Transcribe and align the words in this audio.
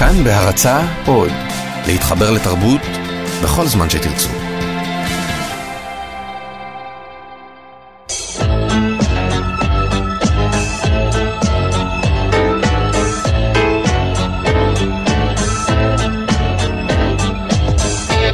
כאן 0.00 0.24
בהרצה 0.24 0.80
עוד, 1.06 1.30
להתחבר 1.86 2.30
לתרבות 2.30 2.80
בכל 3.42 3.66
זמן 3.66 3.90
שתרצו. 3.90 4.28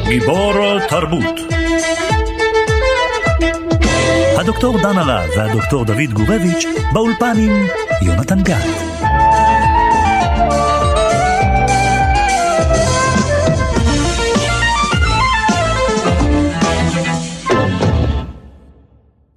גיבור 0.08 0.78
תרבות 0.88 1.40
הדוקטור 4.38 4.78
דן 4.82 4.98
הרב 4.98 5.28
והדוקטור 5.36 5.84
דוד 5.84 6.12
גורביץ' 6.12 6.66
באולפן 6.92 7.34
עם 7.38 7.66
יונתן 8.02 8.42
גת. 8.42 8.95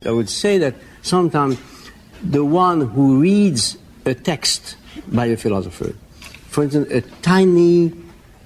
I 0.10 0.12
would 0.12 0.30
say 0.30 0.58
that 0.58 0.74
sometimes 1.04 1.60
the 2.24 2.44
one 2.44 2.82
who 2.82 3.20
reads 3.20 3.78
a 4.06 4.16
text 4.16 4.76
by 5.08 5.28
a 5.28 5.38
philosopher, 5.38 5.94
for 6.48 6.64
instance, 6.64 6.90
a 6.90 7.02
tiny 7.22 7.94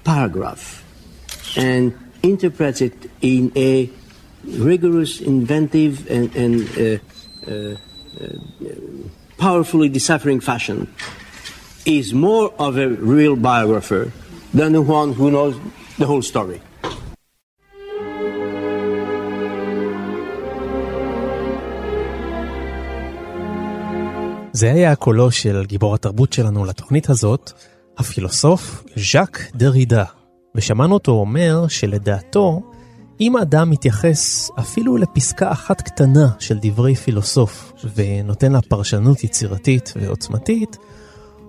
paragraph, 0.04 0.84
and 1.56 1.96
interprets 2.22 2.82
it 2.82 3.10
in 3.22 3.50
a 3.56 3.88
rigorous, 4.44 5.22
inventive, 5.22 6.06
and, 6.10 6.36
and 6.36 6.68
uh, 6.76 7.50
uh, 7.50 7.76
uh, 8.20 8.28
powerfully 9.38 9.88
deciphering 9.88 10.40
fashion, 10.40 10.92
is 11.86 12.12
more 12.12 12.52
of 12.58 12.76
a 12.76 12.88
real 12.88 13.36
biographer 13.36 14.12
than 14.52 14.72
the 14.72 14.82
one 14.82 15.14
who 15.14 15.30
knows 15.30 15.56
the 15.96 16.04
whole 16.04 16.20
story. 16.20 16.60
זה 24.56 24.72
היה 24.72 24.96
קולו 24.96 25.30
של 25.30 25.64
גיבור 25.64 25.94
התרבות 25.94 26.32
שלנו 26.32 26.64
לתוכנית 26.64 27.10
הזאת, 27.10 27.52
הפילוסוף 27.98 28.84
ז'אק 28.96 29.50
דרידה, 29.54 30.04
ושמענו 30.54 30.94
אותו 30.94 31.12
אומר 31.12 31.68
שלדעתו, 31.68 32.62
אם 33.20 33.36
האדם 33.36 33.70
מתייחס 33.70 34.50
אפילו 34.58 34.96
לפסקה 34.96 35.52
אחת 35.52 35.80
קטנה 35.82 36.28
של 36.38 36.58
דברי 36.62 36.94
פילוסוף 36.94 37.72
ונותן 37.94 38.52
לה 38.52 38.60
פרשנות 38.60 39.24
יצירתית 39.24 39.92
ועוצמתית, 39.96 40.76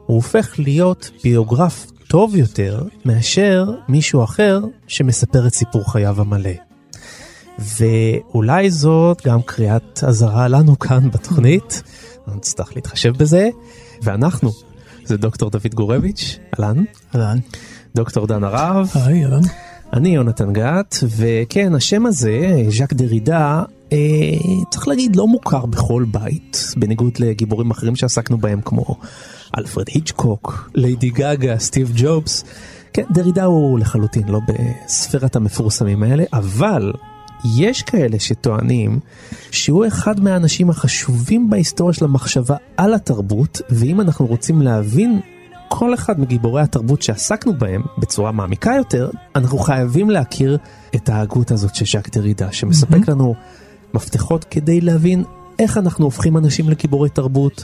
הוא 0.06 0.16
הופך 0.16 0.60
להיות 0.60 1.12
ביוגרף 1.24 1.92
טוב 2.08 2.36
יותר 2.36 2.84
מאשר 3.06 3.66
מישהו 3.88 4.24
אחר 4.24 4.60
שמספר 4.88 5.48
את 5.48 5.54
סיפור 5.54 5.92
חייו 5.92 6.22
המלא. 6.22 6.52
ואולי 7.60 8.72
זאת 8.72 9.22
גם 9.26 9.42
קריאת 9.42 10.04
אזהרה 10.04 10.48
לנו 10.48 10.80
כאן 10.80 11.12
בתוכנית, 11.12 11.84
נצטרך 12.28 12.76
להתחשב 12.76 13.18
בזה, 13.18 13.50
ואנחנו, 14.02 14.52
זה 15.06 15.18
דוקטור 15.18 15.50
דוד 15.50 15.74
גורביץ', 15.74 16.40
אהלן. 16.60 16.84
אהלן. 17.16 17.38
דוקטור 17.96 18.28
דן 18.28 18.44
הרב. 18.44 18.92
היי, 18.96 19.24
אהלן. 19.24 19.42
אני 19.94 20.10
יונתן 20.10 20.54
גת, 20.54 20.96
וכן, 21.18 21.76
השם 21.76 22.06
הזה, 22.06 22.64
ז'אק 22.70 22.94
דרידה, 22.94 23.64
אה, 23.94 23.98
צריך 24.70 24.88
להגיד, 24.88 25.16
לא 25.16 25.28
מוכר 25.28 25.66
בכל 25.66 26.06
בית, 26.12 26.74
בניגוד 26.78 27.14
לגיבורים 27.20 27.72
אחרים 27.72 27.96
שעסקנו 27.96 28.38
בהם, 28.38 28.62
כמו 28.62 28.96
אלפרד 29.58 29.86
היצ'קוק, 29.88 30.70
ליידי 30.76 31.10
גאגה, 31.10 31.60
סטיב 31.60 31.92
ג'ובס. 31.96 32.44
כן, 32.94 33.04
דרידה 33.12 33.44
הוא 33.44 33.80
לחלוטין 33.80 34.28
לא 34.28 34.40
בספירת 34.48 35.36
המפורסמים 35.36 36.04
האלה, 36.04 36.24
אבל 36.34 36.94
יש 37.58 37.82
כאלה 37.82 38.20
שטוענים 38.20 39.00
שהוא 39.52 39.88
אחד 39.88 40.20
מהאנשים 40.20 40.70
החשובים 40.70 41.50
בהיסטוריה 41.50 41.94
של 41.94 42.06
המחשבה 42.06 42.56
על 42.78 42.94
התרבות, 42.94 43.62
ואם 43.70 44.02
אנחנו 44.02 44.26
רוצים 44.26 44.62
להבין 44.62 45.20
כל 45.68 45.94
אחד 45.94 46.20
מגיבורי 46.20 46.62
התרבות 46.62 47.02
שעסקנו 47.02 47.54
בהם 47.58 47.82
בצורה 47.98 48.32
מעמיקה 48.32 48.72
יותר, 48.78 49.10
אנחנו 49.36 49.58
חייבים 49.58 50.10
להכיר 50.10 50.58
את 50.96 51.10
ההגות 51.10 51.52
הזאת 51.52 51.76
של 51.76 51.86
ז'אק 51.86 52.10
דרידה, 52.10 52.52
שמספק 52.52 53.10
mm-hmm. 53.10 53.12
לנו 53.12 53.36
מפתחות 53.94 54.44
כדי 54.44 54.82
להבין 54.82 55.24
איך 55.60 55.78
אנחנו 55.78 56.06
הופכים 56.06 56.38
אנשים 56.38 56.70
לגיבורי 56.70 57.10
תרבות, 57.10 57.64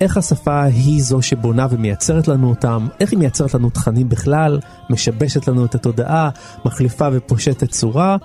איך 0.00 0.16
השפה 0.16 0.62
היא 0.62 1.02
זו 1.02 1.22
שבונה 1.22 1.66
ומייצרת 1.70 2.28
לנו 2.28 2.50
אותם, 2.50 2.86
איך 3.00 3.10
היא 3.10 3.18
מייצרת 3.18 3.54
לנו 3.54 3.70
תכנים 3.70 4.08
בכלל, 4.08 4.60
משבשת 4.90 5.48
לנו 5.48 5.64
את 5.64 5.74
התודעה, 5.74 6.30
מחליפה 6.64 7.08
ופושטת 7.12 7.70
צורה. 7.70 8.16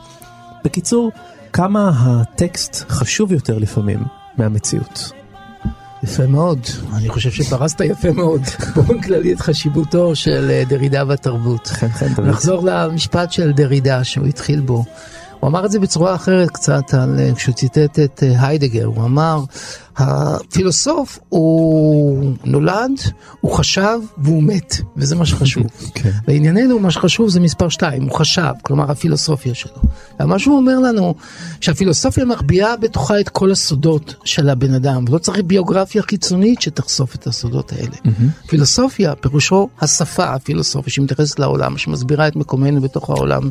בקיצור, 0.63 1.11
כמה 1.53 1.91
הטקסט 1.95 2.85
חשוב 2.89 3.31
יותר 3.31 3.57
לפעמים 3.57 4.03
מהמציאות. 4.37 5.11
יפה 6.03 6.27
מאוד, 6.27 6.59
אני 6.93 7.09
חושב 7.09 7.31
שפרסת 7.31 7.81
יפה 7.81 8.11
מאוד 8.11 8.41
באופן 8.75 9.01
כללי 9.01 9.33
את 9.33 9.39
חשיבותו 9.39 10.15
של 10.15 10.47
אה, 10.49 10.63
דרידה 10.69 11.05
בתרבות. 11.05 11.71
נחזור 12.17 12.65
למשפט 12.65 13.31
של 13.31 13.51
דרידה 13.51 14.03
שהוא 14.03 14.27
התחיל 14.27 14.59
בו. 14.59 14.83
הוא 15.39 15.47
אמר 15.47 15.65
את 15.65 15.71
זה 15.71 15.79
בצורה 15.79 16.15
אחרת 16.15 16.49
קצת 16.49 16.93
על, 16.93 17.19
אה, 17.19 17.35
כשהוא 17.35 17.55
ציטט 17.55 17.99
את 17.99 18.23
אה, 18.23 18.47
היידגר, 18.47 18.85
הוא 18.85 19.03
אמר, 19.03 19.43
הפילוסוף 19.97 21.19
הוא 21.29 22.33
נולד, 22.45 22.91
הוא 23.41 23.51
חשב 23.51 23.99
והוא 24.17 24.43
מת, 24.43 24.75
וזה 24.97 25.15
מה 25.15 25.25
שחשוב. 25.25 25.63
כן. 25.93 26.11
לענייננו 26.27 26.79
מה 26.79 26.91
שחשוב 26.91 27.29
זה 27.29 27.39
מספר 27.39 27.69
2, 27.69 28.03
הוא 28.03 28.11
חשב, 28.11 28.51
כלומר 28.61 28.91
הפילוסופיה 28.91 29.53
שלו. 29.53 29.81
ומה 30.19 30.39
שהוא 30.39 30.57
אומר 30.57 30.79
לנו, 30.79 31.15
שהפילוסופיה 31.61 32.25
מחביאה 32.25 32.77
בתוכה 32.77 33.19
את 33.19 33.29
כל 33.29 33.51
הסודות 33.51 34.15
של 34.23 34.49
הבן 34.49 34.73
אדם, 34.73 35.05
ולא 35.07 35.17
צריך 35.17 35.39
ביוגרפיה 35.45 36.01
חיצונית 36.01 36.61
שתחשוף 36.61 37.15
את 37.15 37.27
הסודות 37.27 37.73
האלה. 37.73 37.95
Mm-hmm. 38.05 38.47
פילוסופיה, 38.47 39.15
פירושו 39.15 39.69
השפה 39.81 40.33
הפילוסופיה 40.33 40.93
שמתייחסת 40.93 41.39
לעולם, 41.39 41.77
שמסבירה 41.77 42.27
את 42.27 42.35
מקומנו 42.35 42.81
בתוך 42.81 43.09
העולם. 43.09 43.49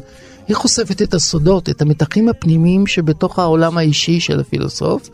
היא 0.48 0.56
חושפת 0.56 1.02
את 1.02 1.14
הסודות, 1.14 1.68
את 1.68 1.82
המתחים 1.82 2.28
הפנימיים 2.28 2.86
שבתוך 2.86 3.38
העולם 3.38 3.78
האישי 3.78 4.20
של 4.20 4.40
הפילוסוף, 4.40 5.10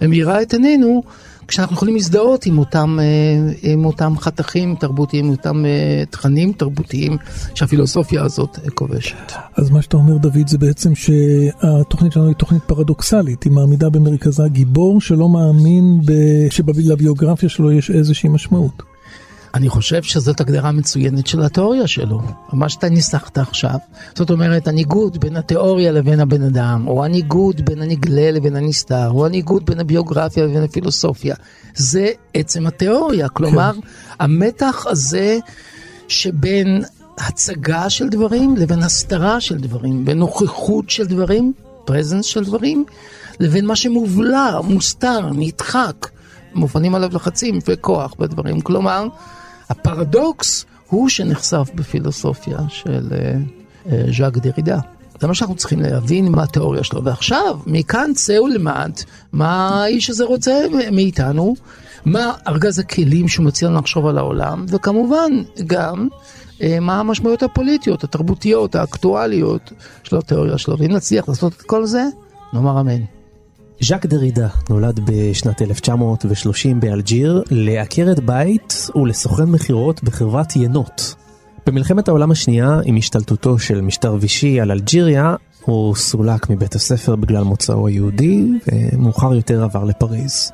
ומאירה 0.00 0.42
את 0.42 0.52
עינינו 0.52 1.02
כשאנחנו 1.48 1.76
יכולים 1.76 1.94
להזדהות 1.94 2.46
עם 2.46 2.58
אותם, 2.58 2.98
אה, 3.00 3.70
עם 3.72 3.84
אותם 3.84 4.18
חתכים 4.18 4.74
תרבותיים, 4.74 5.24
עם 5.24 5.30
אותם 5.30 5.64
אה, 5.66 6.02
תכנים 6.10 6.52
תרבותיים 6.52 7.16
שהפילוסופיה 7.54 8.22
הזאת 8.22 8.58
כובשת. 8.74 9.32
אז 9.56 9.70
מה 9.70 9.82
שאתה 9.82 9.96
אומר, 9.96 10.16
דוד, 10.16 10.48
זה 10.48 10.58
בעצם 10.58 10.94
שהתוכנית 10.94 12.12
שלנו 12.12 12.26
היא 12.26 12.34
תוכנית 12.34 12.62
פרדוקסלית, 12.62 13.44
היא 13.44 13.52
מעמידה 13.52 13.90
במרכזה 13.90 14.42
גיבור 14.48 15.00
שלא 15.00 15.28
מאמין 15.28 16.00
שבביוגרפיה 16.50 17.48
שלו 17.48 17.72
יש 17.72 17.90
איזושהי 17.90 18.28
משמעות. 18.28 18.95
אני 19.54 19.68
חושב 19.68 20.02
שזאת 20.02 20.40
הגדרה 20.40 20.72
מצוינת 20.72 21.26
של 21.26 21.42
התיאוריה 21.42 21.86
שלו, 21.86 22.20
מה 22.52 22.68
שאתה 22.68 22.88
ניסחת 22.88 23.38
עכשיו. 23.38 23.78
זאת 24.14 24.30
אומרת, 24.30 24.68
הניגוד 24.68 25.20
בין 25.20 25.36
התיאוריה 25.36 25.92
לבין 25.92 26.20
הבן 26.20 26.42
אדם, 26.42 26.84
או 26.88 27.04
הניגוד 27.04 27.60
בין 27.64 27.82
הנגלה 27.82 28.30
לבין 28.30 28.56
הנסתר, 28.56 29.10
או 29.10 29.26
הניגוד 29.26 29.66
בין 29.66 29.80
הביוגרפיה 29.80 30.44
לבין 30.44 30.62
הפילוסופיה, 30.62 31.34
זה 31.74 32.08
עצם 32.34 32.66
התיאוריה. 32.66 33.28
כלומר, 33.28 33.72
כן. 33.72 33.80
המתח 34.18 34.86
הזה 34.88 35.38
שבין 36.08 36.82
הצגה 37.18 37.90
של 37.90 38.08
דברים 38.08 38.56
לבין 38.56 38.82
הסתרה 38.82 39.40
של 39.40 39.58
דברים, 39.58 40.04
בין 40.04 40.18
נוכחות 40.18 40.90
של 40.90 41.06
דברים, 41.06 41.52
פרזנס 41.84 42.24
של 42.24 42.44
דברים, 42.44 42.84
לבין 43.40 43.66
מה 43.66 43.76
שמובלע, 43.76 44.60
מוסתר, 44.60 45.30
נדחק. 45.32 46.08
מופנים 46.56 46.94
עליו 46.94 47.10
לחצים 47.12 47.58
וכוח 47.68 48.14
בדברים. 48.18 48.60
כלומר, 48.60 49.08
הפרדוקס 49.68 50.64
הוא 50.88 51.08
שנחשף 51.08 51.70
בפילוסופיה 51.74 52.58
של 52.68 53.08
uh, 53.10 53.88
uh, 53.88 54.16
ז'אק 54.16 54.36
דרידה. 54.36 54.78
זה 55.20 55.26
מה 55.26 55.34
שאנחנו 55.34 55.56
צריכים 55.56 55.80
להבין 55.80 56.28
מה 56.28 56.42
התיאוריה 56.42 56.84
שלו. 56.84 57.04
ועכשיו, 57.04 57.58
מכאן 57.66 58.10
צא 58.14 58.40
ולמד 58.40 58.92
מה 59.32 59.82
האיש 59.82 60.10
הזה 60.10 60.24
רוצה 60.24 60.52
מאיתנו, 60.92 61.54
מה 62.04 62.32
ארגז 62.48 62.78
הכלים 62.78 63.28
שהוא 63.28 63.46
מציע 63.46 63.68
לנו 63.68 63.78
לחשוב 63.78 64.06
על 64.06 64.18
העולם, 64.18 64.66
וכמובן 64.68 65.30
גם 65.66 66.08
uh, 66.58 66.62
מה 66.80 67.00
המשמעויות 67.00 67.42
הפוליטיות, 67.42 68.04
התרבותיות, 68.04 68.74
האקטואליות 68.74 69.72
של 70.02 70.16
התיאוריה 70.16 70.58
שלו. 70.58 70.78
ואם 70.78 70.92
נצליח 70.92 71.28
לעשות 71.28 71.52
את 71.52 71.62
כל 71.62 71.86
זה, 71.86 72.04
נאמר 72.52 72.80
אמן. 72.80 73.15
ז'אק 73.80 74.06
דרידה 74.06 74.48
נולד 74.70 75.00
בשנת 75.04 75.62
1930 75.62 76.80
באלג'יר 76.80 77.42
לעקרת 77.50 78.20
בית 78.20 78.88
ולסוכן 78.94 79.44
מכירות 79.44 80.04
בחברת 80.04 80.56
ינות. 80.56 81.14
במלחמת 81.66 82.08
העולם 82.08 82.30
השנייה, 82.30 82.80
עם 82.84 82.96
השתלטותו 82.96 83.58
של 83.58 83.80
משטר 83.80 84.16
וישי 84.20 84.60
על 84.60 84.70
אלג'יריה, 84.70 85.34
הוא 85.64 85.94
סולק 85.94 86.50
מבית 86.50 86.74
הספר 86.74 87.16
בגלל 87.16 87.42
מוצאו 87.42 87.86
היהודי, 87.86 88.46
ומאוחר 88.92 89.34
יותר 89.34 89.64
עבר 89.64 89.84
לפריז. 89.84 90.52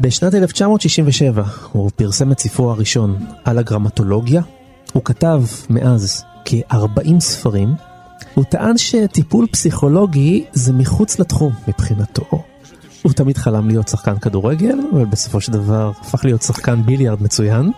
בשנת 0.00 0.34
1967 0.34 1.42
הוא 1.72 1.90
פרסם 1.96 2.32
את 2.32 2.40
ספרו 2.40 2.70
הראשון 2.70 3.16
על 3.44 3.58
הגרמטולוגיה, 3.58 4.42
הוא 4.92 5.04
כתב 5.04 5.42
מאז 5.70 6.24
כ-40 6.44 7.20
ספרים. 7.20 7.89
הוא 8.34 8.44
טען 8.44 8.78
שטיפול 8.78 9.46
פסיכולוגי 9.46 10.44
זה 10.52 10.72
מחוץ 10.72 11.18
לתחום 11.18 11.52
מבחינתו. 11.68 12.42
הוא 13.02 13.12
תמיד 13.12 13.36
חלם 13.36 13.68
להיות 13.68 13.88
שחקן 13.88 14.18
כדורגל, 14.18 14.78
אבל 14.92 15.04
בסופו 15.04 15.40
של 15.40 15.52
דבר 15.52 15.92
הפך 16.00 16.24
להיות 16.24 16.42
שחקן 16.42 16.82
ביליארד 16.82 17.22
מצוין. 17.22 17.70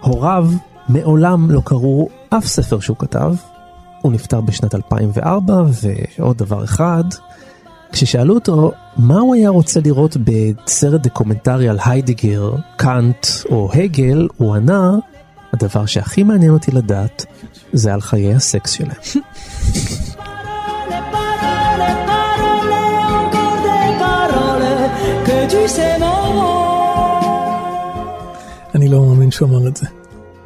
הוריו 0.00 0.50
מעולם 0.88 1.50
לא 1.50 1.62
קראו 1.64 2.08
אף 2.30 2.46
ספר 2.46 2.80
שהוא 2.80 2.96
כתב. 2.96 3.34
הוא 4.02 4.12
נפטר 4.12 4.40
בשנת 4.40 4.74
2004, 4.74 5.62
ועוד 6.18 6.38
דבר 6.38 6.64
אחד, 6.64 7.04
כששאלו 7.92 8.34
אותו 8.34 8.72
מה 8.96 9.20
הוא 9.20 9.34
היה 9.34 9.50
רוצה 9.50 9.80
לראות 9.84 10.16
בסרט 10.16 11.00
דוקומנטרי 11.00 11.68
על 11.68 11.78
היידגר, 11.84 12.52
קאנט 12.76 13.26
או 13.50 13.70
הגל, 13.74 14.28
הוא 14.36 14.54
ענה, 14.54 14.96
הדבר 15.52 15.86
שהכי 15.86 16.22
מעניין 16.22 16.52
אותי 16.52 16.70
לדעת 16.70 17.26
זה 17.72 17.94
על 17.94 18.00
חיי 18.00 18.34
הסקס 18.34 18.70
שלהם. 18.70 18.96
אני 28.74 28.88
לא 28.88 29.06
מאמין 29.06 29.30
שהוא 29.30 29.48
אמר 29.48 29.68
את 29.68 29.76
זה. 29.76 29.86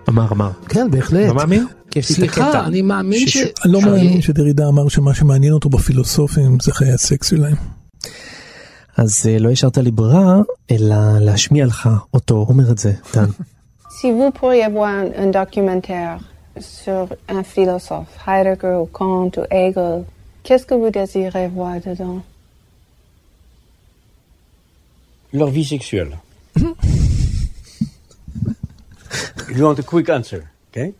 אמר, 0.08 0.32
אמר. 0.32 0.50
כן, 0.68 0.90
בהחלט. 0.90 1.28
לא 1.28 1.34
מאמין? 1.34 1.66
הקטע. 1.88 2.02
סליחה, 2.14 2.66
אני 2.66 2.82
מאמין 2.82 3.28
ש... 3.28 3.36
אני 3.36 3.72
לא 3.72 3.80
מאמין 3.80 4.22
שדרידה 4.22 4.68
אמר 4.68 4.88
שמה 4.88 5.14
שמעניין 5.14 5.52
אותו 5.52 5.68
בפילוסופים 5.68 6.58
זה 6.62 6.72
חיי 6.72 6.92
הסקס 6.92 7.30
שלהם. 7.30 7.56
אז 8.96 9.26
אה, 9.28 9.38
לא 9.38 9.50
השארת 9.50 9.78
לי 9.78 9.90
ברירה, 9.90 10.40
אלא 10.70 11.18
להשמיע 11.20 11.66
לך 11.66 11.88
אותו 12.14 12.46
אומר 12.48 12.70
את 12.70 12.78
זה, 12.78 12.92
דן. 13.14 13.28
Si 14.00 14.10
vous 14.10 14.30
pourriez 14.30 14.68
voir 14.68 14.90
un, 15.02 15.08
un 15.24 15.30
documentaire 15.40 16.18
sur 16.60 17.08
un 17.28 17.42
philosophe, 17.42 18.18
Heidegger 18.26 18.78
ou 18.80 18.86
Kant 18.86 19.30
ou 19.36 19.44
Hegel, 19.50 20.04
qu'est-ce 20.42 20.66
que 20.66 20.74
vous 20.74 20.90
désirez 20.90 21.48
voir 21.48 21.80
dedans? 21.80 22.22
Leur 25.32 25.50
vie 25.50 25.64
sexuelle. 25.64 26.16
you 29.48 29.64
want 29.64 29.78
a 29.78 29.82
quick 29.82 30.08
answer, 30.08 30.42
okay? 30.70 30.94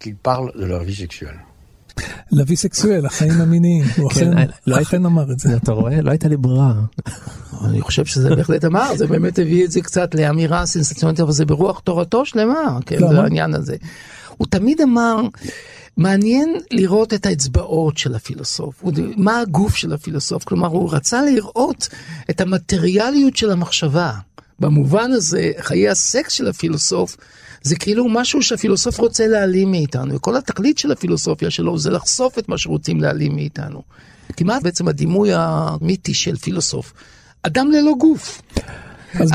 Qu'ils 0.00 0.16
parlent 0.16 0.52
de 0.54 0.64
leur 0.64 0.82
vie 0.82 0.94
sexuelle. 0.94 1.40
להביא 2.32 2.56
סקסואל, 2.56 3.06
החיים 3.06 3.40
המיניים, 3.40 3.84
הוא 3.96 4.10
כן, 4.10 4.20
אכן- 4.32 4.38
אה, 4.38 4.44
לא 4.66 4.76
היית- 4.76 4.86
אכן 4.88 5.04
אמר 5.06 5.32
את 5.32 5.38
זה. 5.38 5.56
אתה 5.56 5.72
רואה? 5.72 6.00
לא 6.02 6.10
הייתה 6.10 6.28
לי 6.28 6.36
ברירה. 6.36 6.74
אני 7.64 7.80
חושב 7.80 8.04
שזה 8.04 8.34
בהחלט 8.36 8.64
אמר, 8.64 8.96
זה 8.96 9.06
באמת 9.06 9.38
הביא 9.38 9.64
את 9.64 9.70
זה 9.70 9.80
קצת 9.80 10.14
לאמירה 10.14 10.66
סנסציונית, 10.66 11.20
אבל 11.20 11.32
זה 11.32 11.44
ברוח 11.44 11.80
תורתו 11.80 12.24
שלמה, 12.24 12.78
כן? 12.86 12.98
זה 12.98 13.20
העניין 13.20 13.54
הזה. 13.54 13.76
הוא 14.36 14.46
תמיד 14.50 14.80
אמר, 14.80 15.16
מעניין 15.96 16.56
לראות 16.70 17.14
את 17.14 17.26
האצבעות 17.26 17.98
של 17.98 18.14
הפילוסוף, 18.14 18.74
הוא- 18.80 18.92
מה 19.16 19.40
הגוף 19.40 19.74
של 19.76 19.92
הפילוסוף, 19.92 20.44
כלומר 20.44 20.68
הוא 20.68 20.92
רצה 20.92 21.22
לראות 21.22 21.88
את 22.30 22.40
המטריאליות 22.40 23.36
של 23.36 23.50
המחשבה. 23.50 24.12
במובן 24.60 25.10
הזה, 25.12 25.50
חיי 25.60 25.88
הסקס 25.88 26.32
של 26.32 26.48
הפילוסוף 26.48 27.16
זה 27.62 27.76
כאילו 27.76 28.08
משהו 28.08 28.42
שהפילוסוף 28.42 28.98
רוצה 28.98 29.26
להעלים 29.26 29.70
מאיתנו, 29.70 30.14
וכל 30.14 30.36
התכלית 30.36 30.78
של 30.78 30.92
הפילוסופיה 30.92 31.50
שלו 31.50 31.78
זה 31.78 31.90
לחשוף 31.90 32.38
את 32.38 32.48
מה 32.48 32.58
שרוצים 32.58 33.00
להעלים 33.00 33.34
מאיתנו. 33.34 33.82
כמעט 34.36 34.62
בעצם 34.62 34.88
הדימוי 34.88 35.30
המיתי 35.34 36.14
של 36.14 36.36
פילוסוף. 36.36 36.92
אדם 37.42 37.70
ללא 37.70 37.92
גוף. 37.98 38.42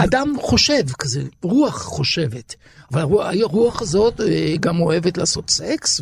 אדם 0.03 0.35
חושב 0.41 0.83
כזה, 1.00 1.21
רוח 1.44 1.81
חושבת. 1.81 2.56
אבל 2.94 3.01
הרוח- 3.01 3.81
הזאת 3.81 4.21
אה, 4.21 4.56
גם 4.59 4.79
אוהבת 4.81 5.18
לעשות 5.18 5.50
סקס, 5.50 6.01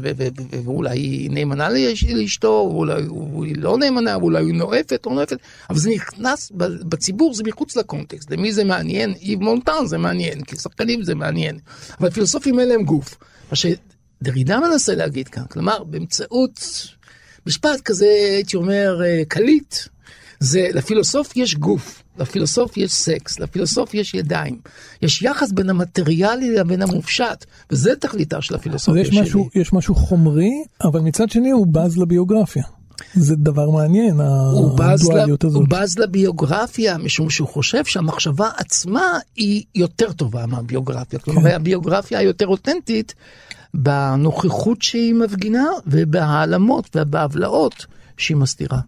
ואולי 0.63 1.00
היא 1.00 1.31
נאמנה 1.31 1.69
לאש- 1.69 2.04
לאשתו, 2.13 2.69
ואולי 2.72 3.04
היא 3.44 3.56
לא 3.57 3.77
נאמנה, 3.77 4.18
ואולי 4.18 4.45
היא 4.45 4.54
נואפת 4.54 5.01
לא 5.06 5.13
נואפת, 5.13 5.38
אבל 5.69 5.77
זה 5.80 5.89
נכנס 5.89 6.51
בציבור, 6.56 7.33
זה 7.33 7.44
מחוץ 7.45 7.75
לקונטקסט. 7.77 8.31
למי 8.31 8.51
זה 8.54 8.63
מעניין? 8.63 9.13
איב 9.22 9.39
מונטן 9.44 9.86
זה 9.86 9.98
מעניין, 9.98 10.42
כי 10.44 10.56
שחקנים 10.56 11.04
זה 11.04 11.16
מעניין. 11.16 11.60
אבל 12.00 12.10
פילוסופים 12.10 12.60
אין 12.60 12.68
להם 12.68 12.83
גוף. 12.83 13.18
מה 13.51 13.56
שדרידה 13.57 14.60
מנסה 14.60 14.95
להגיד 14.95 15.27
כאן, 15.27 15.44
כלומר, 15.50 15.83
באמצעות 15.83 16.60
משפט 17.48 17.81
כזה, 17.86 18.06
הייתי 18.36 18.57
אומר, 18.57 19.01
אה, 19.06 19.22
קליט, 19.27 19.75
זה 20.40 20.68
לפילוסוף 20.74 21.38
יש 21.38 21.56
גוף, 21.56 22.04
לפילוסוף 22.18 22.78
יש 22.78 22.92
סקס, 22.92 23.40
לפילוסוף 23.40 23.94
יש 23.94 24.14
ידיים. 24.14 24.60
יש 25.02 25.22
יחס 25.22 25.52
בין 25.52 25.70
המטריאלי 25.70 26.56
לבין 26.56 26.82
המופשט, 26.82 27.46
וזה 27.72 27.96
תכליתה 27.96 28.42
של 28.42 28.56
הפילוסופיה 28.56 29.02
יש 29.02 29.08
שלי. 29.08 29.22
משהו, 29.22 29.50
יש 29.56 29.74
משהו 29.74 29.96
חומרי, 29.96 30.52
אבל 30.84 31.00
מצד 31.00 31.30
שני 31.30 31.52
הוא 31.52 31.68
בז 31.72 31.98
לביוגרפיה. 31.98 32.64
זה 33.14 33.36
דבר 33.36 33.70
מעניין. 33.70 34.20
הדואליות 34.80 35.44
הזאת. 35.44 35.62
הוא 35.62 35.68
בז 35.70 35.98
לביוגרפיה, 35.98 36.98
משום 36.98 37.30
שהוא 37.30 37.48
חושב 37.48 37.86
שהמחשבה 37.86 38.50
עצמה 38.58 39.20
היא 39.36 39.64
יותר 39.76 40.12
טובה 40.12 40.46
מהביוגרפיה. 40.46 41.20
כלומר, 41.20 41.42
כן. 41.50 41.56
הביוגרפיה 41.56 42.20
היותר 42.20 42.48
אותנטית 42.48 43.14
בנוכחות 43.74 44.82
שהיא 44.82 45.14
מפגינה 45.14 45.66
ובהעלמות 45.88 46.90
ובהבלעות 46.96 47.86
שהיא 48.18 48.38
מסתירה. 48.38 48.80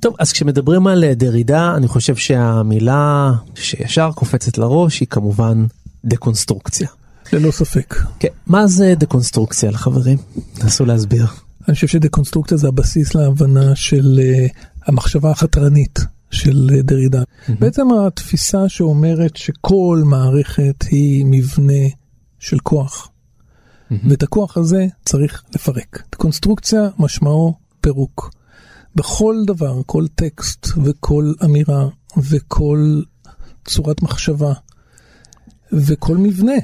טוב, 0.00 0.14
אז 0.18 0.32
כשמדברים 0.32 0.86
על 0.86 1.04
אה, 1.04 1.14
דרידה, 1.14 1.74
אני 1.76 1.88
חושב 1.88 2.16
שהמילה 2.16 3.32
שישר 3.54 4.10
קופצת 4.14 4.58
לראש 4.58 5.00
היא 5.00 5.08
כמובן 5.08 5.66
דקונסטרוקציה. 6.04 6.88
ללא 7.32 7.50
ספק. 7.50 7.94
כן, 8.18 8.28
מה 8.46 8.66
זה 8.66 8.94
דקונסטרוקציה 8.96 9.70
לחברים? 9.70 10.18
נסו 10.64 10.84
להסביר. 10.84 11.26
אני 11.68 11.74
חושב 11.74 11.86
שדקונסטרוקציה 11.86 12.56
זה 12.56 12.68
הבסיס 12.68 13.14
להבנה 13.14 13.76
של 13.76 14.20
uh, 14.20 14.52
המחשבה 14.86 15.30
החתרנית 15.30 15.98
של 16.30 16.70
uh, 16.72 16.82
דרידה. 16.82 17.22
בעצם 17.58 17.86
התפיסה 18.06 18.68
שאומרת 18.68 19.36
שכל 19.36 20.02
מערכת 20.04 20.84
היא 20.90 21.26
מבנה 21.26 21.88
של 22.38 22.58
כוח, 22.58 23.10
ואת 23.90 24.22
הכוח 24.22 24.56
הזה 24.56 24.86
צריך 25.04 25.42
לפרק. 25.54 26.02
דקונסטרוקציה 26.12 26.88
משמעו 26.98 27.54
פירוק. 27.80 28.30
בכל 28.96 29.42
דבר, 29.46 29.80
כל 29.86 30.06
טקסט 30.14 30.68
וכל 30.84 31.32
אמירה 31.44 31.88
וכל 32.16 33.02
צורת 33.64 34.02
מחשבה 34.02 34.52
וכל 35.72 36.16
מבנה, 36.16 36.54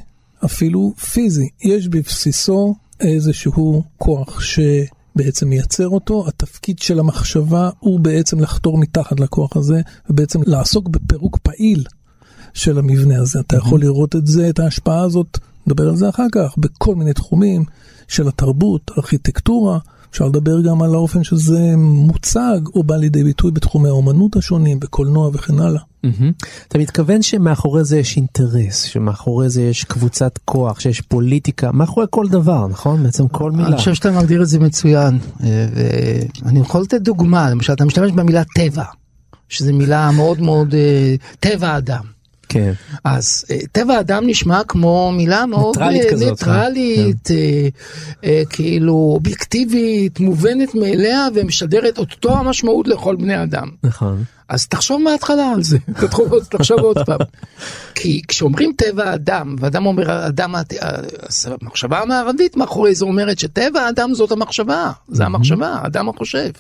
אפילו 0.45 0.95
פיזי, 1.13 1.49
יש 1.63 1.89
בבסיסו 1.89 2.75
איזשהו 3.01 3.83
כוח 3.99 4.41
שבעצם 4.41 5.49
מייצר 5.49 5.89
אותו. 5.89 6.29
התפקיד 6.29 6.79
של 6.79 6.99
המחשבה 6.99 7.71
הוא 7.79 8.01
בעצם 8.01 8.41
לחתור 8.41 8.79
מתחת 8.79 9.21
לכוח 9.21 9.57
הזה 9.57 9.81
ובעצם 10.11 10.41
לעסוק 10.47 10.89
בפירוק 10.89 11.39
פעיל 11.43 11.85
של 12.55 12.79
המבנה 12.79 13.21
הזה. 13.21 13.41
אתה 13.41 13.57
יכול 13.57 13.81
לראות 13.81 14.17
את 14.17 14.27
זה, 14.27 14.49
את 14.49 14.59
ההשפעה 14.59 15.03
הזאת, 15.03 15.39
נדבר 15.67 15.89
על 15.89 15.97
זה 15.97 16.09
אחר 16.09 16.27
כך, 16.33 16.55
בכל 16.59 16.95
מיני 16.95 17.13
תחומים 17.13 17.65
של 18.09 18.29
התרבות, 18.29 18.91
ארכיטקטורה. 18.99 19.79
אפשר 20.13 20.25
לדבר 20.25 20.61
גם 20.61 20.83
על 20.83 20.95
האופן 20.95 21.25
שזה 21.25 21.77
מוצג 21.77 22.61
או 22.75 22.83
בא 22.83 22.97
לידי 22.97 23.25
ביטוי 23.25 23.51
בתחומי 23.51 23.89
האומנות 23.89 24.37
השונים, 24.37 24.81
בקולנוע 24.81 25.31
וכן 25.33 25.59
הלאה. 25.59 25.81
אתה 26.69 26.79
מתכוון 26.79 27.23
שמאחורי 27.23 27.85
זה 27.85 27.99
יש 27.99 28.17
אינטרס, 28.17 28.83
שמאחורי 28.83 29.49
זה 29.49 29.63
יש 29.63 29.85
קבוצת 29.85 30.39
כוח, 30.45 30.81
שיש 30.81 31.01
פוליטיקה, 31.01 31.73
מאחורי 31.73 32.07
כל 32.11 32.29
דבר, 32.29 32.67
נכון? 32.67 33.03
בעצם 33.03 33.29
כל 33.29 33.51
מילה. 33.51 33.69
אני 33.69 33.77
חושב 33.77 33.95
שאתה 33.95 34.11
מגדיר 34.11 34.43
את 34.43 34.49
זה 34.49 34.59
מצוין. 34.59 35.19
אה, 35.43 35.67
ואני 36.43 36.61
יכול 36.61 36.83
לתת 36.83 37.01
דוגמה, 37.01 37.51
למשל, 37.51 37.73
אתה 37.73 37.85
משתמש 37.85 38.13
במילה 38.13 38.43
טבע, 38.55 38.85
שזו 39.49 39.73
מילה 39.73 40.11
מאוד 40.11 40.41
מאוד, 40.41 40.75
אה, 40.75 41.15
טבע 41.41 41.77
אדם. 41.77 42.03
כן. 42.53 42.73
אז 43.05 43.45
אה, 43.51 43.57
טבע 43.73 43.95
האדם 43.95 44.27
נשמע 44.27 44.61
כמו 44.69 45.13
מילה 45.13 45.47
מאוד 45.47 45.79
ניטרלית 45.79 46.05
אה, 46.05 46.11
כזאת, 46.11 46.31
ניטרלית, 46.31 47.31
אה, 47.31 47.69
אה, 48.25 48.43
כאילו 48.51 48.95
אובייקטיבית, 49.15 50.21
מובנת 50.21 50.75
מאליה 50.75 51.29
ומשדרת 51.35 51.99
אותו 51.99 52.39
המשמעות 52.39 52.89
לכל 52.89 53.17
בני 53.17 53.43
אדם. 53.43 53.69
נכון. 53.85 54.25
אז 54.49 54.67
תחשוב 54.67 55.03
מההתחלה 55.03 55.51
על 55.51 55.63
זה, 55.63 55.79
תחשוב, 56.51 56.81
עוד 56.81 56.99
פעם. 57.07 57.19
כי 57.95 58.23
כשאומרים 58.29 58.73
טבע 58.77 59.11
האדם, 59.11 59.57
ואדם 59.61 59.87
אומר 59.87 60.27
אדם, 60.27 60.55
המחשבה 61.63 62.01
המערבית 62.01 62.57
מאחורי 62.57 62.95
זה 62.95 63.05
אומרת 63.05 63.39
שטבע 63.39 63.81
האדם 63.81 64.15
זאת 64.15 64.33
המחשבה, 64.33 64.93
זה 65.09 65.25
המחשבה, 65.25 65.69
האדם 65.69 66.09
החושב. 66.09 66.51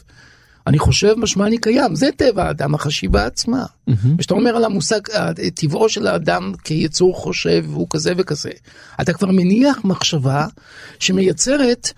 אני 0.66 0.78
חושב 0.78 1.14
משמע 1.19 1.47
אני 1.47 1.59
קיים, 1.59 1.95
זה 1.95 2.09
טבע 2.16 2.45
האדם, 2.47 2.75
החשיבה 2.75 3.26
עצמה. 3.26 3.64
כשאתה 4.19 4.35
אומר 4.35 4.57
על 4.57 4.64
המושג, 4.64 5.00
אה, 5.11 5.31
טבעו 5.54 5.88
של 5.88 6.07
האדם 6.07 6.52
כיצור 6.64 7.16
חושב 7.16 7.64
הוא 7.73 7.87
כזה 7.90 8.12
וכזה, 8.16 8.50
אתה 9.00 9.12
כבר 9.12 9.31
מניח 9.31 9.85
מחשבה 9.85 10.47
שמייצרת 10.99 11.88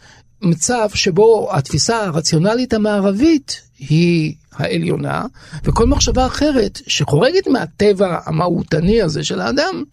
מצב 0.42 0.88
שבו 0.94 1.48
התפיסה 1.52 2.04
הרציונלית 2.04 2.74
המערבית 2.74 3.60
היא 3.78 4.34
העליונה, 4.52 5.24
וכל 5.64 5.86
מחשבה 5.86 6.26
אחרת 6.26 6.80
שחורגת 6.86 7.46
מהטבע 7.46 8.18
המהותני 8.26 9.02
הזה 9.02 9.24
של 9.24 9.40
האדם, 9.40 9.84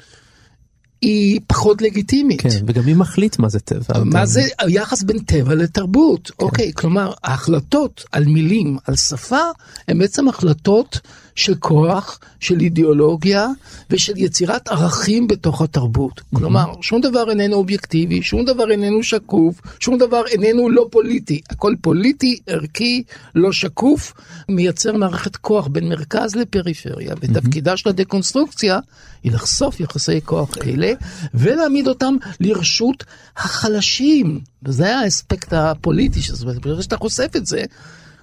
היא 1.01 1.39
פחות 1.47 1.81
לגיטימית. 1.81 2.41
כן, 2.41 2.49
וגם 2.67 2.85
מי 2.85 2.93
מחליט 2.93 3.39
מה 3.39 3.49
זה 3.49 3.59
טבע? 3.59 4.03
מה 4.03 4.25
זה 4.25 4.47
היחס 4.59 5.03
בין 5.03 5.19
טבע 5.19 5.55
לתרבות? 5.55 6.31
אוקיי, 6.39 6.71
כלומר, 6.73 7.13
ההחלטות 7.23 8.05
על 8.11 8.25
מילים, 8.25 8.77
על 8.87 8.95
שפה, 8.95 9.41
הן 9.87 9.99
בעצם 9.99 10.27
החלטות 10.27 10.99
של 11.35 11.55
כוח, 11.55 12.19
של 12.39 12.59
אידיאולוגיה 12.59 13.47
ושל 13.89 14.13
יצירת 14.15 14.67
ערכים 14.67 15.27
בתוך 15.27 15.61
התרבות. 15.61 16.21
כלומר, 16.35 16.73
שום 16.81 17.01
דבר 17.01 17.29
איננו 17.29 17.55
אובייקטיבי, 17.55 18.21
שום 18.21 18.45
דבר 18.45 18.71
איננו 18.71 19.03
שקוף, 19.03 19.61
שום 19.79 19.97
דבר 19.97 20.23
איננו 20.27 20.69
לא 20.69 20.87
פוליטי. 20.91 21.41
הכל 21.49 21.75
פוליטי, 21.81 22.39
ערכי, 22.47 23.03
לא 23.35 23.51
שקוף, 23.51 24.13
מייצר 24.49 24.97
מערכת 24.97 25.35
כוח 25.35 25.67
בין 25.67 25.89
מרכז 25.89 26.35
לפריפריה. 26.35 27.13
ותפקידה 27.21 27.77
של 27.77 27.89
הדקונסטרוקציה 27.89 28.79
היא 29.23 29.31
לחשוף 29.31 29.79
יחסי 29.79 30.21
כוח 30.25 30.57
אלה 30.67 30.93
ולהעמיד 31.33 31.87
אותם 31.87 32.15
לרשות 32.39 33.03
החלשים. 33.37 34.39
וזה 34.63 34.97
האספקט 34.97 35.53
הפוליטי 35.53 36.21
של 36.21 36.35
זה, 36.35 36.45
ברגע 36.45 36.81
שאתה 36.81 36.97
חושף 36.97 37.29
את 37.35 37.45
זה, 37.45 37.63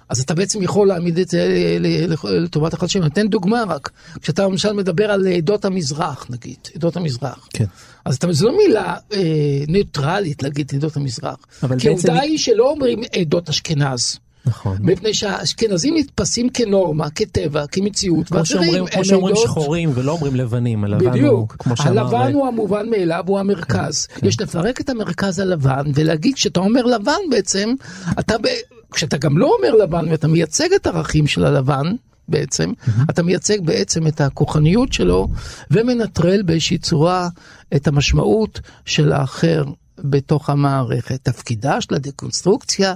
אז 0.09 0.21
אתה 0.21 0.33
בעצם 0.35 0.61
יכול 0.61 0.87
להעמיד 0.87 1.17
את 1.19 1.29
זה 1.29 1.47
ל- 1.79 2.13
לטובת 2.43 2.73
החלשים. 2.73 3.01
אני 3.01 3.11
אתן 3.11 3.27
דוגמה 3.27 3.63
רק, 3.69 3.89
כשאתה 4.21 4.43
למשל 4.43 4.73
מדבר 4.73 5.11
על 5.11 5.27
עדות 5.27 5.65
המזרח 5.65 6.25
נגיד, 6.29 6.57
עדות 6.75 6.95
המזרח. 6.97 7.47
כן. 7.53 7.65
אז 8.05 8.15
אתה, 8.15 8.33
זו 8.33 8.47
לא 8.47 8.57
מילה 8.57 8.95
אה, 9.13 9.19
ניוטרלית 9.67 10.43
להגיד 10.43 10.71
עדות 10.75 10.97
המזרח. 10.97 11.37
אבל 11.63 11.79
כי 11.79 11.89
בעצם- 11.89 12.07
העובדה 12.09 12.23
היא 12.25 12.37
שלא 12.37 12.69
אומרים 12.69 13.01
עדות 13.19 13.49
אשכנז. 13.49 14.19
נכון. 14.45 14.77
מפני 14.79 15.13
שהאשכנזים 15.13 15.95
נתפסים 15.97 16.49
כנורמה, 16.49 17.09
כטבע, 17.09 17.67
כמציאות, 17.67 18.27
כמו 18.27 18.45
שאומרים, 18.45 18.85
כמו 18.87 19.05
שאומרים 19.05 19.35
עדות- 19.35 19.45
שחורים 19.47 19.91
ולא 19.95 20.11
אומרים 20.11 20.35
לבנים, 20.35 20.83
הלבן 20.83 21.05
הוא, 21.05 21.11
בדיוק, 21.11 21.55
כמו 21.59 21.77
שאמר... 21.77 22.01
הלבן 22.01 22.33
הוא 22.33 22.47
המובן 22.47 22.89
מאליו, 22.89 23.23
הוא 23.27 23.39
המרכז. 23.39 24.05
כן, 24.05 24.21
כן. 24.21 24.27
יש 24.27 24.41
לפרק 24.41 24.81
את 24.81 24.89
המרכז 24.89 25.39
הלבן 25.39 25.83
ולהגיד 25.95 26.35
כשאתה 26.35 26.59
אומר 26.59 26.81
לבן 26.83 27.19
בעצם, 27.31 27.73
אתה, 28.19 28.37
ב... 28.37 28.47
כשאתה 28.91 29.17
גם 29.17 29.37
לא 29.37 29.55
אומר 29.57 29.83
לבן 29.83 30.05
ואתה 30.11 30.27
מייצג 30.27 30.73
את 30.73 30.87
הערכים 30.87 31.27
של 31.27 31.45
הלבן, 31.45 31.85
בעצם, 32.27 32.71
אתה 33.09 33.23
מייצג 33.23 33.57
בעצם 33.61 34.07
את 34.07 34.21
הכוחניות 34.21 34.93
שלו 34.93 35.27
ומנטרל 35.71 36.41
באיזושהי 36.41 36.77
צורה 36.77 37.29
את 37.75 37.87
המשמעות 37.87 38.59
של 38.85 39.11
האחר 39.11 39.63
בתוך 40.03 40.49
המערכת. 40.49 41.19
תפקידה 41.23 41.81
של 41.81 41.95
הדקונסטרוקציה 41.95 42.93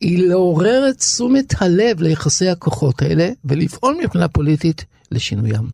היא 0.00 0.28
לעורר 0.28 0.88
את 0.90 0.98
תשומת 0.98 1.54
הלב 1.60 2.00
ליחסי 2.00 2.48
הכוחות 2.48 3.02
האלה 3.02 3.28
ולפעול 3.44 3.98
מבחינה 4.02 4.28
פוליטית 4.28 4.84
לשינוים. 5.12 5.70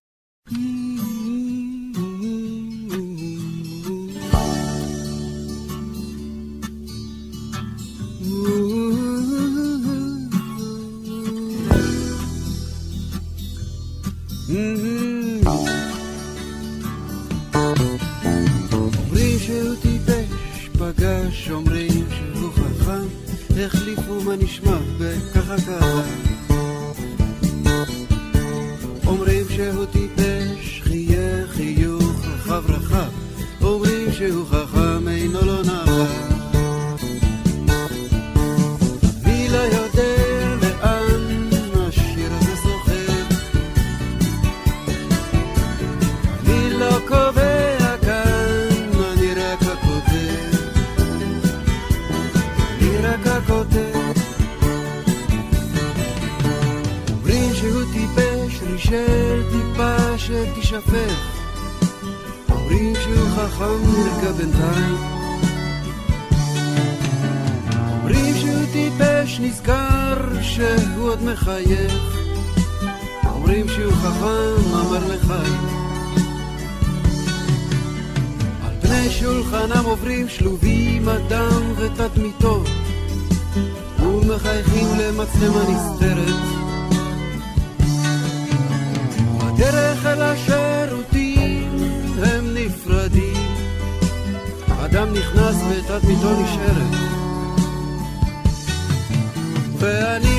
נכנס 95.23 95.57
ותדמיתו 95.71 96.31
נשארת. 96.43 96.95
ואני 99.79 100.32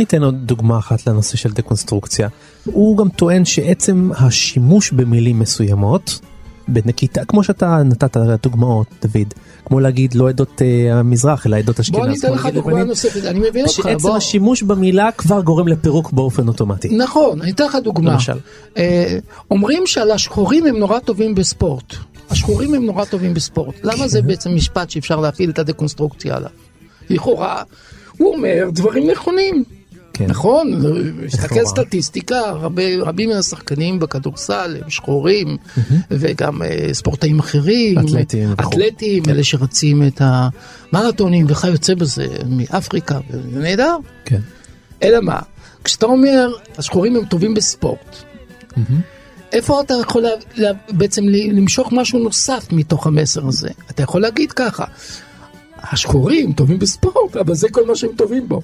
ניתן 0.00 0.22
עוד 0.22 0.34
דוגמה 0.46 0.78
אחת 0.78 1.06
לנושא 1.06 1.36
של 1.36 1.52
דקונסטרוקציה. 1.52 2.28
הוא 2.64 2.96
גם 2.96 3.08
טוען 3.08 3.44
שעצם 3.44 4.10
השימוש 4.16 4.92
במילים 4.92 5.38
מסוימות, 5.38 6.20
בנקיטה, 6.68 7.24
כמו 7.24 7.44
שאתה 7.44 7.82
נתת 7.84 8.16
דוגמאות, 8.42 8.86
דוד, 9.02 9.34
כמו 9.64 9.80
להגיד 9.80 10.14
לא 10.14 10.28
עדות 10.28 10.62
אה, 10.62 10.98
המזרח 10.98 11.46
אלא 11.46 11.56
עדות 11.56 11.80
אשכנז. 11.80 11.98
בוא 11.98 12.06
אני 12.06 12.18
אתן 12.18 12.32
לך 12.32 12.46
דוגמה 12.46 12.84
נוספת, 12.84 13.24
אני 13.24 13.38
מבין 13.38 13.64
אותך, 13.64 13.76
שעצם 13.76 14.08
בוא. 14.08 14.16
השימוש 14.16 14.62
במילה 14.62 15.12
כבר 15.12 15.40
גורם 15.40 15.68
לפירוק 15.68 16.12
באופן 16.12 16.48
אוטומטי. 16.48 16.96
נכון, 16.96 17.42
אני 17.42 17.50
אתן 17.50 17.64
לך 17.64 17.76
דוגמה. 17.84 18.12
למשל. 18.12 18.38
אה, 18.76 19.18
אומרים 19.50 19.86
שעל 19.86 20.10
השחורים 20.10 20.66
הם 20.66 20.76
נורא 20.76 20.98
טובים 20.98 21.34
בספורט. 21.34 21.94
השחורים 22.30 22.74
הם 22.74 22.86
נורא 22.86 23.04
טובים 23.04 23.34
בספורט. 23.34 23.74
למה 23.82 23.96
כן. 23.96 24.08
זה 24.08 24.22
בעצם 24.22 24.54
משפט 24.54 24.90
שאפשר 24.90 25.20
להפעיל 25.20 25.50
את 25.50 25.58
הדקונסטרוקציה 25.58 26.36
עליו? 26.36 26.50
לכאורה, 27.10 27.62
הוא 28.18 28.34
אומר 28.34 28.70
דברים 28.72 29.10
נכונים. 29.10 29.64
כן. 30.12 30.26
נכון, 30.26 30.82
מסתכל. 31.22 31.64
סטטיסטיקה, 31.64 32.38
הרבה, 32.38 32.82
רבים 33.00 33.30
מן 33.30 33.36
השחקנים 33.36 33.98
בכדורסל 33.98 34.76
הם 34.82 34.90
שחורים, 34.90 35.56
וגם 36.10 36.62
אה, 36.62 36.88
ספורטאים 36.92 37.38
אחרים, 37.38 37.98
אתלטים. 37.98 38.52
אתלטים, 38.52 39.22
אלה 39.28 39.44
שרצים 39.44 40.02
את 40.06 40.22
המרתונים 40.24 41.46
וכיוצא 41.48 41.94
בזה, 41.94 42.26
מאפריקה, 42.48 43.18
זה 43.52 43.60
נהדר. 43.60 43.96
כן. 44.24 44.40
אלא 45.02 45.20
מה, 45.20 45.38
כשאתה 45.84 46.06
אומר 46.06 46.52
השחורים 46.78 47.16
הם 47.16 47.24
טובים 47.24 47.54
בספורט, 47.54 48.16
איפה 49.52 49.80
אתה 49.80 49.94
יכול 50.00 50.22
לה, 50.22 50.30
לה, 50.56 50.70
בעצם 50.88 51.28
למשוך 51.28 51.92
משהו 51.92 52.18
נוסף 52.18 52.72
מתוך 52.72 53.06
המסר 53.06 53.46
הזה? 53.46 53.68
אתה 53.90 54.02
יכול 54.02 54.20
להגיד 54.20 54.52
ככה, 54.52 54.84
השחורים 55.82 56.52
טובים 56.52 56.78
בספורט, 56.78 57.36
אבל 57.36 57.54
זה 57.54 57.68
כל 57.70 57.86
מה 57.86 57.96
שהם 57.96 58.10
טובים 58.16 58.48
בו. 58.48 58.62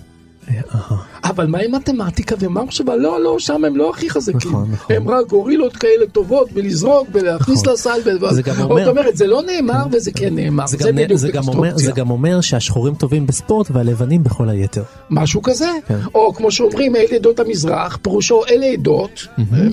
אבל 1.24 1.46
מה 1.46 1.58
עם 1.58 1.74
מתמטיקה 1.74 2.36
ומה 2.38 2.64
מחשבה? 2.64 2.96
לא, 2.96 3.20
לא, 3.22 3.36
שם 3.38 3.64
הם 3.64 3.76
לא 3.76 3.90
הכי 3.90 4.10
חזקים. 4.10 4.50
נכון, 4.50 4.68
נכון. 4.72 4.96
הם 4.96 5.08
רק 5.08 5.26
גורילות 5.26 5.76
כאלה 5.76 6.06
טובות 6.12 6.52
בלזרוק 6.52 7.08
ולהכניס 7.12 7.60
נכון. 7.62 7.72
לסל. 7.72 8.00
זה 8.30 8.42
גם 8.42 8.54
זאת 8.54 8.70
אומר- 8.70 8.88
אומרת, 8.90 9.16
זה 9.16 9.26
לא 9.26 9.42
נאמר 9.46 9.84
וזה 9.92 10.10
כן 10.12 10.34
נאמר. 10.34 10.66
זה 10.66 10.76
גם, 10.76 10.96
בדיוק 10.96 11.18
זה, 11.20 11.28
גם 11.30 11.48
אומר, 11.48 11.76
זה. 11.78 11.92
גם 11.92 12.10
אומר 12.10 12.40
שהשחורים 12.40 12.94
טובים 12.94 13.26
בספורט 13.26 13.66
והלבנים 13.70 14.22
בכל 14.24 14.48
היתר. 14.48 14.82
משהו 15.10 15.42
כזה, 15.42 15.70
כן. 15.88 15.98
או 16.14 16.34
כמו 16.34 16.50
שאומרים 16.50 16.96
אלה 16.96 17.16
עדות 17.16 17.40
המזרח, 17.40 17.98
פירושו 18.02 18.42
אלה 18.50 18.66
עדות, 18.66 19.26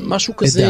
משהו 0.04 0.36
כזה, 0.38 0.64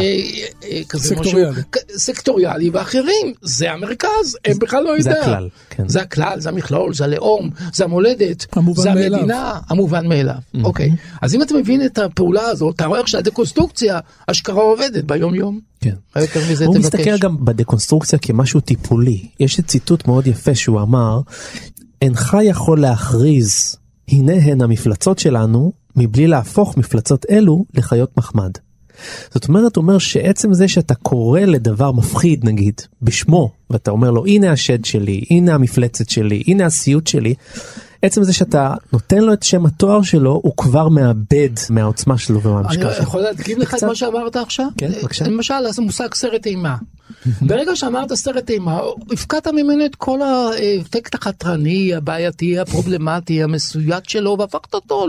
אה, 0.64 0.80
כזה 0.88 1.08
סקטוריאלי. 1.08 1.50
משהו, 1.50 1.62
סקטוריאלי, 1.96 2.70
ואחרים, 2.70 3.32
זה 3.42 3.72
המרכז, 3.72 4.36
הם 4.44 4.58
בכלל 4.58 4.82
לא 4.84 4.90
זה 5.00 5.10
יודע. 5.10 5.22
הכלל, 5.22 5.48
כן. 5.70 5.88
זה 5.88 6.00
הכלל, 6.02 6.40
זה 6.40 6.48
המכלול, 6.48 6.94
זה 6.94 7.04
הלאום, 7.04 7.50
זה 7.74 7.84
המולדת, 7.84 8.46
זה. 8.74 8.90
המדינה, 8.90 9.58
המובן 9.70 9.93
מובן 9.94 10.08
מאליו. 10.08 10.64
אוקיי, 10.64 10.90
אז 11.22 11.34
אם 11.34 11.42
אתה 11.42 11.54
מבין 11.54 11.84
את 11.86 11.98
הפעולה 11.98 12.42
הזאת, 12.42 12.74
אתה 12.74 12.86
רואה 12.86 12.98
איך 12.98 13.08
שהדקונסטרוקציה 13.08 13.98
אשכרה 14.26 14.62
עובדת 14.62 15.04
ביום 15.04 15.34
יום. 15.34 15.60
כן. 15.80 15.94
יותר 16.16 16.40
מזה 16.50 16.66
הוא 16.66 16.74
תבקש? 16.74 16.86
מסתכל 16.86 17.18
גם 17.18 17.44
בדקונסטרוקציה 17.44 18.18
כמשהו 18.18 18.60
טיפולי. 18.60 19.28
יש 19.40 19.60
ציטוט 19.60 20.06
מאוד 20.06 20.26
יפה 20.26 20.54
שהוא 20.54 20.80
אמר, 20.80 21.20
אינך 22.02 22.36
יכול 22.42 22.80
להכריז, 22.80 23.76
הנה 24.08 24.32
הן 24.32 24.60
המפלצות 24.60 25.18
שלנו, 25.18 25.72
מבלי 25.96 26.26
להפוך 26.26 26.76
מפלצות 26.76 27.26
אלו 27.30 27.64
לחיות 27.74 28.16
מחמד. 28.16 28.50
זאת 29.34 29.48
אומרת, 29.48 29.76
הוא 29.76 29.82
אומר 29.82 29.98
שעצם 29.98 30.54
זה 30.54 30.68
שאתה 30.68 30.94
קורא 30.94 31.40
לדבר 31.40 31.92
מפחיד 31.92 32.44
נגיד, 32.44 32.74
בשמו, 33.02 33.52
ואתה 33.70 33.90
אומר 33.90 34.10
לו 34.10 34.26
הנה 34.26 34.52
השד 34.52 34.84
שלי, 34.84 35.24
הנה 35.30 35.54
המפלצת 35.54 36.08
שלי, 36.08 36.42
הנה 36.46 36.66
הסיוט 36.66 37.06
שלי, 37.06 37.34
עצם 38.04 38.22
זה 38.22 38.32
שאתה 38.32 38.74
נותן 38.92 39.18
לו 39.18 39.32
את 39.32 39.42
שם 39.42 39.66
התואר 39.66 40.02
שלו, 40.02 40.40
הוא 40.42 40.56
כבר 40.56 40.88
מאבד 40.88 41.50
מהעוצמה 41.70 42.18
שלו 42.18 42.40
אני 42.40 42.48
ומהמשקל 42.48 42.92
שלו. 42.92 43.02
יכול 43.02 43.20
להדגים 43.20 43.58
לך 43.58 43.74
את 43.74 43.84
מה 43.84 43.94
שאמרת 43.94 44.36
עכשיו? 44.36 44.66
כן, 44.78 44.90
בבקשה. 45.02 45.24
למשל, 45.28 45.54
אז 45.54 45.78
המושג 45.78 46.14
סרט 46.14 46.46
אימה. 46.46 46.76
ברגע 47.42 47.76
שאמרת 47.76 48.12
סרט 48.12 48.50
אימה, 48.50 48.80
הפקעת 49.12 49.46
ממנו 49.46 49.86
את 49.86 49.94
כל 49.94 50.18
האפקט 50.22 51.14
החתרני, 51.14 51.94
הבעייתי, 51.94 52.58
הפרובלמטי, 52.58 53.42
המסויט 53.42 54.08
שלו, 54.08 54.36
והפכת 54.38 54.74
אותו 54.74 55.06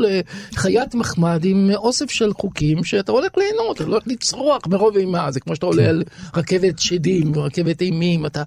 לחיית 0.53 0.95
מחמד 0.95 1.45
עם 1.45 1.69
אוסף 1.75 2.09
של 2.09 2.33
חוקים 2.33 2.83
שאתה 2.83 3.11
הולך 3.11 3.31
ליהנות, 3.37 3.75
אתה 3.75 3.83
הולך 3.83 4.03
לצרוח 4.07 4.67
מרוב 4.67 4.97
אימה, 4.97 5.31
זה 5.31 5.39
כמו 5.39 5.55
שאתה 5.55 5.65
עולה 5.65 5.89
על 5.89 6.03
רכבת 6.35 6.79
שדים, 6.79 7.31
רכבת 7.35 7.81
אימים, 7.81 8.25
אתה... 8.25 8.43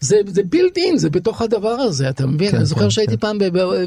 זה, 0.00 0.16
זה 0.26 0.42
בילד 0.42 0.76
אין, 0.76 0.98
זה 0.98 1.10
בתוך 1.10 1.42
הדבר 1.42 1.68
הזה, 1.68 2.08
אתה 2.08 2.26
מבין? 2.26 2.50
כן, 2.50 2.56
אני 2.56 2.66
זוכר 2.66 2.82
כן, 2.82 2.90
שהייתי 2.90 3.12
כן. 3.12 3.20
פעם 3.20 3.38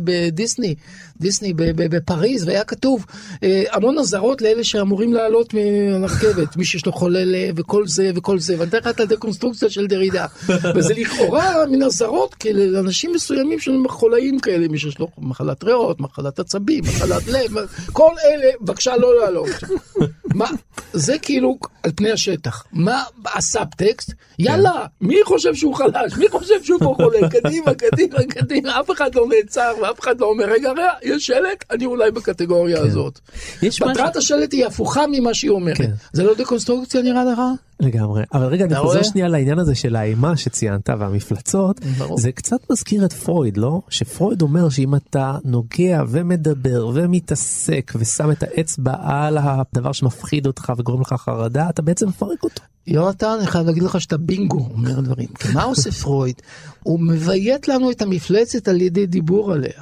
בדיסני, 0.03 0.75
דיסני 1.21 1.53
בפריז, 1.75 2.47
והיה 2.47 2.63
כתוב 2.63 3.05
אה, 3.43 3.63
המון 3.71 3.97
אזהרות 3.97 4.41
לאלה 4.41 4.63
שאמורים 4.63 5.13
לעלות 5.13 5.53
מהרכבת, 5.53 6.57
מי 6.57 6.65
שיש 6.65 6.85
לו 6.85 6.91
חולה 6.91 7.25
לב 7.25 7.59
וכל 7.59 7.87
זה 7.87 8.11
וכל 8.15 8.39
זה, 8.39 8.55
ואני 8.57 8.69
אתן 8.69 8.77
לך 8.77 8.87
את 8.87 8.99
הדקונסטרוקציה 8.99 9.69
של 9.69 9.87
דרידה. 9.87 10.25
וזה 10.75 10.93
לכאורה 10.93 11.53
מן 11.71 11.83
אזהרות 11.83 12.35
כאלה 12.35 12.65
לאנשים 12.65 13.11
מסוימים 13.13 13.59
של 13.59 13.71
חולאים 13.89 14.39
כאלה, 14.39 14.67
מי 14.67 14.77
שיש 14.77 14.99
לו 14.99 15.07
מחלת 15.17 15.63
ריאות, 15.63 15.99
מחלת 15.99 16.39
עצבים, 16.39 16.83
מחלת 16.83 17.27
לב, 17.27 17.51
כל 17.91 18.11
אלה, 18.25 18.51
בבקשה 18.61 18.97
לא 18.97 19.19
לעלות. 19.19 19.49
מה, 20.39 20.49
זה 20.93 21.17
כאילו 21.21 21.57
על 21.83 21.91
פני 21.95 22.11
השטח. 22.11 22.63
מה 22.71 23.03
הסאבטקסט? 23.35 24.13
יאללה, 24.39 24.85
מי 25.01 25.15
חושב 25.25 25.55
שהוא 25.55 25.75
חלש? 25.75 26.17
מי 26.17 26.29
חושב 26.29 26.63
שהוא 26.63 26.79
פה 26.79 26.93
חולה? 26.95 27.29
קדימה, 27.41 27.73
קדימה, 27.73 28.19
קדימה, 28.29 28.79
אף 28.79 28.91
אחד 28.91 29.15
לא 29.15 29.25
נעצר 29.29 29.71
ואף 29.81 29.99
אחד 29.99 30.19
לא 30.19 30.25
אומר, 30.25 30.45
רגע, 30.45 30.71
רגע, 30.71 30.89
יש 31.03 31.25
שלט, 31.25 31.65
אני 31.71 31.85
אולי 31.85 32.11
בקטגוריה 32.11 32.81
הזאת. 32.81 33.19
יש 33.61 33.81
מטרת 33.81 34.15
השלט 34.15 34.53
היא 34.53 34.65
הפוכה 34.65 35.03
ממה 35.11 35.33
שהיא 35.33 35.51
אומרת. 35.51 35.77
כן. 35.77 35.91
זה 36.13 36.23
לא 36.23 36.33
דקונסטרוקציה 36.35 37.01
נראה 37.01 37.25
לך? 37.25 37.39
לגמרי 37.81 38.23
אבל 38.33 38.45
רגע 38.45 38.65
אני 38.65 38.75
חוזר? 38.75 39.03
שנייה 39.03 39.27
לעניין 39.27 39.59
הזה 39.59 39.75
של 39.75 39.95
האימה 39.95 40.37
שציינת 40.37 40.89
והמפלצות 40.89 41.79
ברור. 41.97 42.17
זה 42.17 42.31
קצת 42.31 42.57
מזכיר 42.71 43.05
את 43.05 43.13
פרויד 43.13 43.57
לא 43.57 43.81
שפרויד 43.89 44.41
אומר 44.41 44.69
שאם 44.69 44.95
אתה 44.95 45.37
נוגע 45.45 46.03
ומדבר 46.09 46.91
ומתעסק 46.93 47.91
ושם 47.95 48.31
את 48.31 48.43
האצבע 48.43 48.93
על 49.03 49.37
הדבר 49.37 49.91
שמפחיד 49.91 50.47
אותך 50.47 50.73
וגורם 50.77 51.01
לך 51.01 51.13
חרדה 51.13 51.70
אתה 51.71 51.81
בעצם 51.81 52.07
מפרק 52.07 52.43
אותו. 52.43 52.61
יונתן, 52.87 53.35
אני 53.39 53.47
חייב 53.47 53.67
להגיד 53.67 53.83
לך 53.83 54.01
שאתה 54.01 54.17
בינגו 54.17 54.69
אומר 54.73 54.99
דברים. 54.99 55.27
כי 55.27 55.47
מה 55.53 55.63
עושה 55.63 55.91
פרויד? 55.91 56.35
הוא 56.83 56.99
מביית 56.99 57.67
לנו 57.67 57.91
את 57.91 58.01
המפלצת 58.01 58.67
על 58.67 58.81
ידי 58.81 59.05
דיבור 59.05 59.53
עליה. 59.53 59.81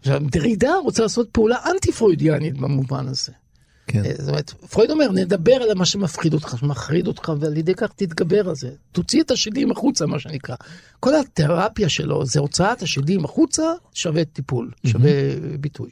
עכשיו, 0.00 0.20
דרידה 0.30 0.72
רוצה 0.82 1.02
לעשות 1.02 1.28
פעולה 1.32 1.56
אנטי 1.70 1.92
פרוידיאנית 1.92 2.58
במובן 2.58 3.08
הזה. 3.08 3.32
כן. 3.92 4.04
אה, 4.04 4.12
זאת 4.18 4.28
אומרת, 4.28 4.50
פרויד 4.50 4.90
אומר, 4.90 5.12
נדבר 5.12 5.54
על 5.54 5.74
מה 5.74 5.84
שמפחיד 5.84 6.34
אותך, 6.34 6.54
שמחריד 6.60 7.06
אותך, 7.06 7.32
ועל 7.40 7.56
ידי 7.56 7.74
כך 7.74 7.88
תתגבר 7.96 8.48
על 8.48 8.54
זה. 8.54 8.70
תוציא 8.92 9.22
את 9.22 9.30
השדים 9.30 9.70
החוצה, 9.70 10.06
מה 10.06 10.18
שנקרא. 10.18 10.56
כל 11.00 11.14
התרפיה 11.14 11.88
שלו 11.88 12.26
זה 12.26 12.40
הוצאת 12.40 12.82
השדים 12.82 13.24
החוצה, 13.24 13.62
שווה 13.94 14.24
טיפול, 14.24 14.70
שווה 14.86 15.10
ביטוי. 15.60 15.90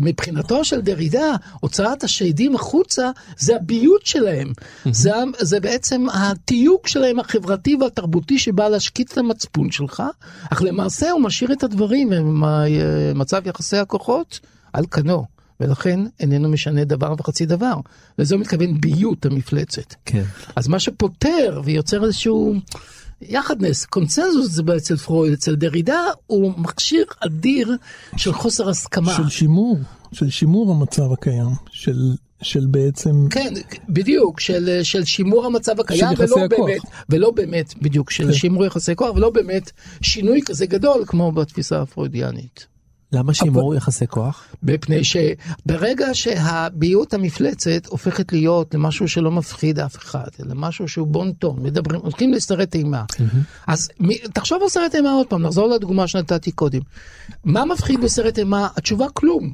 מבחינתו 0.00 0.64
של 0.64 0.80
דרידה, 0.80 1.34
הוצאת 1.60 2.04
השדים 2.04 2.54
החוצה 2.54 3.10
זה 3.38 3.56
הביוט 3.56 4.06
שלהם. 4.06 4.52
זה, 4.90 5.16
ה- 5.16 5.22
זה 5.40 5.60
בעצם 5.60 6.06
התיוג 6.14 6.86
שלהם 6.86 7.18
החברתי 7.20 7.76
והתרבותי 7.80 8.38
שבא 8.38 8.68
להשקיט 8.68 9.12
את 9.12 9.18
המצפון 9.18 9.70
שלך, 9.70 10.02
אך 10.52 10.62
למעשה 10.62 11.10
הוא 11.10 11.20
משאיר 11.20 11.52
את 11.52 11.62
הדברים 11.62 12.10
במצב 12.12 13.46
יחסי 13.46 13.76
הכוחות 13.76 14.40
על 14.72 14.84
כנו. 14.90 15.24
ולכן 15.60 16.00
איננו 16.20 16.48
משנה 16.48 16.84
דבר 16.84 17.14
וחצי 17.18 17.46
דבר. 17.46 17.74
לזה 18.18 18.34
הוא 18.34 18.40
מתכוון 18.40 18.80
ביות 18.80 19.26
המפלצת. 19.26 19.94
כן. 20.04 20.24
אז 20.56 20.68
מה 20.68 20.78
שפותר 20.78 21.60
ויוצר 21.64 22.04
איזשהו 22.04 22.54
יחדנס, 23.28 23.84
קונצנזוס 23.84 24.50
זה 24.50 24.62
אצל 24.76 24.96
פרויד, 24.96 25.32
אצל 25.32 25.54
דרידה 25.54 26.00
הוא 26.26 26.52
מכשיר 26.56 27.04
אדיר 27.20 27.76
של 28.16 28.32
חוסר 28.32 28.68
הסכמה. 28.68 29.14
של 29.16 29.28
שימור, 29.28 29.78
של 30.12 30.30
שימור 30.30 30.70
המצב 30.70 31.12
הקיים, 31.12 31.50
של, 31.70 32.12
של 32.42 32.66
בעצם, 32.66 33.28
כן, 33.30 33.54
בדיוק, 33.88 34.40
של, 34.40 34.80
של 34.82 35.04
שימור 35.04 35.46
המצב 35.46 35.80
הקיים, 35.80 36.08
ולא 36.18 36.44
הכוח. 36.44 36.58
באמת, 36.58 36.82
ולא 37.08 37.30
באמת, 37.30 37.74
בדיוק, 37.82 38.10
של 38.10 38.26
כן. 38.26 38.32
שימור 38.32 38.64
יחסי 38.64 38.96
כוח, 38.96 39.16
ולא 39.16 39.30
באמת 39.30 39.70
שינוי 40.02 40.40
כזה 40.46 40.66
גדול 40.66 41.04
כמו 41.06 41.32
בתפיסה 41.32 41.82
הפרוידיאנית. 41.82 42.71
למה 43.12 43.34
שימור 43.34 43.74
יחסי 43.74 44.06
כוח? 44.06 44.44
מפני 44.62 45.00
שברגע 45.04 46.06
שהביות 46.12 47.14
המפלצת 47.14 47.86
הופכת 47.86 48.32
להיות 48.32 48.74
למשהו 48.74 49.08
שלא 49.08 49.30
מפחיד 49.30 49.78
אף 49.78 49.96
אחד, 49.96 50.26
אלא 50.40 50.52
משהו 50.54 50.88
שהוא 50.88 51.06
בון 51.06 51.32
טון, 51.32 51.56
מדברים, 51.62 52.00
הולכים 52.00 52.32
לסרט 52.32 52.74
אימה. 52.74 53.04
אז 53.66 53.90
מי- 54.00 54.18
תחשוב 54.18 54.62
על 54.62 54.68
סרט 54.68 54.94
אימה 54.94 55.10
עוד 55.12 55.26
פעם, 55.26 55.42
נחזור 55.42 55.66
לדוגמה 55.68 56.08
שנתתי 56.08 56.52
קודם. 56.52 56.80
מה 57.44 57.64
מפחיד 57.64 58.00
בסרט 58.00 58.38
אימה? 58.38 58.68
התשובה 58.76 59.06
כלום. 59.14 59.52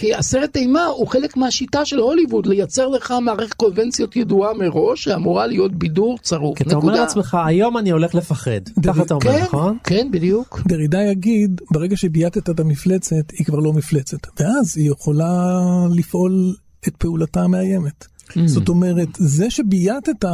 כי 0.00 0.14
הסרט 0.14 0.56
אימה 0.56 0.84
הוא 0.84 1.06
חלק 1.08 1.36
מהשיטה 1.36 1.84
של 1.84 1.98
הוליווד 1.98 2.46
לייצר 2.46 2.88
לך 2.88 3.14
מערכת 3.22 3.54
קונבנציות 3.54 4.16
ידועה 4.16 4.54
מראש 4.54 5.04
שאמורה 5.04 5.46
להיות 5.46 5.72
בידור 5.72 6.18
צרוף. 6.22 6.58
כי 6.58 6.64
אתה 6.64 6.76
אומר 6.76 6.92
לעצמך 6.92 7.38
היום 7.46 7.78
אני 7.78 7.90
הולך 7.90 8.14
לפחד. 8.14 8.60
ככה 8.86 9.02
אתה 9.02 9.14
אומר 9.14 9.32
כן, 9.32 9.42
נכון? 9.42 9.76
כן, 9.84 10.08
בדיוק. 10.10 10.60
דרידה 10.66 11.02
יגיד, 11.02 11.60
ברגע 11.70 11.96
שבייתת 11.96 12.50
את 12.50 12.60
המפלצת, 12.60 13.30
היא 13.32 13.46
כבר 13.46 13.58
לא 13.58 13.72
מפלצת, 13.72 14.18
ואז 14.40 14.76
היא 14.76 14.90
יכולה 14.90 15.50
לפעול 15.90 16.54
את 16.88 16.96
פעולתה 16.96 17.42
המאיימת. 17.42 18.06
זאת 18.44 18.68
אומרת, 18.68 19.08
זה 19.18 19.50
שבייתת, 19.50 20.24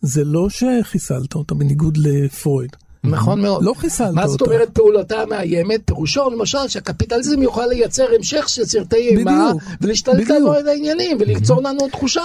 זה 0.00 0.24
לא 0.24 0.48
שחיסלת 0.48 1.34
אותה, 1.34 1.54
בניגוד 1.54 1.96
לפרויד. 1.96 2.76
נכון 3.10 3.40
מאוד. 3.40 3.64
לא 3.64 3.72
חיסלת 3.76 4.14
מה 4.14 4.28
זאת. 4.28 4.40
אומרת 4.42 4.68
פעולתה 4.70 5.16
המאיימת? 5.22 5.80
פירושו 5.84 6.30
למשל 6.30 6.58
שהקפיטליזם 6.68 7.42
יוכל 7.42 7.66
לייצר 7.66 8.04
המשך 8.16 8.48
של 8.48 8.64
סרטי 8.64 8.96
אימה 8.96 9.50
ולהשתלט. 9.80 10.30
לנו 10.30 10.52
על 10.52 10.68
העניינים 10.68 11.16
וליצור 11.20 11.62
לנו 11.62 11.88
תחושה 11.92 12.20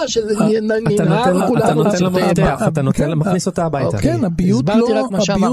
אתה 1.64 1.74
נותן 1.74 1.88
לה 1.88 2.08
לסרטי 2.08 2.24
מפתח, 2.26 2.42
אימה. 2.58 2.68
אתה 2.68 2.82
נותן 2.82 3.02
לה 3.08 3.14
כן, 3.14 3.18
מכניס 3.18 3.46
אותה 3.46 3.64
הביתה. 3.64 3.98
כן, 3.98 4.24
הביוט, 4.24 4.68
לא, 4.68 4.88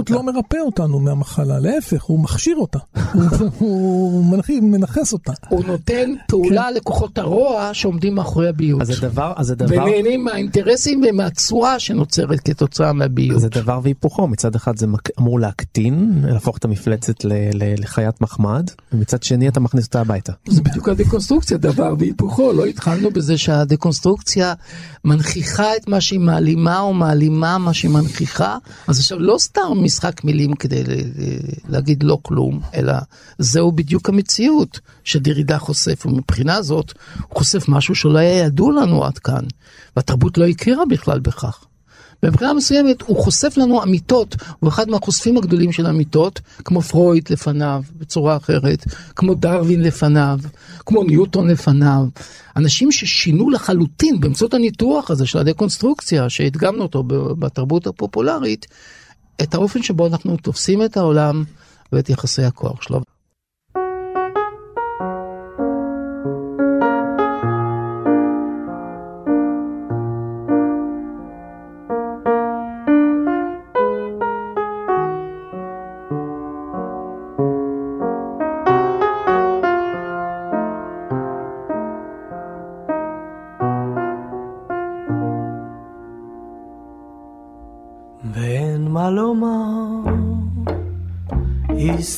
לא 0.10 0.24
מרפא 0.24 0.58
אותנו 0.58 1.00
מהמחלה, 1.00 1.60
להפך, 1.60 2.04
הוא 2.04 2.20
מכשיר 2.20 2.56
אותה. 2.58 2.80
הוא- 3.04 3.22
הוא 3.60 4.38
מנכ- 4.38 4.62
מנכס 4.62 5.14
אותה. 5.14 5.34
הוא 5.50 5.64
נותן 5.68 6.14
פעולה 6.28 6.72
לכוחות 6.72 7.18
הרוע 7.18 7.70
שעומדים 7.74 8.16
מאחורי 8.16 8.50
הביוט. 8.50 8.82
אז 8.82 8.88
זה 8.88 9.02
דבר, 9.02 9.34
אז 9.38 9.54
ונהנים 9.68 10.24
מהאינטרסים 10.24 11.02
ומהתשואה 11.10 11.80
שנוצרת 11.80 12.40
כתוצאה 12.40 12.94
מהביוט. 12.94 13.40
זה 13.40 13.50
דבר 13.50 13.80
והיפוכו, 13.84 14.28
מצד 14.28 14.56
אחד 14.56 14.78
זה 14.78 14.88
מק- 14.88 15.19
אמור 15.20 15.40
להקטין, 15.40 16.24
להפוך 16.28 16.58
את 16.58 16.66
המפלצת 16.66 17.24
ל- 17.24 17.34
ל- 17.34 17.82
לחיית 17.82 18.22
מחמד, 18.22 18.70
ומצד 18.94 19.24
שני 19.24 19.48
אתה 19.48 19.60
מכניס 19.60 19.86
אותה 19.86 20.02
הביתה. 20.02 20.34
זה 20.48 20.62
בדיוק 20.62 20.90
הדקונסטרוקציה, 20.90 21.58
דבר 21.58 21.94
והיפוכו. 22.00 22.54
לא 22.54 22.66
התחלנו 22.66 23.12
בזה 23.12 23.38
שהדקונסטרוקציה 23.38 24.54
מנכיחה 25.06 25.76
את 25.76 25.88
מה 25.88 26.02
שהיא 26.02 26.20
מעלימה 26.20 26.80
או 26.80 26.94
מעלימה 26.94 27.58
מה 27.58 27.74
שהיא 27.74 27.92
מנכיחה. 27.92 28.58
אז 28.88 29.00
עכשיו 29.00 29.20
לא 29.20 29.36
סתם 29.40 29.62
משחק 29.82 30.24
מילים 30.24 30.54
כדי 30.54 30.84
להגיד 31.70 32.04
לא 32.04 32.18
כלום, 32.22 32.60
אלא 32.76 32.94
זהו 33.40 33.72
בדיוק 33.72 34.10
המציאות 34.10 34.80
שדרידה 35.04 35.58
חושף, 35.58 36.06
ומבחינה 36.06 36.62
זאת 36.62 36.94
הוא 37.28 37.38
חושף 37.38 37.66
משהו 37.68 37.96
שלא 37.96 38.18
היה 38.18 38.46
ידוע 38.46 38.72
לנו 38.72 39.06
עד 39.06 39.18
כאן, 39.18 39.44
והתרבות 39.96 40.38
לא 40.38 40.48
הכירה 40.48 40.86
בכלל 40.86 41.20
בכך. 41.20 41.66
מבחינה 42.24 42.54
מסוימת 42.54 43.02
הוא 43.02 43.18
חושף 43.18 43.58
לנו 43.58 43.84
אמיתות, 43.84 44.36
הוא 44.60 44.70
אחד 44.70 44.90
מהחושפים 44.90 45.38
הגדולים 45.38 45.72
של 45.72 45.88
אמיתות, 45.88 46.40
כמו 46.66 46.82
פרויד 46.82 47.30
לפניו 47.30 47.82
בצורה 47.98 48.38
אחרת, 48.38 48.86
כמו 49.16 49.34
דרווין 49.34 49.82
לפניו, 49.82 50.40
כמו 50.86 51.04
ניוטון 51.04 51.48
לפניו. 51.48 52.06
אנשים 52.56 52.92
ששינו 52.92 53.50
לחלוטין 53.50 54.20
באמצעות 54.20 54.54
הניתוח 54.54 55.12
הזה 55.12 55.26
של 55.26 55.40
הדקונסטרוקציה, 55.40 56.30
שהדגמנו 56.30 56.82
אותו 56.82 57.04
בתרבות 57.40 57.88
הפופולרית, 57.88 58.68
את 59.42 59.54
האופן 59.54 59.84
שבו 59.84 60.08
אנחנו 60.08 60.38
תופסים 60.38 60.84
את 60.84 60.98
העולם 60.98 61.44
ואת 61.94 62.10
יחסי 62.10 62.44
הכוח 62.44 62.82
שלו. 62.82 63.02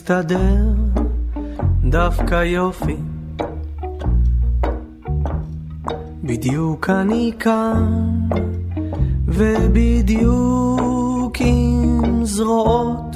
הסתדר 0.02 0.66
דווקא 1.84 2.44
יופי. 2.44 2.96
בדיוק 6.24 6.90
אני 6.90 7.32
כאן, 7.40 8.20
ובדיוק 9.28 10.58
עם 11.40 12.26
זרועות. 12.26 13.16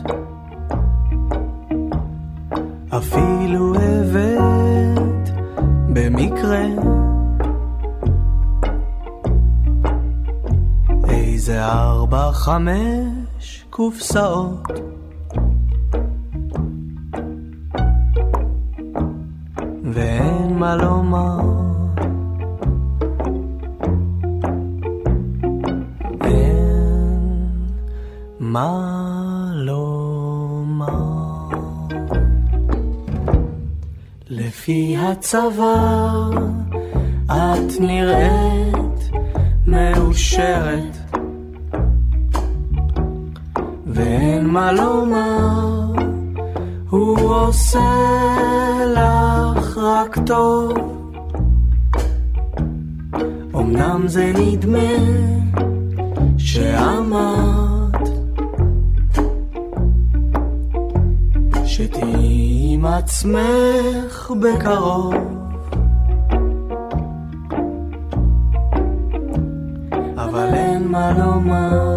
אפילו 2.89 3.75
הבאת 3.75 5.29
במקרה 5.93 6.65
איזה 11.09 11.65
ארבע 11.65 12.31
חמש 12.31 13.65
קופסאות 13.69 14.84
מה 28.55 29.51
לומר 29.53 30.87
לפי 34.29 34.97
הצבא 34.99 36.29
את 37.27 37.79
נראית 37.79 39.11
מאושרת 39.67 40.97
ואין 43.87 44.45
מה 44.45 44.71
לומר, 44.71 45.91
הוא 46.89 47.35
עושה 47.35 47.95
לך 48.95 49.77
רק 49.77 50.17
טוב. 50.25 50.73
אמנם 53.55 54.07
זה 54.07 54.33
נדמה 54.35 54.79
שאמרת 56.37 57.74
שתהיי 61.75 62.73
עם 62.73 62.85
עצמך 62.85 64.31
בקרוב. 64.41 65.13
אבל 70.17 70.53
אין 70.53 70.87
מה 70.87 71.11
לומר. 71.11 71.94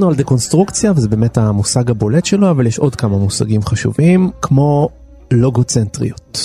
דיברנו 0.00 0.12
על 0.12 0.18
דקונסטרוקציה 0.18 0.92
וזה 0.96 1.08
באמת 1.08 1.38
המושג 1.38 1.90
הבולט 1.90 2.24
שלו 2.24 2.50
אבל 2.50 2.66
יש 2.66 2.78
עוד 2.78 2.96
כמה 2.96 3.18
מושגים 3.18 3.62
חשובים 3.62 4.30
כמו 4.42 4.88
לוגוצנטריות. 5.30 6.38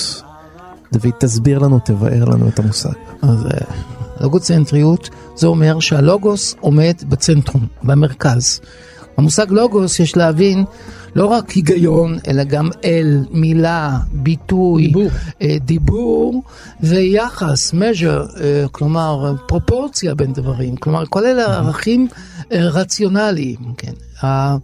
דוד 0.92 1.12
תסביר 1.18 1.58
לנו 1.58 1.78
תבאר 1.84 2.24
לנו 2.24 2.48
את 2.48 2.58
המושג. 2.58 2.92
אז 3.22 3.46
אה, 3.46 3.50
לוגוצנטריות 4.20 5.08
זה 5.36 5.46
אומר 5.46 5.80
שהלוגוס 5.80 6.54
עומד 6.60 6.94
בצנטרום, 7.08 7.66
במרכז. 7.82 8.60
המושג 9.16 9.50
לוגוס 9.50 10.00
יש 10.00 10.16
להבין 10.16 10.64
לא 11.16 11.26
רק 11.26 11.50
היגיון, 11.50 12.18
אלא 12.28 12.44
גם 12.44 12.68
אל, 12.84 13.24
מילה, 13.30 13.98
ביטוי, 14.12 14.86
דיבור. 14.86 15.08
אה, 15.42 15.56
דיבור 15.60 16.42
ויחס, 16.80 17.74
measure, 17.74 18.40
אה, 18.40 18.64
כלומר 18.72 19.34
פרופורציה 19.46 20.14
בין 20.14 20.32
דברים, 20.32 20.76
כלומר 20.76 21.06
כל 21.06 21.24
אלה 21.24 21.56
ערכים 21.56 22.08
אה, 22.12 22.35
רציונליים, 22.52 23.58
כן. 23.78 23.92
אה, 24.24 24.56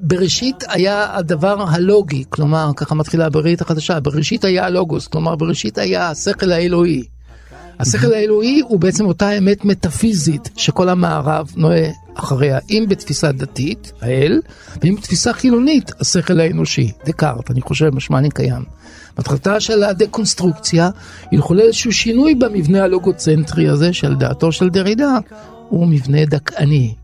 בראשית 0.00 0.64
היה 0.68 1.16
הדבר 1.16 1.64
הלוגי, 1.68 2.24
כלומר 2.28 2.70
ככה 2.76 2.94
מתחילה 2.94 3.26
הברית 3.26 3.60
החדשה, 3.60 4.00
בראשית 4.00 4.44
היה 4.44 4.66
הלוגוס, 4.66 5.06
כלומר 5.06 5.36
בראשית 5.36 5.78
היה 5.78 6.10
השכל 6.10 6.52
האלוהי. 6.52 7.04
השכל 7.78 8.12
האלוהי 8.12 8.62
הוא 8.68 8.80
בעצם 8.80 9.06
אותה 9.06 9.38
אמת 9.38 9.64
מטאפיזית 9.64 10.50
שכל 10.56 10.88
המערב 10.88 11.50
נוהה 11.56 11.90
אחריה, 12.14 12.58
אם 12.70 12.84
בתפיסה 12.88 13.32
דתית, 13.32 13.92
האל, 14.00 14.40
ואם 14.82 14.94
בתפיסה 14.94 15.32
חילונית, 15.32 15.92
השכל 16.00 16.40
האנושי, 16.40 16.92
דקארט, 17.06 17.50
אני 17.50 17.60
חושב, 17.60 17.94
משמעני 17.94 18.30
קיים. 18.30 18.62
מטרתה 19.18 19.60
של 19.60 19.82
הדקונסטרוקציה 19.82 20.90
היא 21.30 21.38
לחולל 21.38 21.60
איזשהו 21.60 21.92
שינוי 21.92 22.34
במבנה 22.34 22.84
הלוגוצנטרי 22.84 23.68
הזה, 23.68 23.92
של 23.92 24.14
דעתו 24.14 24.52
של 24.52 24.68
דרידה, 24.68 25.18
הוא 25.68 25.86
מבנה 25.86 26.24
דכאני. 26.24 26.94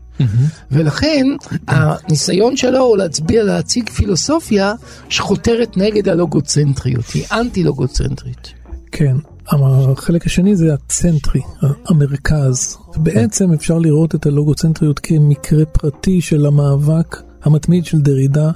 ולכן 0.71 1.27
הניסיון 1.67 2.57
שלו 2.57 2.79
הוא 2.79 2.97
להצביע, 2.97 3.43
להציג 3.43 3.89
פילוסופיה 3.89 4.73
שחותרת 5.09 5.77
נגד 5.77 6.09
הלוגוצנטריות, 6.09 7.05
היא 7.13 7.23
אנטי 7.31 7.63
לוגוצנטרית. 7.63 8.53
כן, 8.91 9.15
החלק 9.47 10.25
השני 10.25 10.55
זה 10.55 10.73
הצנטרי, 10.73 11.41
המרכז. 11.85 12.77
בעצם 12.95 13.53
אפשר 13.53 13.77
לראות 13.77 14.15
את 14.15 14.25
הלוגוצנטריות 14.25 14.99
כמקרה 14.99 15.65
פרטי 15.65 16.21
של 16.21 16.45
המאבק 16.45 17.21
המתמיד 17.43 17.85
של 17.85 18.01
דרידה 18.01 18.51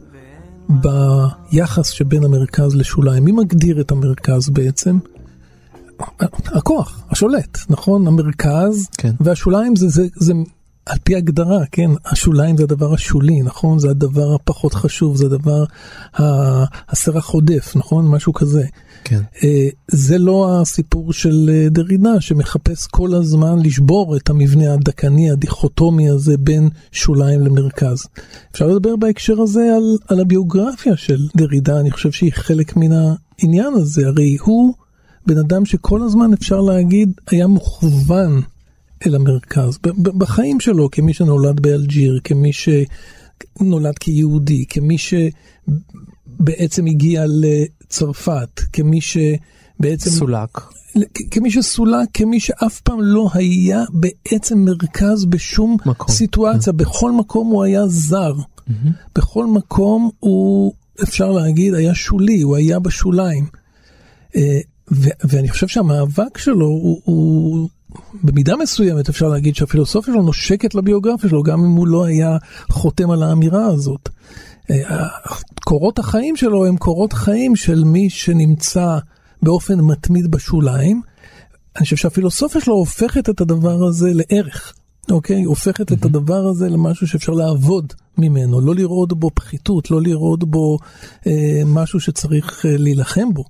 ביחס 0.70 1.90
שבין 1.90 2.24
המרכז 2.24 2.76
לשוליים. 2.76 3.26
מי 3.26 3.32
מגדיר 3.32 3.82
את 3.82 3.92
המרכז 3.92 4.50
בעצם? 4.50 4.98
הכוח, 6.46 7.04
השולט, 7.10 7.58
נכון? 7.70 8.08
המרכז 8.08 8.88
כן. 8.98 9.12
והשוליים 9.20 9.76
זה, 9.76 9.90
זה, 9.90 10.08
זה 10.16 10.34
על 10.86 10.98
פי 11.04 11.16
הגדרה, 11.16 11.66
כן? 11.72 11.92
השוליים 12.06 12.58
זה 12.58 12.64
הדבר 12.64 12.94
השולי, 12.94 13.42
נכון? 13.42 13.80
זה 13.80 13.90
הדבר 13.90 14.34
הפחות 14.36 14.74
חשוב, 14.74 15.16
זה 15.16 15.26
הדבר 15.26 15.64
הסרח 16.90 17.30
עודף, 17.30 17.74
נכון? 17.76 18.08
משהו 18.08 18.34
כזה. 18.34 18.64
כן. 19.04 19.22
אה, 19.44 19.68
זה 19.88 20.18
לא 20.18 20.62
הסיפור 20.62 21.14
של 21.14 21.50
אה, 21.54 21.70
דרידה 21.70 22.22
שמחפש 22.22 22.88
כל 22.88 23.14
הזמן 23.14 23.60
לשבור 23.60 24.18
את 24.18 24.30
המבנה 24.30 24.74
הדקני 24.74 25.32
הדיכוטומי 25.32 26.10
הזה 26.10 26.38
בין 26.38 26.70
שוליים 26.92 27.42
למרכז. 27.42 28.08
אפשר 28.52 28.68
לדבר 28.68 28.96
בהקשר 28.96 29.42
הזה 29.42 29.76
על, 29.76 29.98
על 30.08 30.20
הביוגרפיה 30.20 30.98
של 30.98 31.28
דרידה, 31.36 31.80
אני 31.80 31.92
חושב 31.92 32.12
שהיא 32.12 32.32
חלק 32.34 32.78
מן 32.78 32.92
העניין 32.92 33.74
הזה, 33.74 34.08
הרי 34.08 34.38
הוא 34.42 34.74
בן 35.26 35.38
אדם 35.38 35.66
שכל 35.66 36.02
הזמן 36.02 36.34
אפשר 36.34 36.62
להגיד 36.62 37.12
היה 37.28 37.48
מוכוון 37.48 38.42
אל 39.06 39.16
המרכז, 39.16 39.78
בחיים 40.18 40.60
שלו 40.60 40.92
כמי 40.92 41.14
שנולד 41.14 41.60
באלג'יר, 41.60 42.20
כמי 42.24 42.52
שנולד 42.54 43.98
כיהודי, 44.00 44.66
כמי 44.70 44.98
שבעצם 44.98 46.86
הגיע 46.86 47.26
לצרפת, 47.28 48.62
כמי 48.74 49.02
שבעצם... 49.02 50.10
סולק. 50.10 50.62
כמי 51.32 51.52
שסולק, 51.52 52.10
כמי 52.14 52.40
שאף 52.40 52.82
פעם 52.82 53.02
לא 53.02 53.30
היה 53.34 53.84
בעצם 53.94 54.60
מרכז 54.60 55.26
בשום 55.26 55.78
מקום. 55.86 56.16
סיטואציה, 56.16 56.74
בכל 56.74 57.12
מקום 57.12 57.48
הוא 57.48 57.64
היה 57.64 57.88
זר, 57.88 58.34
בכל 59.16 59.48
מקום 59.48 60.10
הוא, 60.20 60.74
אפשר 61.04 61.32
להגיד, 61.32 61.74
היה 61.74 61.96
שולי, 61.96 62.42
הוא 62.42 62.56
היה 62.56 62.80
בשוליים. 62.80 63.46
ו- 64.92 65.10
ואני 65.24 65.50
חושב 65.50 65.68
שהמאבק 65.68 66.38
שלו 66.38 66.66
הוא, 66.66 67.02
הוא 67.04 67.70
במידה 68.24 68.56
מסוימת 68.56 69.10
אפשר 69.10 69.28
להגיד 69.28 69.56
שהפילוסופיה 69.56 70.14
שלו 70.14 70.24
נושקת 70.24 70.76
לביוגרפיה 70.76 71.30
שלו, 71.30 71.44
גם 71.44 71.60
אם 71.60 71.72
הוא 71.72 71.88
לא 71.88 72.06
היה 72.06 72.38
חותם 72.70 73.12
על 73.12 73.24
האמירה 73.24 73.66
הזאת. 73.66 74.10
אה, 74.72 75.08
קורות 75.64 76.00
החיים 76.00 76.36
שלו 76.36 76.66
הם 76.66 76.78
קורות 76.78 77.14
חיים 77.14 77.56
של 77.56 77.84
מי 77.84 78.10
שנמצא 78.10 78.98
באופן 79.44 79.80
מתמיד 79.80 80.32
בשוליים. 80.32 81.02
אני 81.76 81.84
חושב 81.84 81.96
שהפילוסופיה 81.96 82.62
שלו 82.62 82.74
הופכת 82.74 83.30
את 83.30 83.42
הדבר 83.42 83.84
הזה 83.84 84.10
לערך. 84.14 84.74
אוקיי? 85.12 85.44
הופכת 85.44 85.92
את 85.92 86.06
הדבר 86.06 86.48
הזה 86.48 86.70
למשהו 86.70 87.08
שאפשר 87.08 87.32
לעבוד 87.32 87.94
ממנו, 88.18 88.62
לא 88.62 88.76
לראות 88.76 89.20
בו 89.20 89.32
פחיתות, 89.36 89.92
לא 89.92 90.02
לראות 90.02 90.44
בו 90.44 90.78
אה, 91.28 91.62
משהו 91.66 92.00
שצריך 92.00 92.66
אה, 92.66 92.78
להילחם 92.78 93.34
בו. 93.34 93.44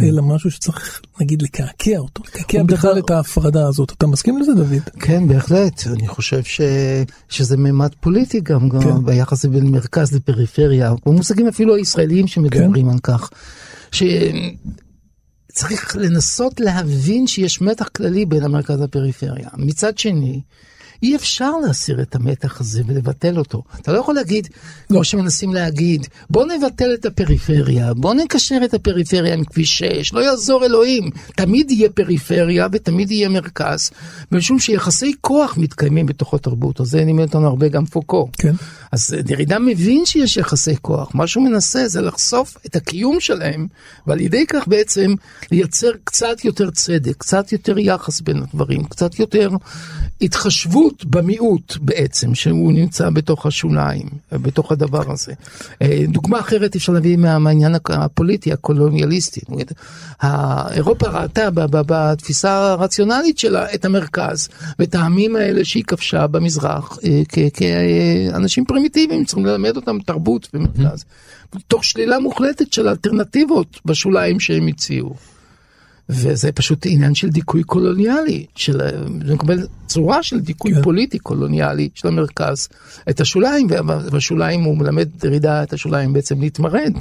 אלא 0.00 0.22
משהו 0.22 0.50
שצריך 0.50 1.00
נגיד 1.20 1.42
לקעקע 1.42 1.98
אותו, 1.98 2.22
לקעקע 2.26 2.62
בכלל 2.62 2.98
את 2.98 3.10
ההפרדה 3.10 3.68
הזאת. 3.68 3.92
אתה 3.92 4.06
מסכים 4.06 4.38
לזה 4.38 4.54
דוד? 4.54 4.82
כן, 5.00 5.28
בהחלט. 5.28 5.86
אני 5.86 6.08
חושב 6.08 6.42
ש... 6.42 6.60
שזה 7.28 7.56
ממד 7.56 7.94
פוליטי 8.00 8.40
גם, 8.40 8.68
גם 8.68 8.80
כן. 8.80 9.04
ביחס 9.04 9.44
בין 9.44 9.66
מרכז 9.66 10.12
לפריפריה, 10.12 10.92
במושגים 11.06 11.48
אפילו 11.48 11.74
הישראליים 11.74 12.26
שמדברים 12.26 12.86
כן. 12.86 12.90
על 12.90 12.98
כך. 13.02 13.30
שצריך 15.52 15.96
לנסות 15.96 16.60
להבין 16.60 17.26
שיש 17.26 17.60
מתח 17.60 17.88
כללי 17.88 18.26
בין 18.26 18.44
המרכז 18.44 18.80
לפריפריה. 18.80 19.48
מצד 19.56 19.98
שני, 19.98 20.40
אי 21.02 21.16
אפשר 21.16 21.50
להסיר 21.66 22.02
את 22.02 22.14
המתח 22.14 22.60
הזה 22.60 22.82
ולבטל 22.86 23.38
אותו. 23.38 23.62
אתה 23.80 23.92
לא 23.92 23.98
יכול 23.98 24.14
להגיד, 24.14 24.48
כמו 24.88 25.04
שמנסים 25.04 25.54
להגיד, 25.54 26.06
בוא 26.30 26.46
נבטל 26.46 26.94
את 26.94 27.06
הפריפריה, 27.06 27.94
בוא 27.94 28.14
נקשר 28.14 28.58
את 28.64 28.74
הפריפריה 28.74 29.34
עם 29.34 29.44
כביש 29.44 29.78
6, 29.78 30.12
לא 30.12 30.20
יעזור 30.20 30.64
אלוהים, 30.64 31.10
תמיד 31.36 31.70
יהיה 31.70 31.90
פריפריה 31.90 32.66
ותמיד 32.72 33.10
יהיה 33.10 33.28
מרכז, 33.28 33.90
משום 34.32 34.58
שיחסי 34.58 35.12
כוח 35.20 35.56
מתקיימים 35.58 36.06
בתוך 36.06 36.34
התרבות, 36.34 36.80
אז 36.80 36.86
זה 36.86 37.04
לימד 37.04 37.22
אותנו 37.22 37.46
הרבה 37.46 37.68
גם 37.68 37.86
פוקו. 37.86 38.28
כן. 38.32 38.54
אז 38.92 39.16
דרידה 39.20 39.58
מבין 39.58 40.06
שיש 40.06 40.36
יחסי 40.36 40.74
כוח, 40.82 41.10
מה 41.14 41.26
שהוא 41.26 41.44
מנסה 41.44 41.88
זה 41.88 42.00
לחשוף 42.00 42.56
את 42.66 42.76
הקיום 42.76 43.20
שלהם, 43.20 43.66
ועל 44.06 44.20
ידי 44.20 44.46
כך 44.46 44.68
בעצם 44.68 45.14
לייצר 45.52 45.90
קצת 46.04 46.44
יותר 46.44 46.70
צדק, 46.70 47.14
קצת 47.18 47.52
יותר 47.52 47.78
יחס 47.78 48.20
בין 48.20 48.42
הדברים, 48.42 48.84
קצת 48.84 49.18
יותר 49.18 49.50
התחשבות 50.22 51.04
במיעוט 51.04 51.76
בעצם, 51.80 52.34
שהוא 52.34 52.72
נמצא 52.72 53.10
בתוך 53.10 53.46
השוליים, 53.46 54.06
בתוך 54.32 54.72
הדבר 54.72 55.12
הזה. 55.12 55.32
אה, 55.82 56.04
דוגמה 56.08 56.40
אחרת 56.40 56.76
אפשר 56.76 56.92
להביא 56.92 57.16
מה- 57.16 57.38
מהעניין 57.38 57.74
הפוליטי, 57.88 58.52
הקולוניאליסטי. 58.52 59.40
אירופה 60.70 61.06
ראתה 61.08 61.48
בתפיסה 61.70 62.72
הרציונלית 62.72 63.38
שלה 63.38 63.74
את 63.74 63.84
המרכז, 63.84 64.48
ואת 64.78 64.94
העמים 64.94 65.36
האלה 65.36 65.64
שהיא 65.64 65.84
כבשה 65.86 66.26
במזרח 66.26 66.98
אה, 67.04 67.22
כאנשים 67.54 68.64
פרימיטיביים, 68.64 68.77
צריכים 69.24 69.46
ללמד 69.46 69.76
אותם 69.76 69.98
תרבות 70.06 70.48
ומרכז. 70.54 71.04
תוך 71.68 71.84
שלילה 71.84 72.18
מוחלטת 72.18 72.72
של 72.72 72.88
אלטרנטיבות 72.88 73.80
בשוליים 73.84 74.40
שהם 74.40 74.66
הציעו. 74.66 75.14
וזה 76.08 76.52
פשוט 76.52 76.86
עניין 76.86 77.14
של 77.14 77.28
דיכוי 77.28 77.64
קולוניאלי, 77.64 78.46
של, 78.54 78.80
זה 79.26 79.34
מקבל 79.34 79.66
צורה 79.86 80.22
של 80.22 80.40
דיכוי 80.40 80.74
כן. 80.74 80.82
פוליטי 80.82 81.18
קולוניאלי 81.18 81.88
של 81.94 82.08
המרכז. 82.08 82.68
את 83.10 83.20
השוליים, 83.20 83.66
ובשוליים 83.70 84.64
הוא 84.64 84.78
מלמד 84.78 85.08
דרידה 85.20 85.62
את 85.62 85.72
השוליים 85.72 86.12
בעצם 86.12 86.40
להתמרד 86.40 86.94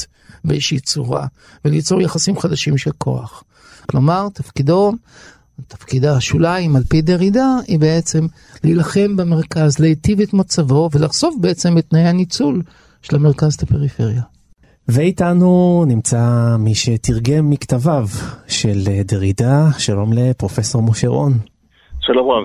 באיזושהי 0.45 0.79
צורה, 0.79 1.27
וליצור 1.65 2.01
יחסים 2.01 2.39
חדשים 2.39 2.77
של 2.77 2.91
כוח. 2.97 3.43
כלומר, 3.85 4.27
תפקידו, 4.33 4.93
תפקיד 5.67 6.05
השוליים 6.05 6.75
על 6.75 6.83
פי 6.83 7.01
דרידה, 7.01 7.47
היא 7.67 7.79
בעצם 7.79 8.25
להילחם 8.63 9.17
במרכז, 9.17 9.79
להיטיב 9.79 10.21
את 10.21 10.33
מצבו, 10.33 10.89
ולחשוף 10.93 11.35
בעצם 11.41 11.77
את 11.77 11.85
תנאי 11.89 12.01
הניצול 12.01 12.61
של 13.01 13.15
המרכז 13.15 13.53
את 13.53 13.63
הפריפריה. 13.63 14.21
ואיתנו 14.87 15.83
נמצא 15.87 16.55
מי 16.59 16.75
שתרגם 16.75 17.49
מכתביו 17.49 18.05
של 18.47 19.01
דרידה, 19.05 19.65
שלום 19.77 20.13
לפרופסור 20.13 20.83
משה 20.83 21.07
רון. 21.07 21.33
שלום 21.99 22.29
רב. 22.31 22.43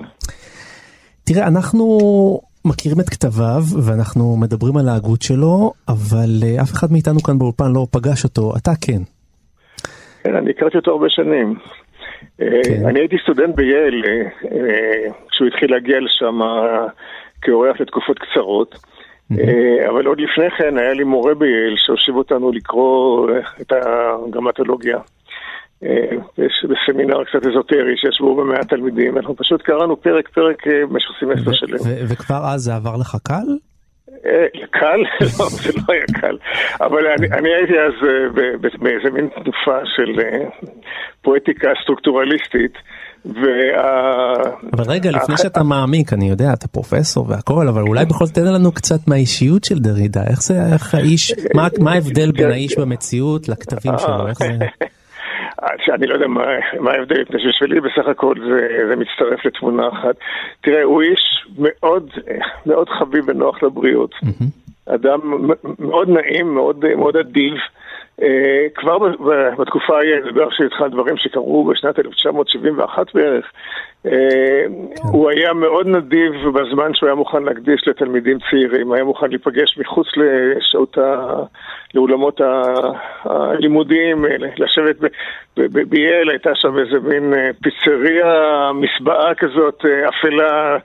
תראה, 1.23 1.47
אנחנו 1.47 1.99
מכירים 2.65 2.99
את 2.99 3.09
כתביו 3.09 3.63
ואנחנו 3.83 4.37
מדברים 4.37 4.77
על 4.77 4.89
ההגות 4.89 5.21
שלו, 5.21 5.71
אבל 5.87 6.29
אה, 6.43 6.61
אף 6.61 6.71
אחד 6.73 6.91
מאיתנו 6.91 7.23
כאן 7.23 7.39
באולפן 7.39 7.71
לא 7.73 7.87
פגש 7.91 8.23
אותו, 8.23 8.53
אתה 8.57 8.71
כן. 8.81 9.01
כן, 10.23 10.35
אני 10.35 10.51
הכרתי 10.57 10.77
אותו 10.77 10.91
הרבה 10.91 11.05
שנים. 11.09 11.55
כן. 12.37 12.45
כן. 12.63 12.85
אני 12.85 12.99
הייתי 12.99 13.15
סטודנט 13.23 13.55
בייל 13.55 14.03
אה, 14.05 14.11
אה, 14.51 15.11
כשהוא 15.29 15.47
התחיל 15.47 15.71
להגיע 15.71 15.99
לשם 15.99 16.41
אה, 16.41 16.85
כאורח 17.41 17.81
לתקופות 17.81 18.19
קצרות. 18.19 18.75
אה, 19.31 19.89
אבל 19.89 20.05
עוד 20.05 20.19
לפני 20.19 20.49
כן 20.57 20.77
היה 20.77 20.93
לי 20.93 21.03
מורה 21.03 21.35
בייל 21.35 21.75
שהושיב 21.77 22.15
אותנו 22.15 22.51
לקרוא 22.51 23.29
אה, 23.29 23.39
את 23.61 23.71
הגרמטולוגיה. 23.71 24.97
אה, 25.83 26.17
יש 26.37 26.65
בסמינר 26.69 27.23
קצת 27.23 27.45
אזוטרי 27.47 27.97
שישבו 27.97 28.35
בו 28.35 28.46
מאה 28.46 28.63
תלמידים, 28.63 29.17
אנחנו 29.17 29.35
פשוט 29.35 29.61
קראנו 29.61 30.01
פרק 30.01 30.29
פרק 30.29 30.67
אה, 30.67 30.85
במשך 30.89 31.09
סמסטר 31.19 31.53
שלם. 31.53 31.77
וכבר 32.09 32.41
אז 32.53 32.61
זה 32.61 32.75
עבר 32.75 32.95
לך 32.97 33.15
קל? 33.23 33.72
אה, 34.25 34.45
קל? 34.71 34.99
לא, 35.39 35.49
זה 35.49 35.71
לא 35.75 35.93
היה 35.93 36.03
קל. 36.21 36.37
אבל 36.81 37.07
אני, 37.17 37.27
אני 37.27 37.49
הייתי 37.57 37.73
אז 37.73 38.07
אה, 38.07 38.41
באיזה 38.79 39.09
מין 39.13 39.27
תנופה 39.35 39.77
של 39.95 40.19
אה, 40.19 40.49
פואטיקה 41.21 41.67
סטרוקטורליסטית. 41.83 42.73
וה... 43.25 44.33
אבל 44.73 44.83
רגע, 44.87 45.11
לפני 45.11 45.37
שאתה 45.37 45.63
מעמיק, 45.63 46.13
אני 46.13 46.29
יודע, 46.29 46.53
אתה 46.53 46.67
פרופסור 46.67 47.25
והכל, 47.29 47.67
אבל 47.67 47.81
אולי 47.81 48.05
בכל 48.05 48.25
זאת 48.25 48.35
תן 48.35 48.53
לנו 48.53 48.71
קצת 48.71 49.07
מהאישיות 49.07 49.63
של 49.63 49.79
דרידה, 49.79 50.21
איך 50.29 50.41
זה, 50.41 50.53
איך 50.73 50.95
האיש, 50.95 51.33
מה- 51.55 51.67
מה 51.79 51.91
ההבדל 51.93 52.31
בין 52.31 52.51
האיש 52.51 52.79
במציאות 52.79 53.49
לכתבים 53.49 53.93
שלו, 53.97 54.27
איך 54.27 54.37
זה? 54.39 54.47
שאני 55.85 56.07
לא 56.07 56.13
יודע 56.13 56.27
מה, 56.27 56.45
מה 56.79 56.91
ההבדל, 56.91 57.21
מפני 57.21 57.39
שבשבילי 57.39 57.79
בסך 57.81 58.07
הכל 58.07 58.35
זה, 58.49 58.67
זה 58.89 58.95
מצטרף 58.95 59.45
לתמונה 59.45 59.87
אחת. 59.87 60.15
תראה, 60.61 60.83
הוא 60.83 61.01
איש 61.01 61.45
מאוד, 61.59 62.09
מאוד 62.65 62.89
חביב 62.89 63.23
ונוח 63.27 63.63
לבריות. 63.63 64.15
אדם 64.85 65.19
מ- 65.23 65.49
מאוד 65.79 66.09
נעים, 66.09 66.53
מאוד, 66.53 66.85
מאוד 66.95 67.17
אדיב. 67.17 67.53
אה, 68.21 68.65
כבר 68.75 68.97
בתקופה 69.59 69.97
ההיא, 69.97 70.13
אני 70.13 70.21
מדבר 70.21 70.43
עכשיו 70.47 70.65
איתך 70.65 70.81
על 70.81 70.89
דברים 70.89 71.17
שקרו 71.17 71.65
בשנת 71.65 71.99
1971 71.99 73.13
בערך. 73.13 73.51
אה, 74.05 74.65
הוא 75.11 75.29
היה 75.29 75.53
מאוד 75.53 75.87
נדיב 75.87 76.31
בזמן 76.53 76.93
שהוא 76.93 77.07
היה 77.07 77.15
מוכן 77.15 77.43
להקדיש 77.43 77.87
לתלמידים 77.87 78.37
צעירים, 78.49 78.91
היה 78.91 79.03
מוכן 79.03 79.29
להיפגש 79.29 79.77
מחוץ 79.77 80.07
לשעות 80.17 80.97
ה... 80.97 81.25
לאולמות 81.93 82.41
ה- 82.41 82.91
הלימודיים, 83.23 84.25
אה, 84.25 84.35
לשבת 84.57 84.95
ב- 85.57 85.61
ב- 85.61 85.79
ב- 85.79 85.89
בייל, 85.89 86.29
הייתה 86.29 86.49
שם 86.55 86.79
איזה 86.79 86.99
מין 87.09 87.33
אה, 87.33 87.49
פיצריה, 87.63 88.71
מסבעה 88.73 89.35
כזאת 89.35 89.85
אה, 89.85 90.09
אפלה, 90.09 90.77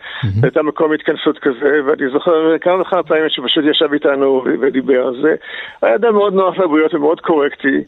הייתה 0.43 0.63
מקום 0.63 0.93
התכנסות 0.93 1.39
כזה, 1.39 1.81
ואני 1.87 2.11
זוכר 2.13 2.59
כמה 2.61 2.81
וכמה 2.81 3.03
פעמים 3.03 3.25
שפשוט 3.29 3.65
ישב 3.71 3.93
איתנו 3.93 4.45
ודיבר 4.61 5.07
על 5.07 5.23
זה. 5.23 5.35
היה 5.83 5.95
אדם 5.95 6.15
מאוד 6.15 6.35
נוח 6.35 6.59
לבריות 6.59 6.95
ומאוד 6.95 7.21
קורקטי. 7.21 7.85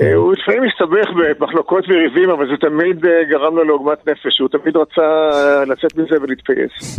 אה, 0.00 0.14
הוא 0.14 0.32
לפעמים 0.32 0.62
הסתבך 0.62 1.10
במחלוקות 1.38 1.84
וריבים, 1.88 2.30
אבל 2.30 2.46
זה 2.46 2.56
תמיד 2.56 3.06
אה, 3.06 3.24
גרם 3.24 3.56
לו 3.56 3.64
לעוגמת 3.64 4.08
נפש, 4.08 4.38
הוא 4.40 4.48
תמיד 4.48 4.76
רצה 4.76 5.30
אה, 5.32 5.64
לצאת 5.64 5.98
מזה 5.98 6.16
ולהתפייס. 6.22 6.98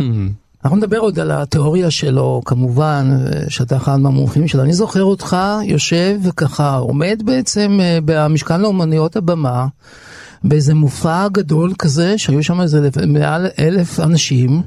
אנחנו 0.64 0.76
נדבר 0.76 0.98
עוד 0.98 1.18
על 1.18 1.30
התיאוריה 1.30 1.90
שלו, 1.90 2.42
כמובן, 2.44 3.10
אה, 3.12 3.50
שאתה 3.50 3.76
אחד 3.76 3.96
מהמומחים 3.96 4.48
שלו. 4.48 4.62
אני 4.62 4.72
זוכר 4.72 5.02
אותך 5.02 5.36
יושב 5.62 6.18
וככה 6.22 6.76
עומד 6.76 7.22
בעצם 7.24 7.78
אה, 7.80 7.98
במשכן 8.04 8.60
לאומניות 8.60 9.16
הבמה, 9.16 9.66
באיזה 10.44 10.74
מופע 10.74 11.28
גדול 11.32 11.72
כזה, 11.78 12.18
שהיו 12.18 12.42
שם 12.42 12.60
איזה 12.60 12.88
מעל 13.06 13.46
אלף 13.58 14.00
אנשים, 14.00 14.62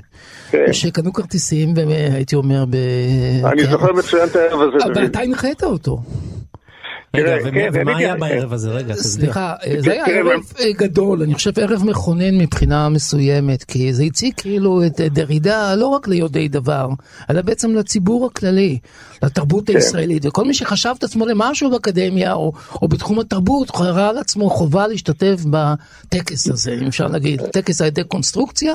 כן. 0.52 0.74
שקנו 0.74 1.14
כרטיסים, 1.14 1.74
והייתי 1.76 2.36
אומר, 2.36 2.66
ב... 2.66 2.76
אני 3.46 3.64
כן. 3.64 3.72
זוכר 3.72 3.94
מצוין 3.94 4.28
את 4.28 4.36
הערב 4.36 4.62
הזה. 4.62 4.86
אבל 4.86 4.94
דוד. 4.94 5.04
אתה 5.04 5.20
הנחית 5.20 5.64
אותו. 5.64 6.02
רגע, 7.14 7.26
תראה, 7.44 7.70
ומה- 7.74 7.82
כן, 7.82 7.88
אני 7.88 8.06
היה 8.06 8.16
בערב 8.16 8.54
הזה? 8.54 8.70
רגע, 8.70 8.94
תסביר. 8.94 9.26
סליחה, 9.26 9.54
אה, 9.66 9.76
זה 9.80 9.92
היה 9.92 10.06
ערב 10.06 10.42
אה, 10.60 10.72
גדול, 10.72 11.22
אני 11.24 11.34
חושב 11.36 11.52
ערב 11.60 11.84
מכונן 11.86 12.38
מבחינה 12.38 12.90
מסוימת, 12.90 13.64
כי 13.64 13.94
זה 13.94 14.04
הציג 14.04 14.34
כאילו 14.38 14.86
את 14.86 15.02
אה, 15.02 15.10
דרידה 15.10 15.76
לא 15.76 15.88
רק 15.88 16.08
ליודעי 16.08 16.48
דבר, 16.48 16.90
אלא 17.30 17.42
בעצם 17.42 17.76
לציבור 17.76 18.26
הכללי, 18.26 18.78
לתרבות 19.24 19.68
כן. 19.68 19.76
הישראלית, 19.76 20.26
וכל 20.26 20.46
מי 20.46 20.54
שחשב 20.54 20.94
את 20.98 21.04
עצמו 21.04 21.26
למשהו 21.26 21.72
באקדמיה 21.72 22.34
או, 22.34 22.52
בתחום 22.88 23.20
התרבות, 23.20 23.72
ראה 23.76 24.10
על 24.10 24.18
עצמו 24.18 24.50
חובה 24.50 24.88
להשתתף 24.88 25.42
בטקס 25.50 26.48
הזה, 26.48 26.72
אם 26.82 26.88
אפשר 26.88 27.08
להגיד, 27.08 27.42
טקס 27.42 27.82
על 27.82 27.88
ידי 27.88 28.04
קונסטרוקציה, 28.04 28.74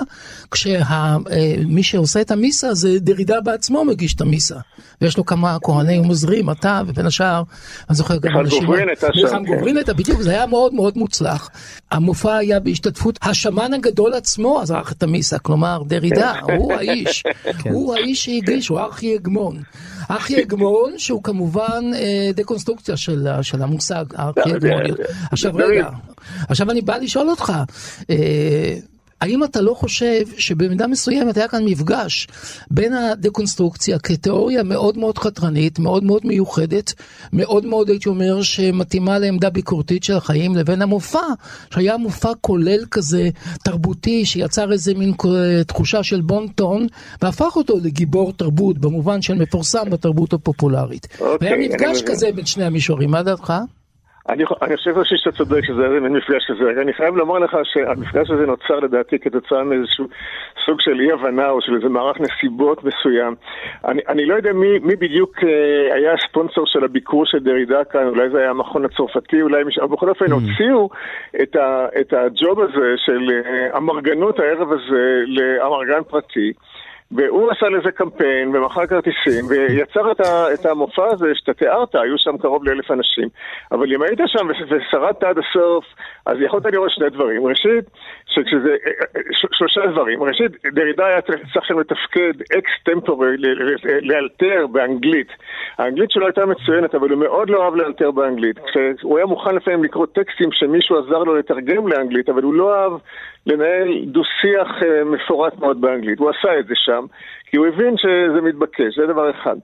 כשמי 0.50 1.82
שעושה 1.82 2.20
את 2.20 2.30
המיסה 2.30 2.74
זה 2.74 2.98
דרידה 3.00 3.40
בעצמו 3.40 3.84
מגיש 3.84 4.14
את 4.14 4.20
המיסה, 4.20 4.56
ויש 5.00 5.16
לו 5.16 5.26
כמה 5.26 5.56
כהנים 5.62 6.04
עוזרים, 6.04 6.50
אתה 6.50 6.82
ובין 6.86 7.06
השאר, 7.06 7.42
אני 7.88 7.96
זוכר 7.96 8.18
מיכל 8.24 8.38
אנשים... 8.38 8.64
גוברין 8.64 8.88
הייתה 8.88 9.06
שם, 9.12 9.28
כן. 9.28 9.44
גוברין 9.44 9.76
הייתה, 9.76 9.94
בדיוק, 9.94 10.20
זה 10.20 10.30
היה 10.30 10.46
מאוד 10.46 10.74
מאוד 10.74 10.98
מוצלח. 10.98 11.50
המופע 11.90 12.36
היה 12.36 12.60
בהשתתפות 12.60 13.18
השמן 13.22 13.74
הגדול 13.74 14.14
עצמו 14.14 14.60
ערך 14.60 14.92
את 14.92 15.02
המיסה, 15.02 15.38
כלומר 15.38 15.82
דרידה, 15.86 16.32
הוא 16.56 16.72
האיש, 16.72 17.22
הוא 17.64 17.94
האיש 17.94 18.24
שהגיש, 18.24 18.68
הוא 18.68 18.80
ארכי 18.80 19.14
הגמון. 19.14 19.62
ארכי 20.10 20.40
הגמון 20.40 20.92
שהוא 20.98 21.22
כמובן 21.22 21.90
אה, 21.94 22.30
דקונסטרוקציה 22.34 22.96
של, 22.96 23.26
המושג 23.60 24.04
ארכי 24.18 24.52
הגמוניות. 24.52 24.98
עכשיו 25.32 25.52
רגע, 25.54 25.88
עכשיו 26.48 26.70
אני 26.70 26.80
בא 26.80 26.96
לשאול 26.96 27.30
אותך, 27.30 27.52
אה, 28.10 28.74
האם 29.20 29.44
אתה 29.44 29.60
לא 29.60 29.74
חושב 29.74 30.22
שבמידה 30.38 30.86
מסוימת 30.86 31.36
היה 31.36 31.48
כאן 31.48 31.64
מפגש 31.64 32.28
בין 32.70 32.92
הדקונסטרוקציה 32.92 33.98
כתיאוריה 33.98 34.62
מאוד 34.62 34.98
מאוד 34.98 35.18
חתרנית, 35.18 35.78
מאוד 35.78 36.04
מאוד 36.04 36.26
מיוחדת, 36.26 36.92
מאוד 37.32 37.66
מאוד 37.66 37.88
הייתי 37.88 38.08
אומר 38.08 38.42
שמתאימה 38.42 39.18
לעמדה 39.18 39.50
ביקורתית 39.50 40.04
של 40.04 40.16
החיים, 40.16 40.56
לבין 40.56 40.82
המופע, 40.82 41.26
שהיה 41.70 41.96
מופע 41.96 42.32
כולל 42.40 42.84
כזה 42.90 43.28
תרבותי, 43.64 44.26
שיצר 44.26 44.72
איזה 44.72 44.94
מין 44.94 45.12
תחושה 45.66 46.02
של 46.02 46.20
בון 46.20 46.48
טון, 46.48 46.86
והפך 47.22 47.56
אותו 47.56 47.78
לגיבור 47.82 48.32
תרבות, 48.32 48.78
במובן 48.78 49.22
של 49.22 49.34
מפורסם 49.34 49.90
בתרבות 49.90 50.32
הפופולרית. 50.32 51.08
אוקיי, 51.20 51.52
והיה 51.52 51.68
מפגש. 51.68 52.02
כזה 52.02 52.32
בין 52.34 52.46
שני 52.46 52.64
המישורים, 52.64 53.10
מה 53.10 53.22
דעתך? 53.22 53.52
אני, 54.28 54.44
אני 54.62 54.76
חושב 54.76 54.98
ראשית 54.98 55.18
שאתה 55.18 55.36
צודק 55.36 55.64
שזה 55.64 55.88
היה 55.88 56.00
מין 56.00 56.12
מפגש 56.12 56.44
כזה. 56.48 56.80
אני 56.82 56.92
חייב 56.92 57.16
לומר 57.16 57.38
לך 57.38 57.56
שהמפגש 57.64 58.30
הזה 58.30 58.46
נוצר 58.46 58.80
לדעתי 58.80 59.18
כתוצאה 59.18 59.64
מאיזשהו 59.64 60.06
סוג 60.66 60.80
של 60.80 61.00
אי 61.00 61.12
הבנה 61.12 61.50
או 61.50 61.60
של 61.60 61.74
איזה 61.74 61.88
מערך 61.88 62.16
נסיבות 62.20 62.84
מסוים. 62.84 63.34
אני, 63.84 64.00
אני 64.08 64.26
לא 64.26 64.34
יודע 64.34 64.52
מי, 64.52 64.78
מי 64.78 64.96
בדיוק 64.96 65.44
אה, 65.44 65.94
היה 65.94 66.12
הספונסר 66.12 66.64
של 66.64 66.84
הביקור 66.84 67.26
של 67.26 67.38
דרידה 67.38 67.84
כאן, 67.84 68.06
אולי 68.06 68.30
זה 68.30 68.38
היה 68.38 68.50
המכון 68.50 68.84
הצרפתי, 68.84 69.42
אולי 69.42 69.64
מישהו, 69.64 69.84
אבל 69.84 69.92
בכל 69.92 70.08
אופן 70.08 70.32
הוציאו 70.32 70.88
את, 71.42 71.56
ה, 71.56 71.86
את 72.00 72.12
הג'וב 72.12 72.60
הזה 72.60 72.94
של 72.96 73.30
אה, 73.30 73.76
אמרגנות 73.76 74.40
הערב 74.40 74.72
הזה 74.72 75.22
לאמרגן 75.26 76.02
פרטי. 76.08 76.52
והוא 77.12 77.50
עשה 77.50 77.68
לזה 77.68 77.90
קמפיין 77.90 78.56
ומכר 78.56 78.86
כרטיסים 78.86 79.46
ויצר 79.48 80.12
את, 80.12 80.20
ה, 80.20 80.54
את 80.54 80.66
המופע 80.66 81.06
הזה 81.12 81.26
שאתה 81.34 81.54
תיארת, 81.54 81.94
היו 81.94 82.18
שם 82.18 82.38
קרוב 82.38 82.64
לאלף 82.64 82.90
אנשים. 82.90 83.28
אבל 83.72 83.94
אם 83.94 84.02
היית 84.02 84.20
שם 84.26 84.46
ושרדת 84.70 85.24
עד 85.24 85.38
הסוף, 85.38 85.84
אז 86.26 86.36
יכולת 86.40 86.66
לראות 86.66 86.90
שני 86.90 87.10
דברים. 87.10 87.46
ראשית, 87.46 87.84
שכשזה, 88.26 88.76
ש- 89.32 89.46
שלושה 89.52 89.86
דברים. 89.86 90.22
ראשית, 90.22 90.52
דרידה 90.72 91.06
היה 91.06 91.20
צריך 91.20 91.64
שם 91.64 91.78
לתפקד 91.80 92.32
אקס 92.58 92.70
טמפורי, 92.84 93.36
ל- 93.36 93.62
ל- 93.62 94.12
לאלתר 94.12 94.66
באנגלית. 94.66 95.28
האנגלית 95.78 96.10
שלו 96.10 96.26
הייתה 96.26 96.46
מצוינת, 96.46 96.94
אבל 96.94 97.10
הוא 97.10 97.20
מאוד 97.20 97.50
לא 97.50 97.64
אהב 97.64 97.74
לאלתר 97.74 98.10
באנגלית. 98.10 98.56
כשהוא 98.58 99.16
היה 99.16 99.26
מוכן 99.26 99.54
לפעמים 99.54 99.84
לקרוא 99.84 100.06
טקסטים 100.06 100.48
שמישהו 100.52 100.98
עזר 100.98 101.18
לו 101.18 101.36
לתרגם 101.36 101.88
לאנגלית, 101.88 102.28
אבל 102.28 102.42
הוא 102.42 102.54
לא 102.54 102.74
אהב 102.74 102.92
לנהל 103.46 104.04
דו-שיח 104.04 104.82
אה, 104.82 105.04
מפורט 105.04 105.58
מאוד 105.58 105.80
באנגלית. 105.80 106.18
הוא 106.18 106.30
עשה 106.30 106.58
את 106.58 106.66
זה 106.66 106.74
שם, 106.76 107.04
כי 107.46 107.56
הוא 107.56 107.66
הבין 107.66 107.96
שזה 107.96 108.40
מתבקש, 108.42 108.96
זה 108.96 109.06
דבר 109.06 109.30
אחד. 109.30 109.56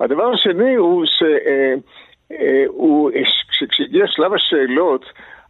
הדבר 0.00 0.32
השני 0.34 0.74
הוא 0.74 1.04
שהוא, 1.06 3.10
כשהגיע 3.70 4.06
שלב 4.06 4.34
השאלות, 4.34 5.04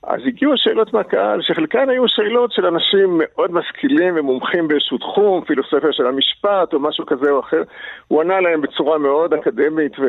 אז 0.06 0.20
הגיעו 0.26 0.52
שאלות 0.56 0.92
מהקהל, 0.92 1.42
שחלקן 1.42 1.88
היו 1.88 2.08
שאלות 2.08 2.52
של 2.52 2.66
אנשים 2.66 3.20
מאוד 3.22 3.52
משכילים 3.52 4.14
ומומחים 4.16 4.68
באיזשהו 4.68 4.98
תחום, 4.98 5.44
פילוסופיה 5.44 5.92
של 5.92 6.06
המשפט 6.06 6.74
או 6.74 6.80
משהו 6.80 7.06
כזה 7.06 7.30
או 7.30 7.40
אחר. 7.40 7.62
הוא 8.08 8.20
ענה 8.22 8.40
להם 8.40 8.60
בצורה 8.60 8.98
מאוד 8.98 9.34
אקדמית, 9.34 9.98
ו... 9.98 10.04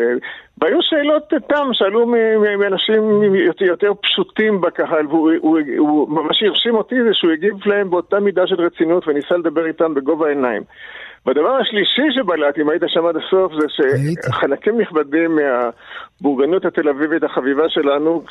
והיו 0.57 0.77
שאלות 0.81 1.33
תם 1.47 1.73
מ- 2.05 2.59
מאנשים 2.59 3.23
יותר, 3.61 3.91
פשוטים 4.01 4.61
בקהל, 4.61 5.07
והוא 5.07 5.31
הוא, 5.41 5.59
הוא, 5.77 6.07
שהרשים 6.31 6.75
אותי 6.75 7.03
זה 7.03 7.13
שהוא 7.13 7.31
הגיב 7.31 7.53
להם 7.65 7.89
באותה 7.89 8.19
מידה 8.19 8.47
של 8.47 8.61
רצינות 8.61 9.07
וניסה 9.07 9.37
לדבר 9.37 9.65
איתם 9.65 9.93
בגובה 9.93 10.27
העיניים. 10.27 10.63
והדבר 11.25 11.57
השלישי 11.61 12.07
שבלט, 12.15 12.57
אם 12.61 12.69
היית 12.69 12.83
שם 12.87 13.05
עד 13.05 13.15
הסוף, 13.15 13.51
זה 13.59 13.67
שחלקים 13.75 14.81
נכבדים 14.81 15.37
מהבורגנות 15.37 16.65
התל 16.65 16.89
אביבית 16.89 17.23
החביבה 17.23 17.63
שלנו, 17.69 18.23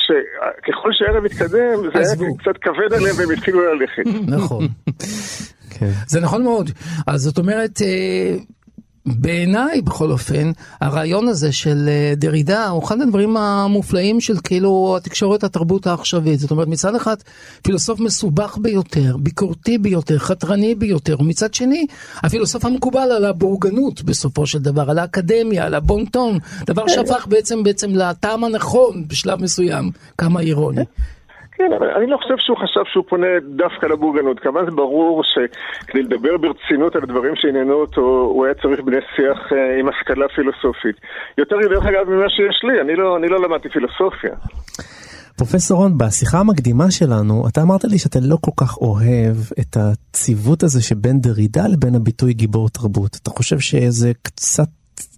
ככל 0.69 0.91
שהערב 0.93 1.25
התקדם, 1.25 1.77
זה 1.93 1.99
היה 1.99 2.35
קצת 2.39 2.57
כבד 2.61 2.93
עליהם 2.97 3.17
והם 3.19 3.31
התחילו 3.31 3.75
ללכת. 3.75 4.03
נכון. 4.37 4.69
זה 6.13 6.21
נכון 6.21 6.43
מאוד. 6.43 6.71
אז 7.07 7.21
זאת 7.21 7.39
אומרת, 7.39 7.83
אה, 7.83 8.37
בעיניי 9.07 9.81
בכל 9.81 10.11
אופן, 10.11 10.53
הרעיון 10.81 11.29
הזה 11.29 11.53
של 11.53 11.89
אה, 11.89 12.15
דרידה 12.17 12.69
הוא 12.69 12.85
אחד 12.85 13.01
הדברים 13.01 13.37
המופלאים 13.37 14.21
של 14.21 14.37
כאילו 14.45 14.95
התקשורת 14.97 15.45
התרבות 15.45 15.87
העכשווית. 15.87 16.41
זאת 16.41 16.51
אומרת, 16.51 16.69
מצד 16.69 16.95
אחד 16.95 17.17
פילוסוף 17.63 18.01
מסובך 18.01 18.59
ביותר, 18.59 19.17
ביקורתי 19.17 19.79
ביותר, 19.79 20.19
חתרני 20.19 20.75
ביותר, 20.75 21.17
ומצד 21.21 21.55
שני, 21.55 21.87
הפילוסוף 22.17 22.65
המקובל 22.65 23.13
על 23.17 23.25
הבורגנות 23.25 24.03
בסופו 24.03 24.47
של 24.47 24.59
דבר, 24.59 24.91
על 24.91 24.99
האקדמיה, 24.99 25.67
על 25.67 25.75
הבונטון, 25.75 26.39
דבר 26.67 26.89
שהפך 26.89 27.27
בעצם 27.27 27.63
בעצם 27.63 27.91
לטעם 27.91 28.45
הנכון 28.45 29.09
בשלב 29.09 29.43
מסוים, 29.43 29.91
כמה 30.19 30.41
אירוני. 30.41 30.85
כן, 31.57 31.71
אבל 31.79 31.91
אני 31.91 32.07
לא 32.07 32.17
חושב 32.17 32.35
שהוא 32.39 32.57
חשב 32.57 32.85
שהוא 32.93 33.05
פונה 33.09 33.27
דווקא 33.57 33.87
לבורגנות. 33.87 34.41
כמובן 34.41 34.65
זה 34.65 34.71
ברור 34.71 35.23
שכדי 35.25 36.03
לדבר 36.03 36.37
ברצינות 36.37 36.97
על 36.97 37.03
הדברים 37.03 37.37
שעניינו 37.37 37.75
אותו, 37.75 38.01
הוא 38.35 38.45
היה 38.45 38.55
צריך 38.55 38.81
בני 38.81 38.97
שיח 39.17 39.53
אה, 39.53 39.81
עם 39.81 39.89
השכלה 39.89 40.29
פילוסופית. 40.29 40.97
יותר 41.39 41.57
דרך 41.71 41.87
אגב 41.87 42.11
ממה 42.11 42.31
שיש 42.31 42.65
לי, 42.65 42.81
אני 42.81 42.97
לא, 42.97 43.17
אני 43.17 43.29
לא 43.29 43.43
למדתי 43.43 43.69
פילוסופיה. 43.69 44.35
פרופסור 45.37 45.79
רון, 45.79 45.99
בשיחה 45.99 46.39
המקדימה 46.39 46.91
שלנו, 46.91 47.49
אתה 47.49 47.63
אמרת 47.63 47.85
לי 47.85 47.99
שאתה 47.99 48.19
לא 48.23 48.37
כל 48.41 48.51
כך 48.61 48.77
אוהב 48.77 49.37
את 49.61 49.77
הציוות 49.77 50.63
הזה 50.63 50.83
שבין 50.83 51.21
דרידה 51.21 51.69
לבין 51.69 51.95
הביטוי 51.95 52.33
גיבור 52.33 52.69
תרבות. 52.69 53.17
אתה 53.23 53.31
חושב 53.31 53.59
שזה 53.59 54.13
קצת 54.23 54.69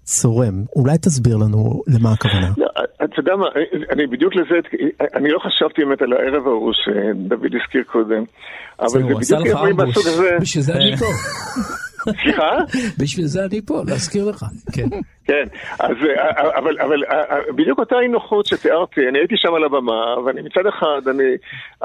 צורם. 0.06 0.64
אולי 0.76 0.98
תסביר 0.98 1.36
לנו 1.36 1.82
למה 1.86 2.12
הכוונה. 2.12 2.50
לא, 2.56 2.66
אתה 3.04 3.20
יודע 3.20 3.36
מה, 3.36 3.46
אני 3.90 4.06
בדיוק 4.06 4.34
לזה, 4.34 4.54
אני 5.14 5.30
לא 5.30 5.38
חשבתי 5.38 5.84
באמת 5.84 6.02
על 6.02 6.12
הערב 6.12 6.46
ההוא 6.46 6.72
שדוד 6.72 7.54
הזכיר 7.62 7.82
קודם, 7.86 8.24
אבל 8.80 8.88
זה 8.88 8.98
בדיוק 8.98 9.46
אירועים 9.46 9.76
מהסוג 9.76 10.06
הזה. 10.06 10.36
בשביל 10.40 10.64
זה 10.64 10.72
אני 10.72 10.96
פה. 10.96 11.06
סליחה? 12.22 12.50
בשביל 13.00 13.26
זה 13.26 13.44
אני 13.44 13.60
פה, 13.66 13.82
להזכיר 13.86 14.28
לך. 14.28 14.44
כן. 14.72 14.88
כן, 15.26 15.44
אז, 15.80 15.96
אבל, 16.56 16.76
אבל 16.80 17.02
בדיוק 17.56 17.78
אותה 17.78 17.96
אי 18.02 18.08
נוחות 18.08 18.46
שתיארתי, 18.46 19.08
אני 19.08 19.18
הייתי 19.18 19.34
שם 19.36 19.54
על 19.54 19.64
הבמה, 19.64 20.20
ואני 20.24 20.42
מצד 20.42 20.66
אחד, 20.66 21.08
אני, 21.10 21.24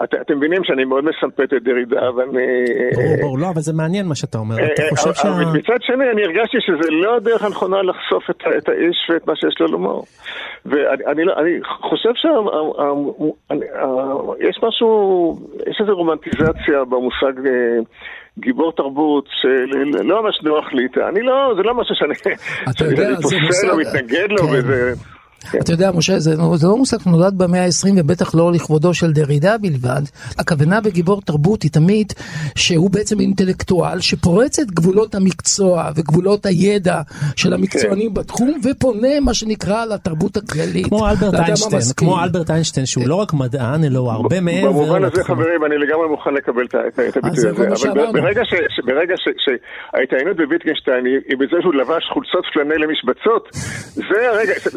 את, 0.04 0.14
אתם 0.22 0.38
מבינים 0.38 0.64
שאני 0.64 0.86
מאוד 0.86 1.04
מסמפת 1.04 1.54
את 1.54 1.64
דרידה, 1.64 2.16
ואני... 2.16 2.66
ברור, 2.96 3.16
ברור, 3.22 3.40
לא, 3.40 3.50
אבל 3.50 3.62
זה 3.62 3.74
מעניין 3.74 4.06
מה 4.06 4.16
שאתה 4.16 4.38
אומר, 4.38 4.56
אתה 4.56 4.84
חושב 4.90 5.14
שה... 5.14 5.30
מצד 5.54 5.82
שני, 5.82 6.12
אני 6.14 6.24
הרגשתי 6.24 6.58
שזה 6.60 6.92
לא 6.92 7.16
הדרך 7.16 7.44
הנכונה 7.44 7.82
לחשוף 7.82 8.30
את, 8.30 8.44
את 8.58 8.70
האיש 8.70 9.10
ואת 9.10 9.28
מה 9.28 9.36
שיש 9.36 9.56
לו 9.60 9.68
לומר. 9.68 10.00
ואני 10.66 11.04
אני, 11.08 11.24
אני 11.38 11.60
חושב 11.64 12.10
שיש 12.16 14.60
משהו, 14.64 15.40
יש 15.68 15.78
איזו 15.82 15.96
רומנטיזציה 15.96 16.86
במושג... 16.90 17.34
גיבור 18.42 18.72
תרבות 18.72 19.26
שלא 19.42 20.24
ממש 20.24 20.40
נוח 20.44 20.74
לי 20.74 20.84
איתה, 20.84 21.08
אני 21.10 21.22
לא, 21.22 21.54
זה 21.56 21.62
לא 21.64 21.74
משהו 21.74 21.96
שאני 21.96 22.14
פוסל 23.22 23.72
או 23.72 23.78
מתנגד 23.78 24.28
לו 24.30 24.48
וזה... 24.52 24.94
אתה 25.60 25.72
יודע, 25.72 25.92
משה, 25.92 26.20
זה, 26.20 26.36
זה 26.56 26.68
לא 26.68 26.78
מושג 26.78 26.98
נולד 27.06 27.38
במאה 27.38 27.66
ה-20 27.66 27.94
ובטח 27.98 28.36
לא 28.36 28.52
לכבודו 28.52 28.94
של 28.94 29.12
דרידה 29.12 29.58
בלבד. 29.58 30.02
הכוונה 30.40 30.82
בגיבור 30.82 31.22
תרבות 31.22 31.64
היא 31.64 31.72
תמיד 31.72 32.14
שהוא 32.56 32.92
בעצם 32.92 33.20
אינטלקטואל 33.20 34.00
שפורץ 34.00 34.60
את 34.60 34.72
גבולות 34.72 35.16
המקצוע 35.16 35.90
וגבולות 35.96 36.46
הידע 36.46 37.02
של 37.36 37.54
המקצוענים 37.54 38.08
כן. 38.08 38.14
בתחום 38.14 38.60
ופונה 38.64 39.20
מה 39.22 39.34
שנקרא 39.34 39.86
לתרבות 39.86 40.38
הכללית. 40.38 40.88
כמו 40.88 41.10
אלברט 41.10 41.34
איינשטיין, 41.34 41.82
כמו 41.98 42.24
אלברט 42.24 42.52
איינשטיין 42.52 42.86
שהוא 42.86 43.08
לא 43.08 43.16
רק 43.16 43.34
מדען 43.34 43.84
אלא 43.84 44.00
הוא 44.00 44.12
הרבה 44.12 44.42
מעבר. 44.42 44.72
במובן 44.72 45.04
הזה 45.04 45.24
חברים 45.24 45.66
אני 45.66 45.78
לגמרי 45.78 46.08
מוכן 46.08 46.34
לקבל 46.34 46.66
את 46.66 46.76
הביטוי 47.18 47.28
הזה, 47.28 47.50
אבל 47.50 48.12
ברגע 48.86 49.16
שההתעניינות 49.44 50.38
בוויטגנשטיין 50.38 51.06
היא 51.06 51.38
בזה 51.38 51.58
שהוא 51.62 51.74
לבש 51.74 52.04
חולצות 52.14 52.46
פלנל 52.54 52.78
למשבצות, 52.84 53.50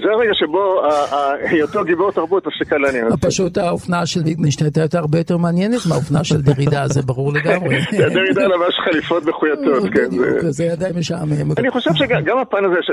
זה 0.04 0.10
הרגע 0.12 0.34
שבו 0.34 0.53
היותו 1.42 1.84
גיבור 1.84 2.12
תרבות 2.12 2.44
לעניין 2.72 3.07
אותי. 3.07 3.26
פשוט 3.26 3.59
האופנה 3.59 4.07
של 4.07 4.20
ויטגנשטיין 4.24 4.70
הייתה 4.76 4.98
הרבה 4.98 5.18
יותר 5.18 5.36
מעניינת 5.36 5.80
מהאופנה 5.88 6.24
של 6.24 6.42
דרידה, 6.42 6.88
זה 6.88 7.02
ברור 7.02 7.32
לגמרי. 7.32 7.76
דרידה 7.92 8.42
לבש 8.42 8.74
חליפות 8.84 9.24
מחויטות, 9.24 9.82
כן. 9.94 10.50
זה 10.50 10.72
עדיין 10.72 10.96
משעמם. 10.98 11.52
אני 11.59 11.70
חושב 11.70 11.90
שגם 11.94 12.38
הפן 12.38 12.64
הזה 12.64 12.78
של 12.82 12.92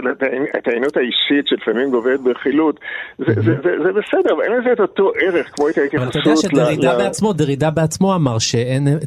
ההתעניינות 0.54 0.98
האישית 0.98 1.48
שלפעמים 1.48 1.92
גובלת 1.92 2.22
ברכילות, 2.24 2.80
זה 3.18 3.92
בסדר, 4.00 4.34
אבל 4.36 4.44
אין 4.44 4.52
לזה 4.62 4.74
את 4.74 4.80
אותו 4.80 5.12
ערך 5.22 5.48
כמו 5.56 5.70
את 5.70 5.78
ההתייחסות. 5.78 6.16
אבל 6.16 6.22
אתה 6.22 6.30
יודע 6.30 6.42
שדרידה 6.42 6.98
בעצמו, 6.98 7.34
דרידה 7.34 7.70
בעצמו 7.70 8.16
אמר 8.16 8.38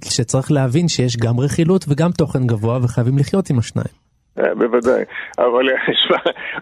שצריך 0.05 0.53
להבין 0.53 0.89
שיש 0.89 1.17
גם 1.17 1.41
רכילות 1.41 1.85
וגם 1.89 2.11
תוכן 2.11 2.47
גבוה 2.47 2.79
וחייבים 2.83 3.19
לחיות 3.19 3.51
עם 3.51 3.59
השניים. 3.59 4.04
בוודאי, 4.37 5.05
אבל 5.39 5.65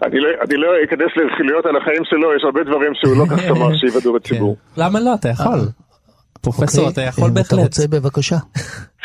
אני 0.03 0.19
לא, 0.19 0.27
אני 0.45 0.57
לא 0.57 0.67
אכנס 0.83 1.11
לרכילויות 1.15 1.65
על 1.65 1.77
החיים 1.77 2.03
שלו, 2.03 2.35
יש 2.35 2.43
הרבה 2.43 2.63
דברים 2.63 2.91
שהוא 2.95 3.17
לא 3.17 3.25
כך 3.25 3.41
שמח 3.41 3.73
שיוודאו 3.79 4.13
בציבור. 4.13 4.57
למה 4.77 4.99
לא? 4.99 5.13
אתה 5.13 5.29
יכול. 5.29 5.59
פרופסור, 6.41 6.89
אתה 6.89 7.01
יכול 7.01 7.29
בהחלט. 7.29 7.53
אם 7.53 7.59
אתה 7.59 7.63
רוצה, 7.65 7.87
בבקשה. 7.87 8.37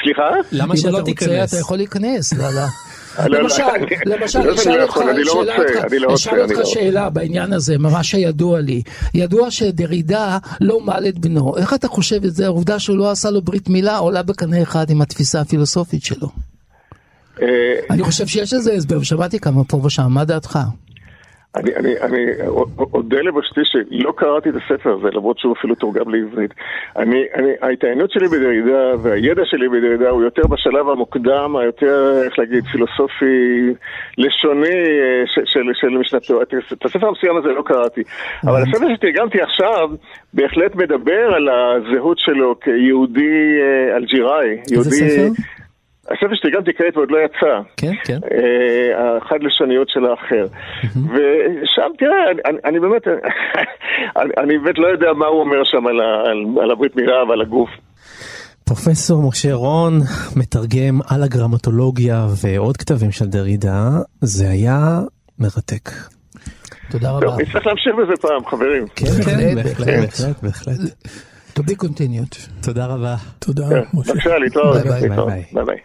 סליחה? 0.02 0.30
למה 0.52 0.76
שלא 0.76 1.00
תיכנס? 1.04 1.54
אתה 1.54 1.60
יכול 1.60 1.76
להיכנס. 1.76 2.32
לא, 2.32 2.44
לא, 2.54 3.38
למשל, 3.38 3.62
למשל, 4.06 4.38
לא 4.38 4.54
אשאל 4.54 4.76
לא 4.76 4.82
אותך, 4.82 4.90
יכול, 4.90 5.10
אני 5.10 5.98
לא 5.98 6.16
שאלה 6.64 7.10
בעניין 7.10 7.52
הזה, 7.52 7.78
ממה 7.78 8.04
שידוע 8.04 8.60
לי. 8.60 8.82
ידוע 9.14 9.50
שדרידה 9.50 10.38
לא 10.60 10.80
מל 10.80 11.04
את 11.08 11.18
בנו. 11.18 11.56
איך 11.56 11.74
אתה 11.74 11.88
חושב 11.88 12.24
את 12.24 12.34
זה? 12.34 12.46
העובדה 12.46 12.78
שהוא 12.78 12.96
לא 12.96 13.10
עשה 13.10 13.30
לו 13.30 13.42
ברית 13.42 13.68
מילה 13.68 13.96
עולה 13.96 14.22
בקנה 14.22 14.62
אחד 14.62 14.90
עם 14.90 15.02
התפיסה 15.02 15.40
הפילוסופית 15.40 16.04
שלו. 16.04 16.28
אה, 17.42 17.80
אני 17.90 18.02
חושב 18.02 18.26
שיש 18.26 18.52
לזה 18.52 18.72
הסבר, 18.72 19.02
שמעתי 19.02 19.40
כמה 19.40 19.64
פה 19.64 19.76
ושם, 19.76 20.06
מה 20.10 20.24
דעתך? 20.24 20.58
אני, 21.56 21.76
אני, 21.76 22.00
אני 22.00 22.24
אודה 22.94 23.20
לבושתי 23.20 23.60
שלא 23.64 24.12
קראתי 24.16 24.48
את 24.48 24.54
הספר 24.54 24.90
הזה, 24.98 25.08
למרות 25.12 25.38
שהוא 25.38 25.54
אפילו 25.58 25.74
תורגם 25.74 26.14
לעברית. 26.14 26.54
אני, 26.96 27.24
אני, 27.34 27.50
ההתעניינות 27.62 28.10
שלי 28.10 28.28
בדרידה 28.28 29.02
והידע 29.02 29.42
שלי 29.44 29.68
בדרידה 29.68 30.08
הוא 30.08 30.22
יותר 30.22 30.42
בשלב 30.46 30.88
המוקדם, 30.88 31.56
היותר, 31.56 32.22
איך 32.24 32.38
להגיד, 32.38 32.64
פילוסופי, 32.64 33.72
לשוני 34.18 34.68
אה, 34.68 35.26
ש- 35.26 35.52
של, 35.52 35.60
של 35.74 35.88
משנתו. 35.88 36.42
את 36.42 36.54
את 36.72 36.84
הספר 36.84 37.06
המסוים 37.06 37.36
הזה 37.36 37.48
לא 37.48 37.62
קראתי. 37.62 38.02
אבל 38.44 38.62
הספר 38.62 38.86
שתרגמתי 38.94 39.38
עכשיו 39.42 39.88
בהחלט 40.34 40.74
מדבר 40.74 41.34
על 41.36 41.48
הזהות 41.48 42.18
שלו 42.18 42.60
כיהודי 42.60 43.36
אה, 43.60 43.96
אלג'יראי. 43.96 44.56
איזה. 44.72 44.90
ספר? 44.90 45.57
הספר 46.10 46.34
שתרגמתי 46.34 46.70
כעת 46.78 46.96
ועוד 46.96 47.10
לא 47.10 47.18
יצא. 47.24 47.60
כן, 47.76 47.92
כן. 48.04 48.18
אה, 48.32 49.16
החד 49.16 49.36
לשוניות 49.42 49.88
של 49.88 50.04
האחר. 50.04 50.46
ושם, 50.96 51.90
תראה, 51.98 52.30
אני- 52.30 52.40
אני, 52.46 52.58
אני 52.64 52.80
באמת, 52.80 53.02
אני, 54.20 54.30
אני 54.38 54.58
באמת 54.58 54.78
לא 54.78 54.86
יודע 54.86 55.12
מה 55.12 55.26
הוא 55.26 55.40
אומר 55.40 55.64
שם 55.64 55.86
על, 55.86 56.00
ה- 56.00 56.30
על, 56.30 56.62
על 56.62 56.70
הברית 56.70 56.96
מילה 56.96 57.24
ועל 57.28 57.40
הגוף. 57.40 57.70
פרופסור 58.64 59.28
משה 59.28 59.54
רון 59.54 60.00
מתרגם 60.36 61.00
על 61.08 61.22
הגרמטולוגיה 61.22 62.26
ועוד 62.42 62.76
כתבים 62.76 63.10
של 63.10 63.24
דרידה, 63.26 63.88
זה 64.20 64.48
היה 64.50 64.98
מרתק. 65.38 65.90
תודה 66.90 67.10
רבה. 67.10 67.26
טוב, 67.26 67.40
נצטרך 67.40 67.66
להמשיך 67.66 67.92
בזה 67.94 68.12
פעם, 68.20 68.44
חברים. 68.46 68.86
כן, 68.96 69.06
בהחלט, 69.54 69.86
בהחלט, 70.00 70.42
בהחלט. 70.42 70.78
To 71.58 71.62
be 71.62 71.74
continued. 71.84 72.62
תודה 72.62 72.86
רבה. 72.86 73.14
תודה, 73.38 73.62
כן, 73.68 73.80
משה. 73.94 74.12
בבקשה, 74.12 74.38
להתראות. 74.38 74.76
ביי 74.82 75.08
ביי. 75.66 75.78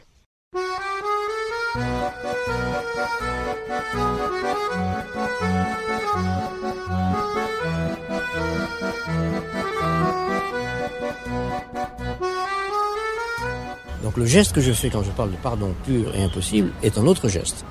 Donc 14.14 14.18
le 14.20 14.26
geste 14.28 14.54
que 14.54 14.62
je 14.62 14.72
fais 14.72 14.92
quand 14.92 15.02
je 15.02 15.10
parle 15.10 15.32
de 15.32 15.38
pardon 15.38 15.74
pur 15.86 16.14
et 16.16 16.22
impossible 16.24 16.72
est 16.84 17.00
un 17.00 17.08
autre 17.08 17.30
geste. 17.30 17.66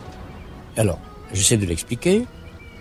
Alors, 0.76 0.98
j'essaie 1.32 1.56
de 1.56 1.64
l'expliquer 1.66 2.26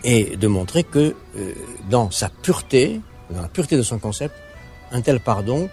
et 0.03 0.35
de 0.35 0.47
montrer 0.47 0.83
que 0.83 1.13
euh, 1.37 1.53
dans 1.87 2.09
sa 2.09 2.29
pureté, 2.29 2.99
dans 3.29 3.39
la 3.43 3.47
pureté 3.49 3.77
de 3.77 3.83
son 3.83 3.99
concept, 3.99 4.33
un 4.91 5.01
tel 5.01 5.19
pardon 5.19 5.69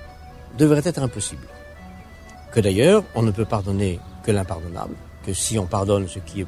devrait 0.58 0.82
être 0.84 0.98
impossible. 1.02 1.46
Que 2.52 2.60
d'ailleurs, 2.60 3.04
on 3.14 3.22
ne 3.22 3.30
peut 3.30 3.46
pardonner 3.46 4.00
que 4.22 4.32
l'impardonnable, 4.32 4.94
que 5.24 5.32
si 5.32 5.58
on 5.58 5.64
pardonne 5.64 6.06
ce 6.08 6.18
qui 6.18 6.42
est 6.42 6.46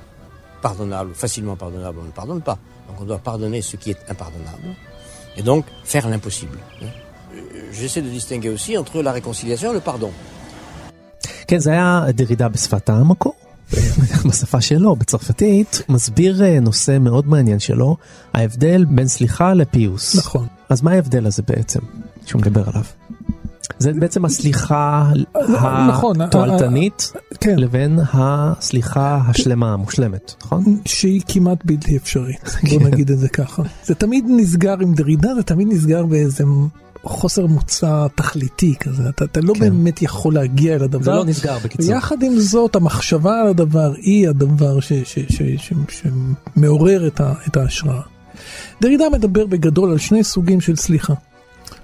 pardonnable, 0.60 1.14
facilement 1.14 1.56
pardonnable, 1.56 2.00
on 2.02 2.04
ne 2.06 2.10
pardonne 2.10 2.42
pas. 2.42 2.58
Donc 2.86 3.00
on 3.00 3.04
doit 3.04 3.18
pardonner 3.18 3.62
ce 3.62 3.76
qui 3.76 3.92
est 3.92 4.10
impardonnable 4.10 4.74
et 5.38 5.42
donc 5.42 5.64
faire 5.84 6.06
l'impossible. 6.06 6.58
hein. 6.82 6.86
Euh, 7.34 7.40
J'essaie 7.72 8.02
de 8.02 8.10
distinguer 8.10 8.50
aussi 8.50 8.76
entre 8.76 9.00
la 9.00 9.12
réconciliation 9.12 9.70
et 9.70 9.74
le 9.74 9.80
pardon. 9.80 10.12
כן, 11.46 11.58
זה 11.58 11.70
היה 11.70 12.04
דרידה 12.14 12.48
בשפת 12.48 12.90
המקור. 12.90 13.34
בשפה 14.28 14.60
שלו, 14.60 14.96
בצרפתית, 14.96 15.82
מסביר 15.88 16.44
אה, 16.44 16.60
נושא 16.60 16.98
מאוד 17.00 17.28
מעניין 17.28 17.58
שלו, 17.58 17.96
ההבדל 18.34 18.84
בין 18.84 19.08
סליחה 19.08 19.54
לפיוס. 19.54 20.16
נכון. 20.16 20.46
אז 20.68 20.82
מה 20.82 20.90
ההבדל 20.90 21.26
הזה 21.26 21.42
בעצם, 21.48 21.80
שהוא 22.26 22.40
מדבר 22.40 22.68
עליו? 22.68 22.84
זה 23.78 23.92
בעצם 23.92 24.24
הסליחה 24.24 25.12
נכון, 25.88 26.20
התועלתנית 26.20 27.12
כן. 27.40 27.58
לבין 27.58 27.98
הסליחה 28.12 29.20
השלמה, 29.28 29.72
המושלמת, 29.72 30.34
נכון? 30.42 30.80
שהיא 30.84 31.22
כמעט 31.28 31.58
בלתי 31.64 31.96
אפשרית, 31.96 32.56
בוא 32.70 32.88
נגיד 32.88 33.10
את 33.10 33.18
זה 33.18 33.28
ככה. 33.28 33.62
זה 33.84 33.94
תמיד 33.94 34.24
נסגר 34.28 34.76
עם 34.80 34.94
דרידה, 34.94 35.34
זה 35.34 35.42
תמיד 35.42 35.68
נסגר 35.70 36.06
באיזה 36.06 36.44
חוסר 37.02 37.46
מוצא 37.46 38.06
תכליתי 38.14 38.74
כזה, 38.80 39.08
אתה, 39.08 39.24
אתה 39.24 39.40
לא 39.40 39.54
כן. 39.54 39.60
באמת 39.60 40.02
יכול 40.02 40.34
להגיע 40.34 40.74
אל 40.74 40.82
הדבר. 40.82 41.04
זה 41.04 41.10
לא 41.10 41.24
נסגר 41.24 41.58
בקיצור. 41.64 41.94
ויחד 41.94 42.22
עם 42.22 42.38
זאת, 42.38 42.76
המחשבה 42.76 43.40
על 43.40 43.46
הדבר 43.46 43.92
היא 43.96 44.28
הדבר 44.28 44.80
ש, 44.80 44.92
ש, 44.92 45.18
ש, 45.28 45.42
ש, 45.58 45.72
שמעורר 45.88 47.06
את, 47.06 47.20
ה, 47.20 47.32
את 47.48 47.56
ההשראה. 47.56 48.00
דרידה 48.80 49.04
מדבר 49.12 49.46
בגדול 49.46 49.90
על 49.90 49.98
שני 49.98 50.24
סוגים 50.24 50.60
של 50.60 50.76
סליחה. 50.76 51.14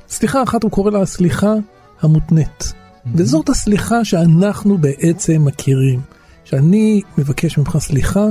סליחה 0.08 0.42
אחת 0.42 0.62
הוא 0.62 0.70
קורא 0.70 0.90
לה 0.90 1.00
הסליחה 1.00 1.52
המותנית. 2.00 2.72
וזאת 3.14 3.48
הסליחה 3.48 4.04
שאנחנו 4.04 4.78
בעצם 4.78 5.44
מכירים. 5.44 6.00
שאני 6.44 7.00
מבקש 7.18 7.58
ממך 7.58 7.76
סליחה, 7.80 8.26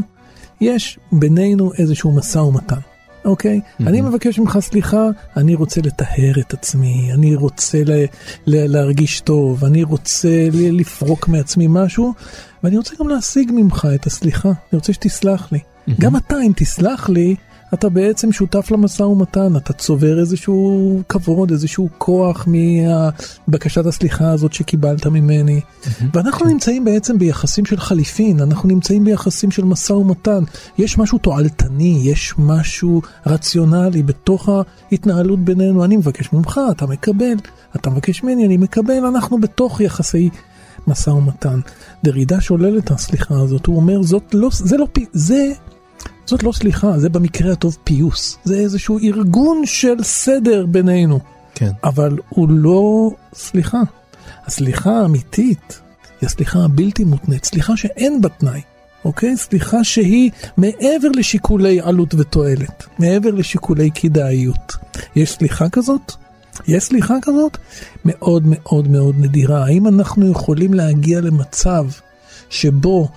יש 0.61 0.99
בינינו 1.11 1.73
איזשהו 1.73 2.11
משא 2.11 2.37
ומתן. 2.37 2.79
אוקיי? 3.25 3.59
Mm-hmm. 3.63 3.87
אני 3.87 4.01
מבקש 4.01 4.39
ממך 4.39 4.57
סליחה, 4.61 5.07
אני 5.37 5.55
רוצה 5.55 5.81
לטהר 5.81 6.39
את 6.39 6.53
עצמי, 6.53 7.09
אני 7.13 7.35
רוצה 7.35 7.77
ל- 7.85 8.05
ל- 8.47 8.71
להרגיש 8.71 9.19
טוב, 9.19 9.65
אני 9.65 9.83
רוצה 9.83 10.47
ל- 10.53 10.79
לפרוק 10.79 11.27
מעצמי 11.27 11.65
משהו, 11.69 12.13
ואני 12.63 12.77
רוצה 12.77 12.95
גם 12.99 13.07
להשיג 13.07 13.51
ממך 13.53 13.87
את 13.95 14.05
הסליחה, 14.05 14.49
אני 14.49 14.55
רוצה 14.73 14.93
שתסלח 14.93 15.51
לי. 15.51 15.59
Mm-hmm. 15.59 15.91
גם 15.99 16.15
אתה, 16.15 16.35
אם 16.47 16.51
תסלח 16.55 17.09
לי, 17.09 17.35
אתה 17.73 17.89
בעצם 17.89 18.31
שותף 18.31 18.71
למשא 18.71 19.03
ומתן, 19.03 19.57
אתה 19.57 19.73
צובר 19.73 20.19
איזשהו 20.19 21.01
כבוד, 21.09 21.51
איזשהו 21.51 21.89
כוח 21.97 22.47
מבקשת 23.47 23.85
הסליחה 23.85 24.31
הזאת 24.31 24.53
שקיבלת 24.53 25.07
ממני. 25.07 25.61
ואנחנו 26.13 26.45
נמצאים 26.45 26.85
בעצם 26.85 27.19
ביחסים 27.19 27.65
של 27.65 27.77
חליפין, 27.77 28.39
אנחנו 28.39 28.69
נמצאים 28.69 29.03
ביחסים 29.03 29.51
של 29.51 29.65
משא 29.65 29.93
ומתן. 29.93 30.43
יש 30.77 30.97
משהו 30.97 31.17
תועלתני, 31.17 32.01
יש 32.03 32.33
משהו 32.37 33.01
רציונלי 33.25 34.03
בתוך 34.03 34.49
ההתנהלות 34.91 35.39
בינינו. 35.39 35.85
אני 35.85 35.97
מבקש 35.97 36.33
ממך, 36.33 36.61
אתה 36.71 36.85
מקבל, 36.85 37.35
אתה 37.75 37.89
מבקש 37.89 38.23
ממני, 38.23 38.45
אני 38.45 38.57
מקבל, 38.57 39.05
אנחנו 39.05 39.41
בתוך 39.41 39.81
יחסי 39.81 40.29
משא 40.87 41.09
ומתן. 41.09 41.59
דרידה 42.03 42.41
שולל 42.41 42.77
את 42.77 42.91
הסליחה 42.91 43.35
הזאת, 43.39 43.65
הוא 43.65 43.75
אומר, 43.75 44.03
זאת 44.03 44.23
לא, 44.33 44.49
זה 44.51 44.77
לא, 44.77 44.87
זה 45.13 45.51
זאת 46.25 46.43
לא 46.43 46.51
סליחה, 46.51 46.99
זה 46.99 47.09
במקרה 47.09 47.51
הטוב 47.51 47.77
פיוס. 47.83 48.37
זה 48.43 48.55
איזשהו 48.55 48.99
ארגון 48.99 49.65
של 49.65 50.03
סדר 50.03 50.65
בינינו. 50.65 51.19
כן. 51.55 51.71
אבל 51.83 52.17
הוא 52.29 52.49
לא 52.49 53.11
סליחה. 53.33 53.81
הסליחה 54.45 54.91
האמיתית 54.91 55.81
היא 56.21 56.27
הסליחה 56.27 56.59
הבלתי 56.59 57.03
מותנית, 57.03 57.45
סליחה 57.45 57.77
שאין 57.77 58.21
בה 58.21 58.29
תנאי, 58.29 58.61
אוקיי? 59.05 59.37
סליחה 59.37 59.83
שהיא 59.83 60.31
מעבר 60.57 61.07
לשיקולי 61.15 61.79
עלות 61.81 62.13
ותועלת, 62.13 62.85
מעבר 62.99 63.31
לשיקולי 63.31 63.89
כדאיות. 63.95 64.75
יש 65.15 65.31
סליחה 65.31 65.69
כזאת? 65.69 66.11
יש 66.67 66.83
סליחה 66.83 67.15
כזאת? 67.21 67.57
מאוד 68.05 68.43
מאוד 68.45 68.87
מאוד 68.87 69.15
נדירה. 69.19 69.65
האם 69.65 69.87
אנחנו 69.87 70.31
יכולים 70.31 70.73
להגיע 70.73 71.21
למצב 71.21 71.85
שבו 72.49 73.09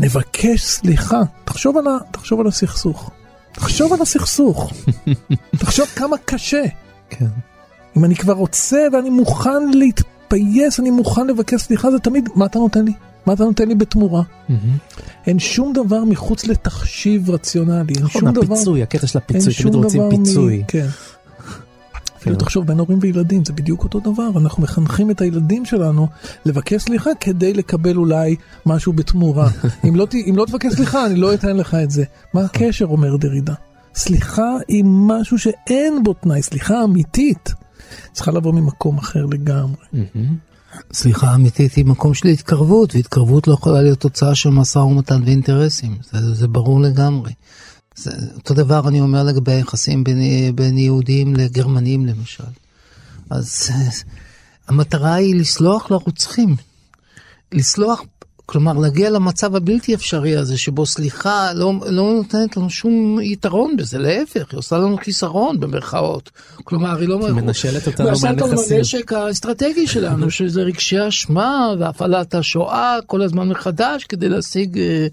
נבקש 0.00 0.64
סליחה, 0.64 1.20
תחשוב 1.44 1.76
על, 1.76 1.86
ה, 1.86 1.96
תחשוב 2.10 2.40
על 2.40 2.46
הסכסוך. 2.46 3.10
תחשוב 3.52 3.92
על 3.92 4.02
הסכסוך. 4.02 4.72
תחשוב 5.60 5.86
כמה 5.86 6.16
קשה. 6.24 6.62
כן. 7.10 7.26
אם 7.96 8.04
אני 8.04 8.14
כבר 8.16 8.32
רוצה 8.32 8.86
ואני 8.92 9.10
מוכן 9.10 9.68
להתפייס, 9.74 10.80
אני 10.80 10.90
מוכן 10.90 11.26
לבקש 11.26 11.60
סליחה, 11.62 11.90
זה 11.90 11.98
תמיד, 11.98 12.28
מה 12.34 12.46
אתה 12.46 12.58
נותן 12.58 12.84
לי? 12.84 12.92
מה 13.26 13.32
אתה 13.32 13.44
נותן 13.44 13.68
לי 13.68 13.74
בתמורה? 13.74 14.22
אין 15.26 15.38
שום 15.38 15.72
דבר 15.72 16.04
מחוץ 16.04 16.46
לתחשיב 16.46 17.30
רציונלי, 17.30 17.94
אין 17.94 18.04
נכון, 18.04 18.20
שום 18.20 18.30
דבר... 18.30 18.54
הפיצוי, 18.54 18.82
הקטע 18.82 19.06
של 19.06 19.18
הפיצוי, 19.18 19.54
תמיד 19.54 19.74
רוצים 19.74 20.02
מ- 20.02 20.10
פיצוי. 20.10 20.64
כן. 20.68 20.86
אפילו 22.20 22.36
תחשוב 22.36 22.66
בין 22.66 22.78
הורים 22.78 22.98
וילדים 23.02 23.44
זה 23.44 23.52
בדיוק 23.52 23.84
אותו 23.84 24.00
דבר. 24.00 24.28
אנחנו 24.36 24.62
מחנכים 24.62 25.10
את 25.10 25.20
הילדים 25.20 25.64
שלנו 25.64 26.06
לבקש 26.44 26.82
סליחה 26.82 27.10
כדי 27.20 27.54
לקבל 27.54 27.96
אולי 27.96 28.36
משהו 28.66 28.92
בתמורה. 28.92 29.48
אם 29.88 29.96
לא 29.96 30.06
אם 30.30 30.36
לא 30.36 30.44
תבקש 30.44 30.72
סליחה 30.72 31.06
אני 31.06 31.16
לא 31.16 31.34
אתן 31.34 31.56
לך 31.56 31.74
את 31.74 31.90
זה. 31.90 32.04
מה 32.34 32.40
הקשר? 32.40 32.86
אומר 32.86 33.16
דרידה. 33.16 33.54
סליחה 33.94 34.56
היא 34.68 34.84
משהו 34.86 35.38
שאין 35.38 36.02
בו 36.04 36.12
תנאי 36.12 36.42
סליחה 36.42 36.84
אמיתית. 36.84 37.52
צריכה 38.12 38.30
לבוא 38.32 38.52
ממקום 38.52 38.98
אחר 38.98 39.26
לגמרי. 39.26 39.86
סליחה 40.92 41.34
אמיתית 41.34 41.74
היא 41.74 41.84
מקום 41.84 42.14
של 42.14 42.28
התקרבות, 42.28 42.94
והתקרבות 42.94 43.48
לא 43.48 43.52
יכולה 43.52 43.82
להיות 43.82 44.00
תוצאה 44.00 44.34
של 44.34 44.50
משא 44.50 44.78
ומתן 44.78 45.22
ואינטרסים, 45.24 45.98
זה, 46.12 46.34
זה 46.34 46.48
ברור 46.48 46.80
לגמרי. 46.80 47.32
זה, 48.02 48.10
אותו 48.34 48.54
דבר 48.54 48.88
אני 48.88 49.00
אומר 49.00 49.22
לגבי 49.22 49.52
היחסים 49.52 50.04
בין, 50.04 50.18
בין 50.54 50.78
יהודים 50.78 51.36
לגרמנים 51.36 52.06
למשל. 52.06 52.44
אז 53.30 53.70
המטרה 54.68 55.14
היא 55.14 55.34
לסלוח 55.34 55.90
לרוצחים. 55.90 56.56
לסלוח 57.52 58.02
כלומר, 58.50 58.72
להגיע 58.72 59.10
למצב 59.10 59.56
הבלתי 59.56 59.94
אפשרי 59.94 60.36
הזה, 60.36 60.58
שבו 60.58 60.86
סליחה 60.86 61.52
לא, 61.52 61.72
לא 61.86 62.12
נותנת 62.12 62.56
לנו 62.56 62.70
שום 62.70 63.18
יתרון 63.22 63.76
בזה, 63.76 63.98
להפך, 63.98 64.50
היא 64.52 64.58
עושה 64.58 64.78
לנו 64.78 64.96
חיסרון 65.04 65.60
במרכאות. 65.60 66.30
כלומר, 66.64 66.98
היא 66.98 67.08
לא... 67.08 67.18
מנשלת 67.18 67.86
אותנו 67.86 68.06
ועושה 68.06 68.30
אותנו 68.30 68.46
מהנכסים. 68.46 68.76
הנשק 68.76 69.12
האסטרטגי 69.12 69.86
שלנו, 69.86 70.30
שזה 70.36 70.62
רגשי 70.62 71.08
אשמה 71.08 71.74
והפעלת 71.78 72.34
השואה 72.34 72.98
כל 73.06 73.22
הזמן 73.22 73.48
מחדש, 73.48 74.04
כדי 74.04 74.28
להשיג, 74.28 74.78
אה, 74.78 75.06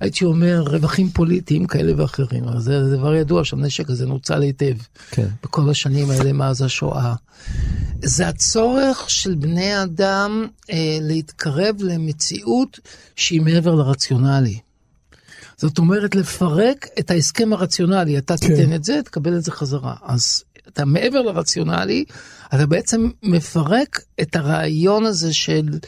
הייתי 0.00 0.24
אומר, 0.24 0.64
רווחים 0.66 1.08
פוליטיים 1.08 1.66
כאלה 1.66 1.92
ואחרים. 1.96 2.48
אז 2.48 2.62
זה 2.62 2.88
זה 2.88 2.96
דבר 2.96 3.14
ידוע 3.14 3.44
שהנשק 3.44 3.90
הזה 3.90 4.06
נוצל 4.06 4.42
היטב. 4.42 4.74
כן. 5.10 5.26
בכל 5.42 5.70
השנים 5.70 6.10
האלה 6.10 6.32
מאז 6.32 6.62
השואה. 6.62 7.14
זה 8.02 8.28
הצורך 8.28 9.10
של 9.10 9.34
בני 9.34 9.82
אדם 9.82 10.46
אה, 10.70 10.98
להתקרב 11.00 11.76
למציאות 11.80 12.73
שהיא 13.16 13.40
מעבר 13.40 13.74
לרציונלי. 13.74 14.58
זאת 15.56 15.78
אומרת, 15.78 16.14
לפרק 16.14 16.86
את 16.98 17.10
ההסכם 17.10 17.52
הרציונלי, 17.52 18.18
אתה 18.18 18.34
כן. 18.36 18.46
תיתן 18.46 18.72
את 18.74 18.84
זה, 18.84 19.00
תקבל 19.04 19.36
את 19.36 19.44
זה 19.44 19.52
חזרה. 19.52 19.94
אז 20.02 20.44
אתה 20.68 20.84
מעבר 20.84 21.22
לרציונלי, 21.22 22.04
אתה 22.54 22.66
בעצם 22.66 23.10
מפרק 23.22 24.00
את 24.20 24.36
הרעיון 24.36 25.04
הזה 25.04 25.32
של 25.32 25.78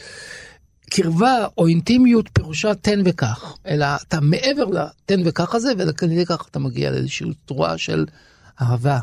קרבה 0.89 1.45
או 1.57 1.67
אינטימיות 1.67 2.29
פירושה 2.33 2.75
תן 2.75 3.01
וקח, 3.05 3.57
אלא 3.67 3.85
אתה 4.07 4.19
מעבר 4.21 4.65
לתן 4.65 5.21
וקח 5.25 5.55
הזה, 5.55 5.73
ידי 6.11 6.25
כך 6.25 6.47
אתה 6.51 6.59
מגיע 6.59 6.91
לאיזושהי 6.91 7.27
צורה 7.47 7.77
של 7.77 8.05
אהבה. 8.61 8.99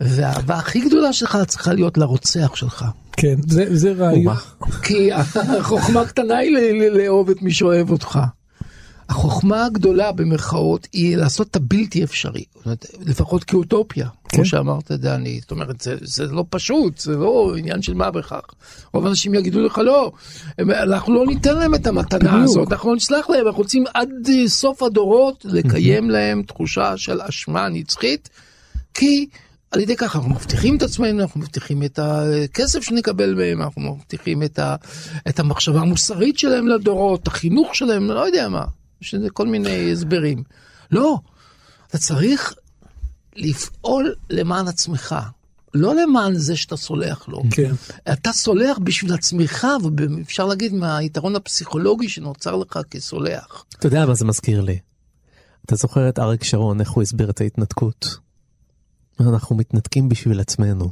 והאהבה 0.00 0.54
הכי 0.54 0.80
גדולה 0.80 1.12
שלך 1.12 1.38
צריכה 1.46 1.72
להיות 1.72 1.98
לרוצח 1.98 2.54
שלך. 2.54 2.84
כן, 3.12 3.36
זה, 3.48 3.76
זה 3.76 3.92
רעיון. 3.92 4.36
כי 4.82 5.12
החוכמה 5.12 6.00
הקטנה 6.00 6.36
היא 6.36 6.56
לאהוב 6.90 7.30
את 7.30 7.42
מי 7.42 7.50
שאוהב 7.50 7.90
אותך. 7.90 8.18
החוכמה 9.10 9.64
הגדולה 9.64 10.12
במרכאות 10.12 10.88
היא 10.92 11.16
לעשות 11.16 11.48
את 11.50 11.56
הבלתי 11.56 12.04
אפשרי, 12.04 12.44
לפחות 13.06 13.44
כאוטופיה, 13.44 14.06
כן. 14.28 14.36
כמו 14.36 14.44
שאמרת 14.44 14.92
דני, 14.92 15.40
זאת 15.40 15.50
אומרת 15.50 15.80
זה, 15.80 15.96
זה 16.00 16.26
לא 16.26 16.44
פשוט, 16.50 16.98
זה 16.98 17.16
לא 17.16 17.54
עניין 17.58 17.82
של 17.82 17.94
מה 17.94 18.10
בכך. 18.10 18.40
רוב 18.94 19.06
האנשים 19.06 19.34
יגידו 19.34 19.60
לך 19.60 19.78
לא, 19.78 20.12
אנחנו 20.58 21.14
לא 21.14 21.26
ניתן 21.26 21.56
להם 21.56 21.74
את 21.74 21.86
המתנה 21.86 22.30
בדיוק. 22.30 22.44
הזאת, 22.44 22.72
אנחנו 22.72 22.90
לא 22.90 22.96
נסלח 22.96 23.30
להם, 23.30 23.46
אנחנו 23.46 23.62
רוצים 23.62 23.84
עד 23.94 24.08
אה, 24.28 24.48
סוף 24.48 24.82
הדורות 24.82 25.44
לקיים 25.48 26.10
להם 26.10 26.42
תחושה 26.42 26.96
של 26.96 27.20
אשמה 27.20 27.68
נצחית, 27.68 28.28
כי 28.94 29.26
על 29.70 29.80
ידי 29.80 29.96
כך 29.96 30.16
אנחנו 30.16 30.30
מבטיחים 30.30 30.76
את 30.76 30.82
עצמנו, 30.82 31.22
אנחנו 31.22 31.40
מבטיחים 31.40 31.82
את 31.82 31.98
הכסף 31.98 32.80
שנקבל 32.80 33.34
מהם, 33.34 33.62
אנחנו 33.62 33.82
מבטיחים 33.82 34.42
את, 34.42 34.58
ה, 34.58 34.76
את 35.28 35.40
המחשבה 35.40 35.80
המוסרית 35.80 36.38
שלהם 36.38 36.68
לדורות, 36.68 37.26
החינוך 37.26 37.74
שלהם, 37.74 38.10
לא 38.10 38.26
יודע 38.26 38.48
מה, 38.48 38.64
יש 39.02 39.14
לזה 39.14 39.30
כל 39.30 39.46
מיני 39.46 39.92
הסברים. 39.92 40.42
לא, 40.90 41.18
אתה 41.88 41.98
צריך 41.98 42.54
לפעול 43.36 44.14
למען 44.30 44.68
עצמך, 44.68 45.14
לא 45.74 45.94
למען 45.94 46.34
זה 46.34 46.56
שאתה 46.56 46.76
סולח 46.76 47.28
לו. 47.28 47.42
כן. 47.50 47.72
אתה 48.12 48.32
סולח 48.32 48.78
בשביל 48.78 49.14
עצמך, 49.14 49.66
ואפשר 49.82 50.46
להגיד 50.46 50.74
מהיתרון 50.74 51.36
הפסיכולוגי 51.36 52.08
שנוצר 52.08 52.56
לך 52.56 52.78
כסולח. 52.90 53.64
אתה 53.78 53.86
יודע 53.86 54.06
מה 54.06 54.14
זה 54.14 54.24
מזכיר 54.24 54.60
לי? 54.60 54.78
אתה 55.66 55.76
זוכר 55.76 56.08
את 56.08 56.18
אריק 56.18 56.44
שרון, 56.44 56.80
איך 56.80 56.90
הוא 56.90 57.02
הסביר 57.02 57.30
את 57.30 57.40
ההתנתקות? 57.40 58.29
אנחנו 59.28 59.56
מתנתקים 59.56 60.08
בשביל 60.08 60.40
עצמנו. 60.40 60.90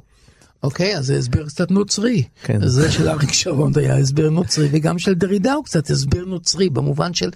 אוקיי, 0.62 0.98
אז 0.98 1.06
זה 1.06 1.16
הסבר 1.16 1.46
קצת 1.46 1.70
נוצרי. 1.70 2.22
כן. 2.42 2.68
זה 2.68 2.92
של 2.92 3.08
אריק 3.08 3.32
שרון 3.32 3.72
היה 3.76 3.96
הסבר 3.96 4.30
נוצרי, 4.30 4.68
וגם 4.72 4.98
של 4.98 5.14
דרידה 5.14 5.52
הוא 5.52 5.64
קצת 5.64 5.90
הסבר 5.90 6.24
נוצרי, 6.24 6.70
במובן 6.70 7.14
של 7.14 7.30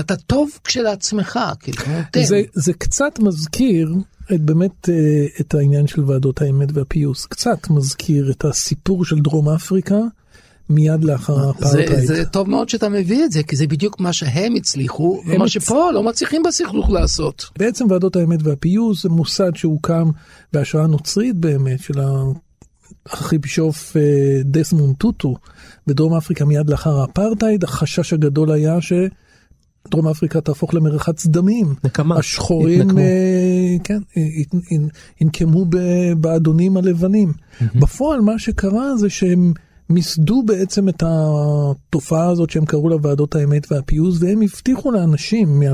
אתה 0.00 0.16
טוב 0.16 0.50
כשלעצמך, 0.64 1.38
כאילו, 1.60 1.78
נותן. 1.96 2.24
זה, 2.24 2.42
זה 2.52 2.72
קצת 2.72 3.18
מזכיר 3.18 3.94
את 4.34 4.40
באמת 4.40 4.88
אה, 4.88 5.26
את 5.40 5.54
העניין 5.54 5.86
של 5.86 6.04
ועדות 6.04 6.42
האמת 6.42 6.68
והפיוס. 6.72 7.26
קצת 7.26 7.70
מזכיר 7.70 8.30
את 8.30 8.44
הסיפור 8.44 9.04
של 9.04 9.18
דרום 9.18 9.48
אפריקה 9.48 9.98
מיד 10.70 11.04
לאחר 11.04 11.34
זה, 11.36 11.46
האפרטהייד. 11.46 12.06
זה 12.06 12.24
טוב 12.24 12.50
מאוד 12.50 12.68
שאתה 12.68 12.88
מביא 12.88 13.24
את 13.24 13.32
זה, 13.32 13.42
כי 13.42 13.56
זה 13.56 13.66
בדיוק 13.66 14.00
מה 14.00 14.12
שהם 14.12 14.54
הצליחו, 14.54 15.22
ומה 15.26 15.44
הצ- 15.44 15.48
שפה 15.48 15.90
לא 15.94 16.02
מצליחים 16.02 16.42
בסכסוך 16.42 16.90
לעשות. 16.90 17.44
בעצם 17.58 17.86
ועדות 17.90 18.16
האמת 18.16 18.38
והפיוס 18.42 19.02
זה 19.02 19.08
מוסד 19.08 19.56
שהוקם 19.56 20.10
בהשראה 20.52 20.86
נוצרית 20.86 21.36
באמת 21.36 21.80
של 21.80 21.94
הארכיבישוף 23.06 23.96
אה, 23.96 24.02
דסמונד 24.44 24.96
טוטו 24.96 25.34
בדרום 25.86 26.14
אפריקה 26.14 26.44
מיד 26.44 26.70
לאחר 26.70 27.00
האפרטהייד. 27.00 27.64
החשש 27.64 28.12
הגדול 28.12 28.50
היה 28.52 28.78
שדרום 28.80 30.08
אפריקה 30.08 30.40
תהפוך 30.40 30.74
למרחץ 30.74 31.26
דמים. 31.26 31.74
נקמה. 31.84 32.16
השחורים 32.18 32.80
התנקמו. 32.80 32.98
אה, 32.98 33.76
כן, 33.84 33.98
אה, 34.16 34.22
ינקמו 35.20 35.64
באדונים 36.16 36.76
הלבנים. 36.76 37.32
בפועל 37.74 38.20
מה 38.20 38.38
שקרה 38.38 38.96
זה 38.96 39.10
שהם 39.10 39.52
מיסדו 39.90 40.42
בעצם 40.42 40.88
את 40.88 41.02
התופעה 41.06 42.28
הזאת 42.28 42.50
שהם 42.50 42.64
קראו 42.64 42.88
לה 42.88 42.96
ועדות 43.02 43.34
האמת 43.34 43.72
והפיוס 43.72 44.16
והם 44.20 44.42
הבטיחו 44.42 44.90
לאנשים 44.90 45.60
מה, 45.60 45.66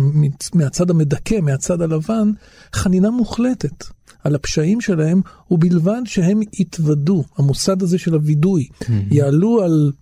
מהצד 0.55 0.91
המדכא, 0.91 1.41
מהצד 1.43 1.83
הלבן, 1.83 2.31
חנינה 2.73 3.11
מוחלטת. 3.11 3.85
על 4.25 4.35
הפשעים 4.35 4.81
שלהם, 4.81 5.21
ובלבד 5.51 6.01
שהם 6.05 6.41
יתוודו, 6.61 7.25
המוסד 7.39 7.83
הזה 7.83 7.99
של 7.99 8.15
הווידוי, 8.15 8.69
יעלו 9.11 9.63
על 9.63 9.93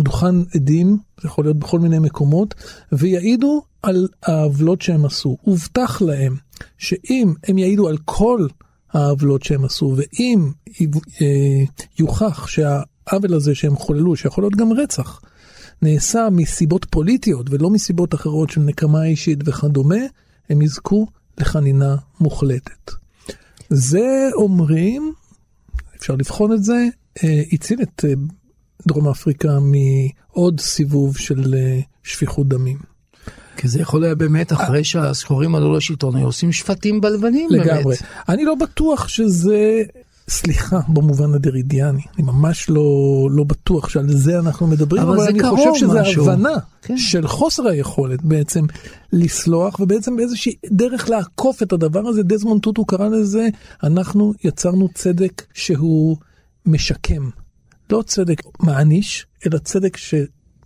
דוכן 0.00 0.34
עדים, 0.54 0.98
זה 1.20 1.28
יכול 1.28 1.44
להיות 1.44 1.56
בכל 1.56 1.78
מיני 1.78 1.98
מקומות, 1.98 2.54
ויעידו 2.92 3.62
על 3.82 4.08
העוולות 4.22 4.82
שהם 4.82 5.04
עשו. 5.04 5.36
הובטח 5.42 6.02
להם 6.02 6.36
שאם 6.78 7.32
הם 7.48 7.58
יעידו 7.58 7.88
על 7.88 7.98
כל 8.04 8.46
העוולות 8.92 9.42
שהם 9.42 9.64
עשו, 9.64 9.94
ואם 9.96 10.50
אה, 11.20 11.64
יוכח 11.98 12.46
שהעוול 13.10 13.34
הזה 13.34 13.54
שהם 13.54 13.76
חוללו, 13.76 14.16
שיכול 14.16 14.44
להיות 14.44 14.56
גם 14.56 14.72
רצח, 14.72 15.20
נעשה 15.82 16.28
מסיבות 16.32 16.86
פוליטיות 16.90 17.46
ולא 17.50 17.70
מסיבות 17.70 18.14
אחרות 18.14 18.50
של 18.50 18.60
נקמה 18.60 19.04
אישית 19.04 19.38
וכדומה, 19.44 19.96
הם 20.50 20.62
יזכו 20.62 21.06
לחנינה 21.38 21.96
מוחלטת. 22.20 22.90
זה 23.68 24.30
אומרים, 24.34 25.12
אפשר 25.96 26.14
לבחון 26.14 26.52
את 26.52 26.64
זה, 26.64 26.86
אה, 27.24 27.42
הציל 27.52 27.82
את 27.82 28.04
אה, 28.08 28.12
דרום 28.88 29.08
אפריקה 29.08 29.58
מעוד 29.60 30.60
סיבוב 30.60 31.16
של 31.16 31.54
אה, 31.54 31.80
שפיכות 32.02 32.48
דמים. 32.48 32.78
כי 33.56 33.68
זה 33.68 33.80
יכול 33.80 34.04
היה 34.04 34.14
באמת, 34.14 34.52
אחרי 34.52 34.84
שהשחורים 34.84 35.54
עלו 35.54 35.76
לשלטון, 35.76 36.16
היו 36.16 36.26
עושים 36.26 36.52
שפטים 36.52 37.00
בלבנים 37.00 37.50
לגמרי. 37.50 37.82
באמת. 37.84 38.02
אני 38.28 38.44
לא 38.44 38.54
בטוח 38.54 39.08
שזה, 39.08 39.82
סליחה, 40.32 40.80
במובן 40.88 41.34
הדרידיאני, 41.34 42.02
אני 42.14 42.26
ממש 42.26 42.70
לא, 42.70 42.82
לא 43.30 43.44
בטוח 43.44 43.88
שעל 43.88 44.12
זה 44.12 44.38
אנחנו 44.38 44.66
מדברים, 44.66 45.02
אבל 45.02 45.16
אבל 45.16 45.28
אני 45.28 45.42
חושב 45.42 45.70
שזה 45.74 46.00
משהו. 46.00 46.30
הבנה 46.30 46.56
כן. 46.82 46.96
של 46.96 47.26
חוסר 47.26 47.68
היכולת 47.68 48.22
בעצם 48.22 48.64
לסלוח, 49.12 49.80
ובעצם 49.80 50.16
באיזושהי 50.16 50.54
דרך 50.66 51.10
לעקוף 51.10 51.62
את 51.62 51.72
הדבר 51.72 52.00
הזה, 52.00 52.22
דזמונד 52.22 52.60
טוטו 52.60 52.84
קרא 52.84 53.08
לזה, 53.08 53.48
אנחנו 53.82 54.34
יצרנו 54.44 54.88
צדק 54.94 55.42
שהוא 55.54 56.16
משקם. 56.66 57.30
לא 57.90 58.02
צדק 58.06 58.42
מעניש, 58.60 59.26
אלא 59.46 59.58
צדק 59.58 59.96
ש... 59.96 60.14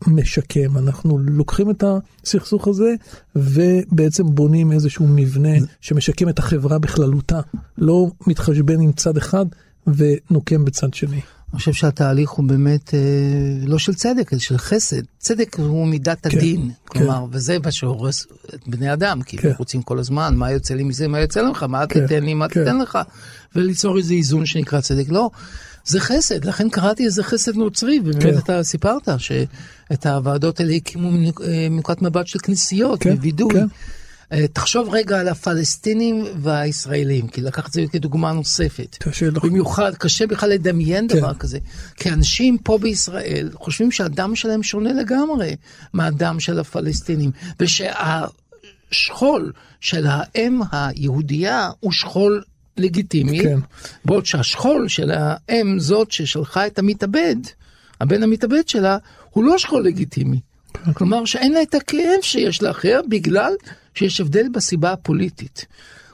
משקם, 0.06 0.78
אנחנו 0.78 1.18
לוקחים 1.18 1.70
את 1.70 1.84
הסכסוך 2.24 2.68
הזה 2.68 2.94
ובעצם 3.36 4.24
בונים 4.34 4.72
איזשהו 4.72 5.06
מבנה 5.08 5.58
שמשקם 5.80 6.28
את 6.28 6.38
החברה 6.38 6.78
בכללותה, 6.78 7.40
לא 7.78 8.10
מתחשבן 8.26 8.80
עם 8.80 8.92
צד 8.92 9.16
אחד 9.16 9.46
ונוקם 9.86 10.64
בצד 10.64 10.94
שני. 10.94 11.20
אני 11.52 11.58
חושב 11.58 11.72
שהתהליך 11.72 12.30
הוא 12.30 12.44
באמת 12.48 12.94
אה, 12.94 13.00
לא 13.66 13.78
של 13.78 13.94
צדק, 13.94 14.32
אלא 14.32 14.40
של 14.40 14.58
חסד. 14.58 15.02
צדק 15.18 15.56
הוא 15.58 15.86
מידת 15.86 16.26
כן, 16.26 16.38
הדין, 16.38 16.70
כן. 16.86 16.98
כלומר, 16.98 17.26
וזה 17.30 17.58
מה 17.64 17.70
שהורס 17.70 18.26
את 18.54 18.68
בני 18.68 18.92
אדם, 18.92 19.22
כי 19.22 19.36
כן. 19.36 19.48
הם 19.48 19.54
רוצים 19.58 19.82
כל 19.82 19.98
הזמן, 19.98 20.34
מה 20.36 20.50
יוצא 20.50 20.74
לי 20.74 20.82
מזה, 20.82 21.08
מה 21.08 21.20
יוצא 21.20 21.42
לך, 21.42 21.62
מה 21.62 21.86
כן, 21.86 22.06
תיתן 22.06 22.24
לי, 22.24 22.34
מה 22.34 22.48
כן. 22.48 22.60
תיתן 22.60 22.78
לך, 22.78 22.98
וליצור 23.56 23.98
איזה 23.98 24.14
איזון 24.14 24.46
שנקרא 24.46 24.80
צדק. 24.80 25.04
לא, 25.08 25.30
זה 25.84 26.00
חסד, 26.00 26.44
לכן 26.44 26.68
קראתי 26.68 27.04
איזה 27.04 27.22
חסד 27.22 27.56
נוצרי, 27.56 28.00
ובאמת 28.04 28.22
כן. 28.22 28.38
אתה 28.38 28.62
סיפרת 28.62 29.08
שאת 29.88 30.06
הוועדות 30.06 30.60
האלה 30.60 30.72
הקימו 30.72 31.10
אה, 31.10 31.68
מנקודת 31.70 32.02
מבט 32.02 32.26
של 32.26 32.38
כנסיות, 32.38 33.02
כן, 33.02 33.12
ווידוי. 33.12 33.52
כן. 33.52 33.66
אה, 34.32 34.48
תחשוב 34.52 34.88
רגע 34.92 35.20
על 35.20 35.28
הפלסטינים 35.28 36.24
והישראלים, 36.42 37.28
כי 37.28 37.40
לקחת 37.40 37.66
את 37.66 37.72
זה 37.72 37.84
כדוגמה 37.92 38.32
נוספת. 38.32 38.96
לך. 39.36 39.44
במיוחד, 39.44 39.94
קשה 39.94 40.26
בכלל 40.26 40.50
לדמיין 40.50 41.08
כן. 41.08 41.18
דבר 41.18 41.34
כזה. 41.34 41.58
כי 41.96 42.10
אנשים 42.10 42.58
פה 42.58 42.78
בישראל 42.78 43.50
חושבים 43.54 43.92
שהדם 43.92 44.36
שלהם 44.36 44.62
שונה 44.62 44.92
לגמרי 44.92 45.56
מהדם 45.92 46.40
של 46.40 46.58
הפלסטינים, 46.58 47.30
ושהשכול 47.60 49.52
של 49.80 50.06
האם 50.08 50.60
היהודייה 50.72 51.70
הוא 51.80 51.92
שכול 51.92 52.42
לגיטימי, 52.76 53.42
כן. 53.42 53.58
בעוד 54.04 54.26
שהשכול 54.26 54.88
של 54.88 55.10
האם 55.14 55.78
זאת 55.78 56.12
ששלחה 56.12 56.66
את 56.66 56.78
המתאבד, 56.78 57.36
הבן 58.00 58.22
המתאבד 58.22 58.68
שלה, 58.68 58.98
הוא 59.36 59.44
לא 59.44 59.58
שכול 59.58 59.84
לגיטימי. 59.84 60.40
כלומר 60.94 61.24
שאין 61.24 61.52
לה 61.52 61.62
את 61.62 61.74
הכאב 61.74 62.22
שיש 62.22 62.62
לאחר 62.62 63.00
בגלל 63.08 63.52
שיש 63.94 64.20
הבדל 64.20 64.48
בסיבה 64.52 64.92
הפוליטית. 64.92 65.66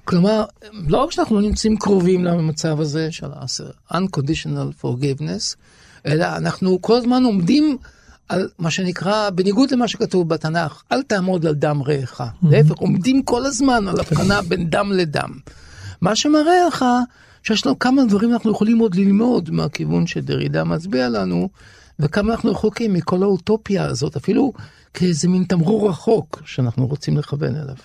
כלומר, 0.05 0.45
לא 0.89 0.99
רק 0.99 1.11
שאנחנו 1.11 1.37
לא 1.37 1.43
נמצאים 1.43 1.77
קרובים 1.77 2.25
למצב 2.25 2.81
הזה 2.81 3.12
של 3.12 3.27
unconditional 3.93 4.85
forgiveness, 4.85 5.57
אלא 6.07 6.25
אנחנו 6.37 6.83
כל 6.83 6.97
הזמן 6.97 7.25
עומדים 7.25 7.77
על 8.29 8.49
מה 8.59 8.70
שנקרא, 8.70 9.31
בניגוד 9.31 9.70
למה 9.70 9.89
שכתוב 9.89 10.29
בתנ"ך, 10.29 10.83
אל 10.93 11.03
תעמוד 11.03 11.47
על 11.47 11.55
דם 11.55 11.83
רעך. 11.87 12.20
להפך, 12.51 12.79
עומדים 12.79 13.23
כל 13.23 13.47
הזמן 13.47 13.89
על 13.89 14.01
הבחנה 14.01 14.43
בין 14.43 14.70
דם 14.70 14.93
לדם. 14.93 15.31
מה 16.01 16.16
שמראה 16.16 16.66
לך 16.68 16.85
שיש 17.43 17.66
לנו 17.66 17.79
כמה 17.79 18.05
דברים 18.05 18.33
אנחנו 18.33 18.51
יכולים 18.51 18.79
עוד 18.79 18.95
ללמוד 18.95 19.51
מהכיוון 19.51 20.07
שדרידה 20.07 20.64
מצביע 20.64 21.09
לנו, 21.09 21.49
וכמה 21.99 22.32
אנחנו 22.32 22.51
רחוקים 22.51 22.93
מכל 22.93 23.22
האוטופיה 23.22 23.84
הזאת, 23.84 24.16
אפילו 24.16 24.53
כאיזה 24.95 25.28
מין 25.28 25.45
תמרור 25.45 25.88
רחוק 25.88 26.43
שאנחנו 26.45 26.86
רוצים 26.86 27.18
לכוון 27.18 27.57
אליו. 27.57 27.76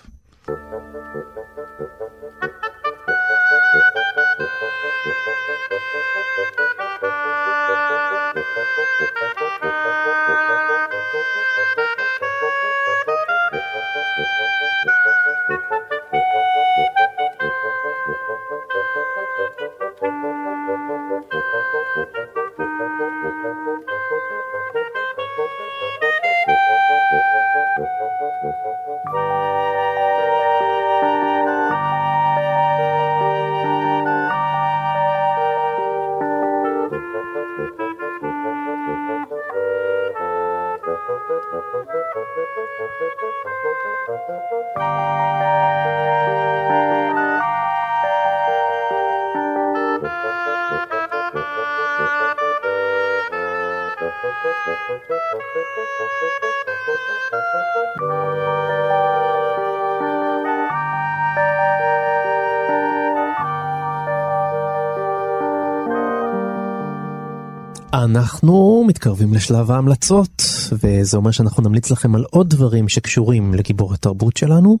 אנחנו 68.10 68.84
מתקרבים 68.86 69.34
לשלב 69.34 69.70
ההמלצות, 69.70 70.42
וזה 70.72 71.16
אומר 71.16 71.30
שאנחנו 71.30 71.62
נמליץ 71.62 71.90
לכם 71.90 72.14
על 72.14 72.24
עוד 72.30 72.50
דברים 72.50 72.88
שקשורים 72.88 73.54
לגיבור 73.54 73.94
התרבות 73.94 74.36
שלנו. 74.36 74.78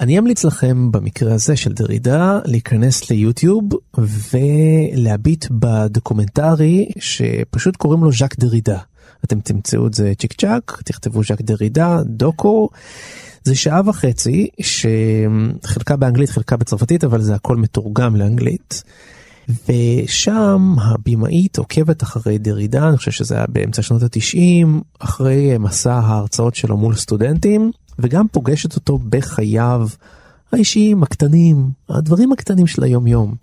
אני 0.00 0.18
אמליץ 0.18 0.44
לכם 0.44 0.92
במקרה 0.92 1.34
הזה 1.34 1.56
של 1.56 1.72
דרידה 1.72 2.38
להיכנס 2.44 3.10
ליוטיוב 3.10 3.64
ולהביט 3.98 5.46
בדוקומנטרי 5.50 6.88
שפשוט 6.98 7.76
קוראים 7.76 8.04
לו 8.04 8.12
ז'אק 8.12 8.38
דרידה. 8.38 8.78
אתם 9.24 9.40
תמצאו 9.40 9.86
את 9.86 9.94
זה 9.94 10.12
צ'יק 10.18 10.32
צ'אק, 10.32 10.82
תכתבו 10.84 11.22
ז'אק 11.24 11.40
דרידה, 11.40 11.98
דוקו. 12.04 12.68
זה 13.44 13.54
שעה 13.54 13.80
וחצי 13.84 14.48
שחלקה 14.60 15.96
באנגלית 15.96 16.30
חלקה 16.30 16.56
בצרפתית 16.56 17.04
אבל 17.04 17.20
זה 17.20 17.34
הכל 17.34 17.56
מתורגם 17.56 18.16
לאנגלית. 18.16 18.82
ושם 19.48 20.74
הבמאית 20.82 21.58
עוקבת 21.58 22.02
אחרי 22.02 22.38
דרידה, 22.38 22.88
אני 22.88 22.96
חושב 22.96 23.10
שזה 23.10 23.34
היה 23.34 23.44
באמצע 23.48 23.82
שנות 23.82 24.02
התשעים, 24.02 24.80
אחרי 24.98 25.58
מסע 25.58 25.94
ההרצאות 25.94 26.54
שלו 26.54 26.76
מול 26.76 26.94
סטודנטים, 26.94 27.70
וגם 27.98 28.28
פוגשת 28.28 28.76
אותו 28.76 28.98
בחייו 28.98 29.88
האישיים, 30.52 31.02
הקטנים, 31.02 31.70
הדברים 31.88 32.32
הקטנים 32.32 32.66
של 32.66 32.82
היום 32.82 33.06
יום. 33.06 33.34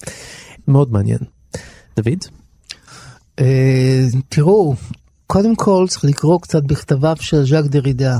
מאוד 0.67 0.91
מעניין. 0.91 1.19
דוד? 1.95 2.25
אה, 3.39 4.05
תראו, 4.29 4.75
קודם 5.27 5.55
כל 5.55 5.85
צריך 5.89 6.05
לקרוא 6.05 6.41
קצת 6.41 6.63
בכתביו 6.63 7.15
של 7.19 7.45
ז'אק 7.45 7.65
דרידה. 7.65 8.17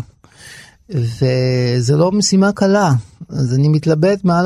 וזה 0.90 1.96
לא 1.98 2.12
משימה 2.12 2.52
קלה, 2.52 2.92
אז 3.32 3.54
אני 3.54 3.68
מתלבט 3.68 4.24
מה 4.24 4.42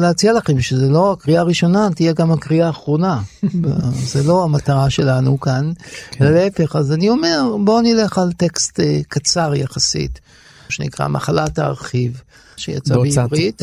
להציע 0.00 0.32
לכם, 0.32 0.60
שזה 0.60 0.88
לא 0.88 1.12
הקריאה 1.12 1.40
הראשונה, 1.40 1.88
תהיה 1.94 2.12
גם 2.12 2.32
הקריאה 2.32 2.66
האחרונה. 2.66 3.20
זה 4.12 4.22
לא 4.22 4.44
המטרה 4.44 4.90
שלנו 4.90 5.40
כאן, 5.40 5.72
כן. 6.10 6.32
להפך, 6.32 6.76
אז 6.76 6.92
אני 6.92 7.08
אומר, 7.08 7.56
בואו 7.64 7.80
נלך 7.80 8.18
על 8.18 8.32
טקסט 8.32 8.80
אה, 8.80 9.00
קצר 9.08 9.54
יחסית, 9.54 10.20
שנקרא 10.68 11.08
מחלת 11.08 11.58
הארכיב, 11.58 12.22
שיצא 12.56 12.94
בעברית. 12.94 13.62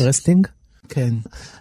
כן. 0.88 1.14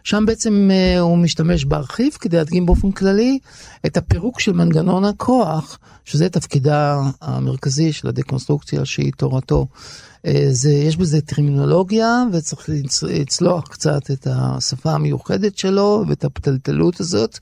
שם 0.04 0.24
בעצם 0.28 0.70
uh, 0.72 1.00
הוא 1.00 1.18
משתמש 1.18 1.66
בארכיב 1.66 2.14
כדי 2.20 2.38
להדגים 2.38 2.66
באופן 2.66 2.92
כללי 2.92 3.40
את 3.86 3.98
הפירוק 3.98 4.40
של 4.40 4.52
מנגנון 4.52 5.06
הכוח, 5.06 5.80
שזה 6.06 6.30
תפקידה 6.30 7.02
המרכזי 7.22 7.94
של 7.94 8.08
הדקונסטרוקציה 8.08 8.86
שהיא 8.86 9.12
תורתו. 9.18 9.68
אה, 10.26 10.48
זה, 10.50 10.72
יש 10.72 10.98
בזה 10.98 11.22
טרמינולוגיה 11.22 12.24
וצריך 12.34 12.70
לצלוח 13.04 13.68
קצת 13.68 14.12
את 14.12 14.28
השפה 14.32 14.92
המיוחדת 14.92 15.58
שלו 15.58 16.04
ואת 16.08 16.26
הפתלתלות 16.26 17.00
הזאת, 17.00 17.40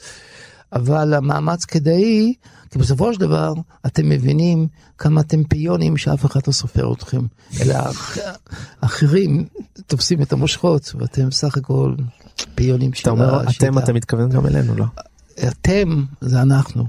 אבל 0.76 1.14
המאמץ 1.14 1.66
כדאי, 1.66 2.34
כי 2.72 2.80
בסופו 2.80 3.14
של 3.14 3.20
דבר 3.20 3.54
אתם 3.86 4.10
מבינים 4.10 4.68
כמה 4.98 5.22
אתם 5.22 5.44
פיונים 5.44 5.98
שאף 5.98 6.26
אחד 6.26 6.40
לא 6.48 6.54
סופר 6.54 6.94
אתכם, 6.94 7.22
אלא 7.62 7.76
אחרים 8.82 9.46
תופסים 9.88 10.22
את 10.22 10.34
המושכות 10.34 10.96
ואתם 11.00 11.32
סך 11.32 11.58
הכל 11.58 11.96
פיונים 12.56 12.94
של 12.94 13.10
השיטה. 13.10 13.26
אתה 13.26 13.36
אומר 13.38 13.50
אתם, 13.50 13.78
אתה 13.78 13.94
מתכוון 13.94 14.30
גם 14.30 14.46
אלינו, 14.46 14.76
לא? 14.76 14.86
אתם 15.48 16.04
זה 16.22 16.42
אנחנו, 16.42 16.86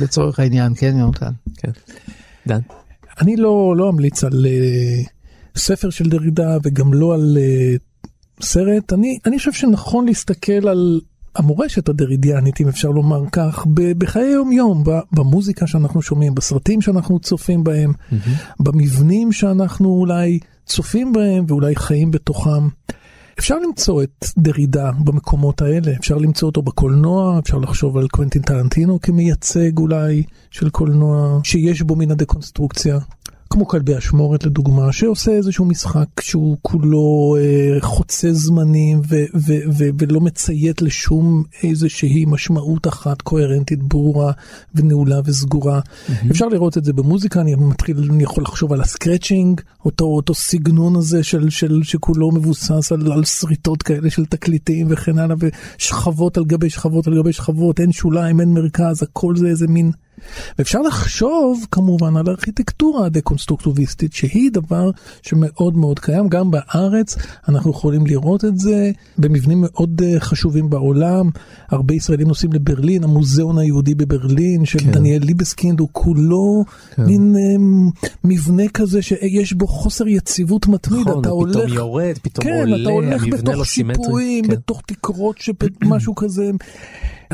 לצורך 0.00 0.38
העניין, 0.38 0.72
כן 0.76 0.96
יונתן? 0.98 1.32
כן. 1.56 1.70
דן? 2.46 2.60
אני 3.20 3.36
לא, 3.36 3.74
לא 3.76 3.90
אמליץ 3.90 4.24
על 4.24 4.46
uh, 4.46 5.08
ספר 5.58 5.90
של 5.90 6.08
דרידה 6.08 6.56
וגם 6.62 6.94
לא 6.94 7.14
על 7.14 7.38
uh, 7.40 8.44
סרט. 8.44 8.92
אני, 8.92 9.18
אני 9.26 9.38
חושב 9.38 9.52
שנכון 9.52 10.06
להסתכל 10.06 10.68
על 10.68 11.00
המורשת 11.36 11.88
הדרידיאנית, 11.88 12.60
אם 12.60 12.68
אפשר 12.68 12.88
לומר 12.88 13.22
כך, 13.32 13.66
בחיי 13.98 14.30
יום 14.30 14.52
יום, 14.52 14.84
במוזיקה 15.12 15.66
שאנחנו 15.66 16.02
שומעים, 16.02 16.34
בסרטים 16.34 16.80
שאנחנו 16.80 17.18
צופים 17.18 17.64
בהם, 17.64 17.92
mm-hmm. 17.92 18.30
במבנים 18.60 19.32
שאנחנו 19.32 19.88
אולי 19.88 20.38
צופים 20.66 21.12
בהם 21.12 21.44
ואולי 21.48 21.76
חיים 21.76 22.10
בתוכם. 22.10 22.68
אפשר 23.38 23.58
למצוא 23.58 24.02
את 24.02 24.26
דרידה 24.38 24.90
במקומות 25.04 25.62
האלה, 25.62 25.92
אפשר 26.00 26.18
למצוא 26.18 26.48
אותו 26.48 26.62
בקולנוע, 26.62 27.38
אפשר 27.38 27.58
לחשוב 27.58 27.96
על 27.96 28.08
קוונטין 28.08 28.42
טרנטינו 28.42 29.00
כמייצג 29.00 29.78
אולי 29.78 30.22
של 30.50 30.70
קולנוע 30.70 31.40
שיש 31.44 31.82
בו 31.82 31.96
מן 31.96 32.10
הדקונסטרוקציה. 32.10 32.98
כמו 33.54 33.66
כלבי 33.68 33.98
אשמורת 33.98 34.44
לדוגמה, 34.44 34.92
שעושה 34.92 35.30
איזשהו 35.30 35.64
משחק 35.64 36.20
שהוא 36.20 36.56
כולו 36.62 37.36
אה, 37.38 37.80
חוצה 37.80 38.32
זמנים 38.32 39.00
ו- 39.08 39.24
ו- 39.34 39.62
ו- 39.78 39.88
ולא 39.98 40.20
מציית 40.20 40.82
לשום 40.82 41.42
איזושהי 41.62 42.24
משמעות 42.28 42.86
אחת 42.86 43.22
קוהרנטית, 43.22 43.82
ברורה 43.82 44.32
ונעולה 44.74 45.20
וסגורה. 45.24 45.80
Mm-hmm. 45.80 46.30
אפשר 46.30 46.46
לראות 46.46 46.78
את 46.78 46.84
זה 46.84 46.92
במוזיקה, 46.92 47.40
אני 47.40 47.54
מתחיל, 47.54 48.10
אני 48.10 48.22
יכול 48.22 48.42
לחשוב 48.42 48.72
על 48.72 48.80
הסקרצ'ינג, 48.80 49.60
אותו, 49.84 50.04
אותו 50.04 50.34
סגנון 50.34 50.96
הזה 50.96 51.22
של, 51.22 51.50
של, 51.50 51.80
שכולו 51.82 52.30
מבוסס 52.30 52.92
על, 52.92 53.12
על 53.12 53.24
שריטות 53.24 53.82
כאלה 53.82 54.10
של 54.10 54.26
תקליטים 54.26 54.86
וכן 54.90 55.18
הלאה, 55.18 55.36
ושכבות 55.78 56.36
על 56.36 56.44
גבי 56.44 56.70
שכבות 56.70 57.06
על 57.06 57.16
גבי 57.16 57.32
שכבות, 57.32 57.80
אין 57.80 57.92
שוליים, 57.92 58.40
אין 58.40 58.48
מרכז, 58.48 59.02
הכל 59.02 59.36
זה 59.36 59.46
איזה 59.46 59.66
מין... 59.66 59.90
ואפשר 60.58 60.80
לחשוב 60.80 61.66
כמובן 61.70 62.16
על 62.16 62.28
ארכיטקטורה 62.28 63.06
הדקונסטרוקטיביסטית 63.06 64.12
שהיא 64.12 64.50
דבר 64.52 64.90
שמאוד 65.22 65.76
מאוד 65.76 65.98
קיים 65.98 66.28
גם 66.28 66.50
בארץ 66.50 67.16
אנחנו 67.48 67.70
יכולים 67.70 68.06
לראות 68.06 68.44
את 68.44 68.58
זה 68.58 68.90
במבנים 69.18 69.58
מאוד 69.60 70.02
אה, 70.04 70.20
חשובים 70.20 70.70
בעולם 70.70 71.30
הרבה 71.68 71.94
ישראלים 71.94 72.28
נוסעים 72.28 72.52
לברלין 72.52 73.04
המוזיאון 73.04 73.58
היהודי 73.58 73.94
בברלין 73.94 74.64
של 74.64 74.78
כן. 74.78 74.92
דניאל 74.92 75.22
ליבסקינד 75.24 75.80
הוא 75.80 75.88
כולו 75.92 76.64
כן. 76.94 77.04
מין 77.04 77.34
um, 77.36 78.08
מבנה 78.24 78.68
כזה 78.68 79.02
שיש 79.02 79.52
בו 79.52 79.66
חוסר 79.66 80.08
יציבות 80.08 80.66
מתמיד 80.66 81.00
נכון, 81.00 81.20
אתה 81.20 81.28
הולך 81.28 81.56
פתאום 81.56 81.72
יורד 81.72 82.18
פתאום 82.22 82.44
כן, 82.44 82.60
עולה 82.60 82.82
אתה 82.82 82.90
הולך 82.90 83.24
בתוך 83.26 83.54
לא 83.54 83.64
שיפועים 83.64 84.44
כן. 84.44 84.50
בתוך 84.50 84.82
תקרות 84.86 85.38
שמשהו 85.38 86.14
כזה. 86.14 86.50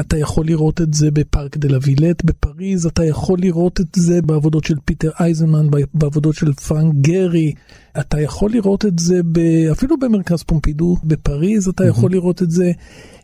אתה 0.00 0.18
יכול 0.18 0.46
לראות 0.46 0.80
את 0.80 0.94
זה 0.94 1.10
בפארק 1.10 1.56
דה 1.56 1.68
לה 1.68 1.87
וילט 1.87 2.24
בפריז, 2.24 2.86
אתה 2.86 3.04
יכול 3.04 3.38
לראות 3.38 3.80
את 3.80 3.86
זה 3.96 4.22
בעבודות 4.22 4.64
של 4.64 4.74
פיטר 4.84 5.10
אייזנמן, 5.20 5.66
בעבודות 5.94 6.34
של 6.34 6.52
פרנק 6.52 6.94
גרי, 7.00 7.52
אתה 8.00 8.20
יכול 8.20 8.50
לראות 8.50 8.84
את 8.84 8.98
זה 8.98 9.20
ב... 9.32 9.38
אפילו 9.72 9.96
במרכז 9.96 10.42
פומפידו 10.42 10.96
בפריז, 11.04 11.68
אתה 11.68 11.86
יכול 11.86 12.12
לראות 12.12 12.42
את 12.42 12.50
זה. 12.50 12.72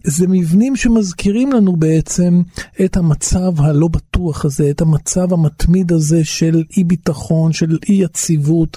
זה 0.04 0.26
מבנים 0.28 0.76
שמזכירים 0.76 1.52
לנו 1.52 1.76
בעצם 1.76 2.42
את 2.84 2.96
המצב 2.96 3.60
הלא 3.60 3.88
בטוח 3.88 4.44
הזה, 4.44 4.70
את 4.70 4.80
המצב 4.80 5.32
המתמיד 5.32 5.92
הזה 5.92 6.24
של 6.24 6.62
אי 6.76 6.84
ביטחון, 6.84 7.52
של 7.52 7.78
אי 7.88 7.94
יציבות, 7.94 8.76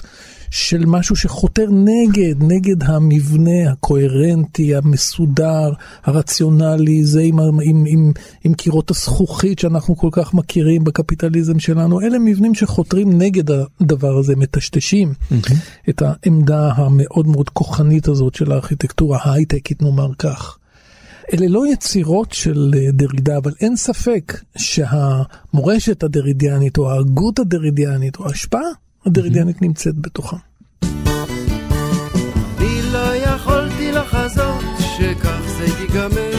של 0.50 0.86
משהו 0.86 1.16
שחותר 1.16 1.66
נגד, 1.70 2.34
נגד 2.42 2.82
המבנה 2.82 3.72
הקוהרנטי, 3.72 4.74
המסודר, 4.74 5.72
הרציונלי, 6.04 7.04
זה 7.04 7.20
עם, 7.20 7.40
עם, 7.40 7.84
עם, 7.86 8.12
עם 8.44 8.54
קירות 8.54 8.90
הזכוכית 8.90 9.58
שאנחנו 9.58 9.96
כל 9.96 10.08
כך 10.12 10.34
מכירים 10.34 10.84
בקפיטליזם 10.84 11.58
שלנו, 11.58 12.00
אלה 12.00 12.18
מבנים 12.18 12.54
שחותרים 12.54 13.18
נגד 13.18 13.50
הדבר 13.50 14.18
הזה, 14.18 14.36
מטשטשים 14.36 15.12
mm-hmm. 15.12 15.54
את 15.88 16.02
העמדה 16.02 16.72
המאוד 16.72 17.26
מאוד 17.26 17.48
כוחנית 17.50 18.08
הזאת 18.08 18.34
של 18.34 18.52
הארכיטקטורה 18.52 19.18
ההייטקית, 19.22 19.82
נאמר 19.82 20.14
כך. 20.18 20.58
אלה 21.34 21.46
לא 21.48 21.72
יצירות 21.72 22.32
של 22.32 22.70
אה, 22.76 22.90
דרידה, 22.92 23.36
אבל 23.36 23.52
אין 23.60 23.76
ספק 23.76 24.40
שהמורשת 24.56 26.02
הדרידיאנית 26.02 26.78
או 26.78 26.90
ההגות 26.90 27.38
הדרידיאנית 27.38 28.16
או 28.16 28.26
ההשפעה 28.26 28.68
הדרידיאנית 29.06 29.56
mm-hmm. 29.56 29.64
נמצאת 29.64 29.94
בתוכם. 29.98 30.36
אני 32.58 32.82
לא 32.92 33.16
יכולתי 33.16 33.92
לחזות 33.92 34.64
שכך 34.78 35.40
זה 35.58 35.64
ייגמר. 35.64 36.29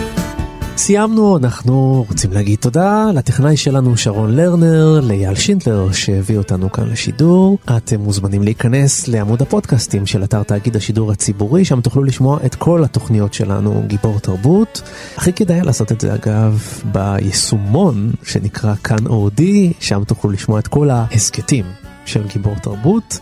סיימנו, 0.78 1.38
אנחנו 1.38 2.06
רוצים 2.10 2.32
להגיד 2.32 2.60
תודה 2.60 3.06
לטכנאי 3.14 3.58
שלנו 3.58 3.98
שרון 3.98 4.36
לרנר, 4.36 5.00
לאייל 5.04 5.36
שינדלר 5.36 5.92
שהביא 5.92 6.38
אותנו 6.38 6.72
כאן 6.72 6.90
לשידור. 6.90 7.58
אתם 7.78 8.00
מוזמנים 8.00 8.44
להיכנס 8.44 9.08
לעמוד 9.08 9.42
הפודקאסטים 9.42 10.06
של 10.06 10.24
אתר 10.24 10.44
תאגיד 10.44 10.76
השידור 10.76 11.12
הציבורי, 11.12 11.66
שם 11.66 11.82
תוכלו 11.82 12.04
לשמוע 12.04 12.40
את 12.46 12.56
כל 12.56 12.84
התוכניות 12.84 13.34
שלנו, 13.34 13.84
גיבור 13.88 14.20
תרבות. 14.20 14.82
הכי 15.18 15.34
כדאי 15.34 15.62
לעשות 15.62 15.92
את 15.92 16.02
זה 16.02 16.14
אגב 16.14 16.64
ביישומון 16.92 18.12
שנקרא 18.24 18.76
כאן 18.84 19.08
אודי, 19.08 19.74
שם 19.80 20.04
תוכלו 20.04 20.32
לשמוע 20.32 20.60
את 20.60 20.68
כל 20.68 20.90
ההסכתים 20.90 21.66
של 22.06 22.28
גיבור 22.28 22.56
תרבות. 22.56 23.20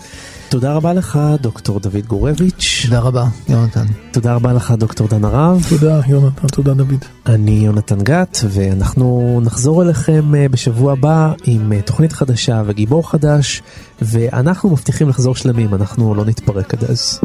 תודה 0.49 0.73
רבה 0.73 0.93
לך, 0.93 1.19
דוקטור 1.41 1.79
דוד 1.79 2.05
גורביץ'. 2.07 2.81
תודה 2.85 2.99
רבה, 2.99 3.25
יונתן. 3.49 3.85
תודה 4.11 4.35
רבה 4.35 4.53
לך, 4.53 4.71
דוקטור 4.71 5.07
דן 5.07 5.25
הרב. 5.25 5.65
תודה, 5.69 6.01
יונתן, 6.07 6.47
תודה, 6.47 6.73
דוד. 6.73 7.05
אני 7.25 7.51
יונתן 7.51 8.01
גת, 8.03 8.37
ואנחנו 8.49 9.39
נחזור 9.43 9.83
אליכם 9.83 10.35
אה, 10.35 10.49
בשבוע 10.49 10.91
הבא 10.91 11.33
עם 11.45 11.73
אה, 11.73 11.81
תוכנית 11.81 12.13
חדשה 12.13 12.63
וגיבור 12.65 13.09
חדש, 13.11 13.61
ואנחנו 14.01 14.69
מבטיחים 14.69 15.09
לחזור 15.09 15.35
שלמים, 15.35 15.73
אנחנו 15.73 16.15
לא 16.15 16.25
נתפרק 16.25 16.73
עד 16.73 16.83
אז. 16.83 17.19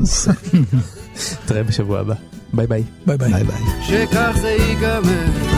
נתראה 1.47 1.62
בשבוע 1.62 2.01
הבא. 2.01 2.14
ביי 2.53 2.66
ביי. 2.66 2.83
ביי 3.07 3.16
ביי. 3.16 3.33
ביי 3.33 3.45
ביי. 3.45 3.59
שכך 3.83 4.37
זה 4.41 4.49
ייגמר 4.49 5.53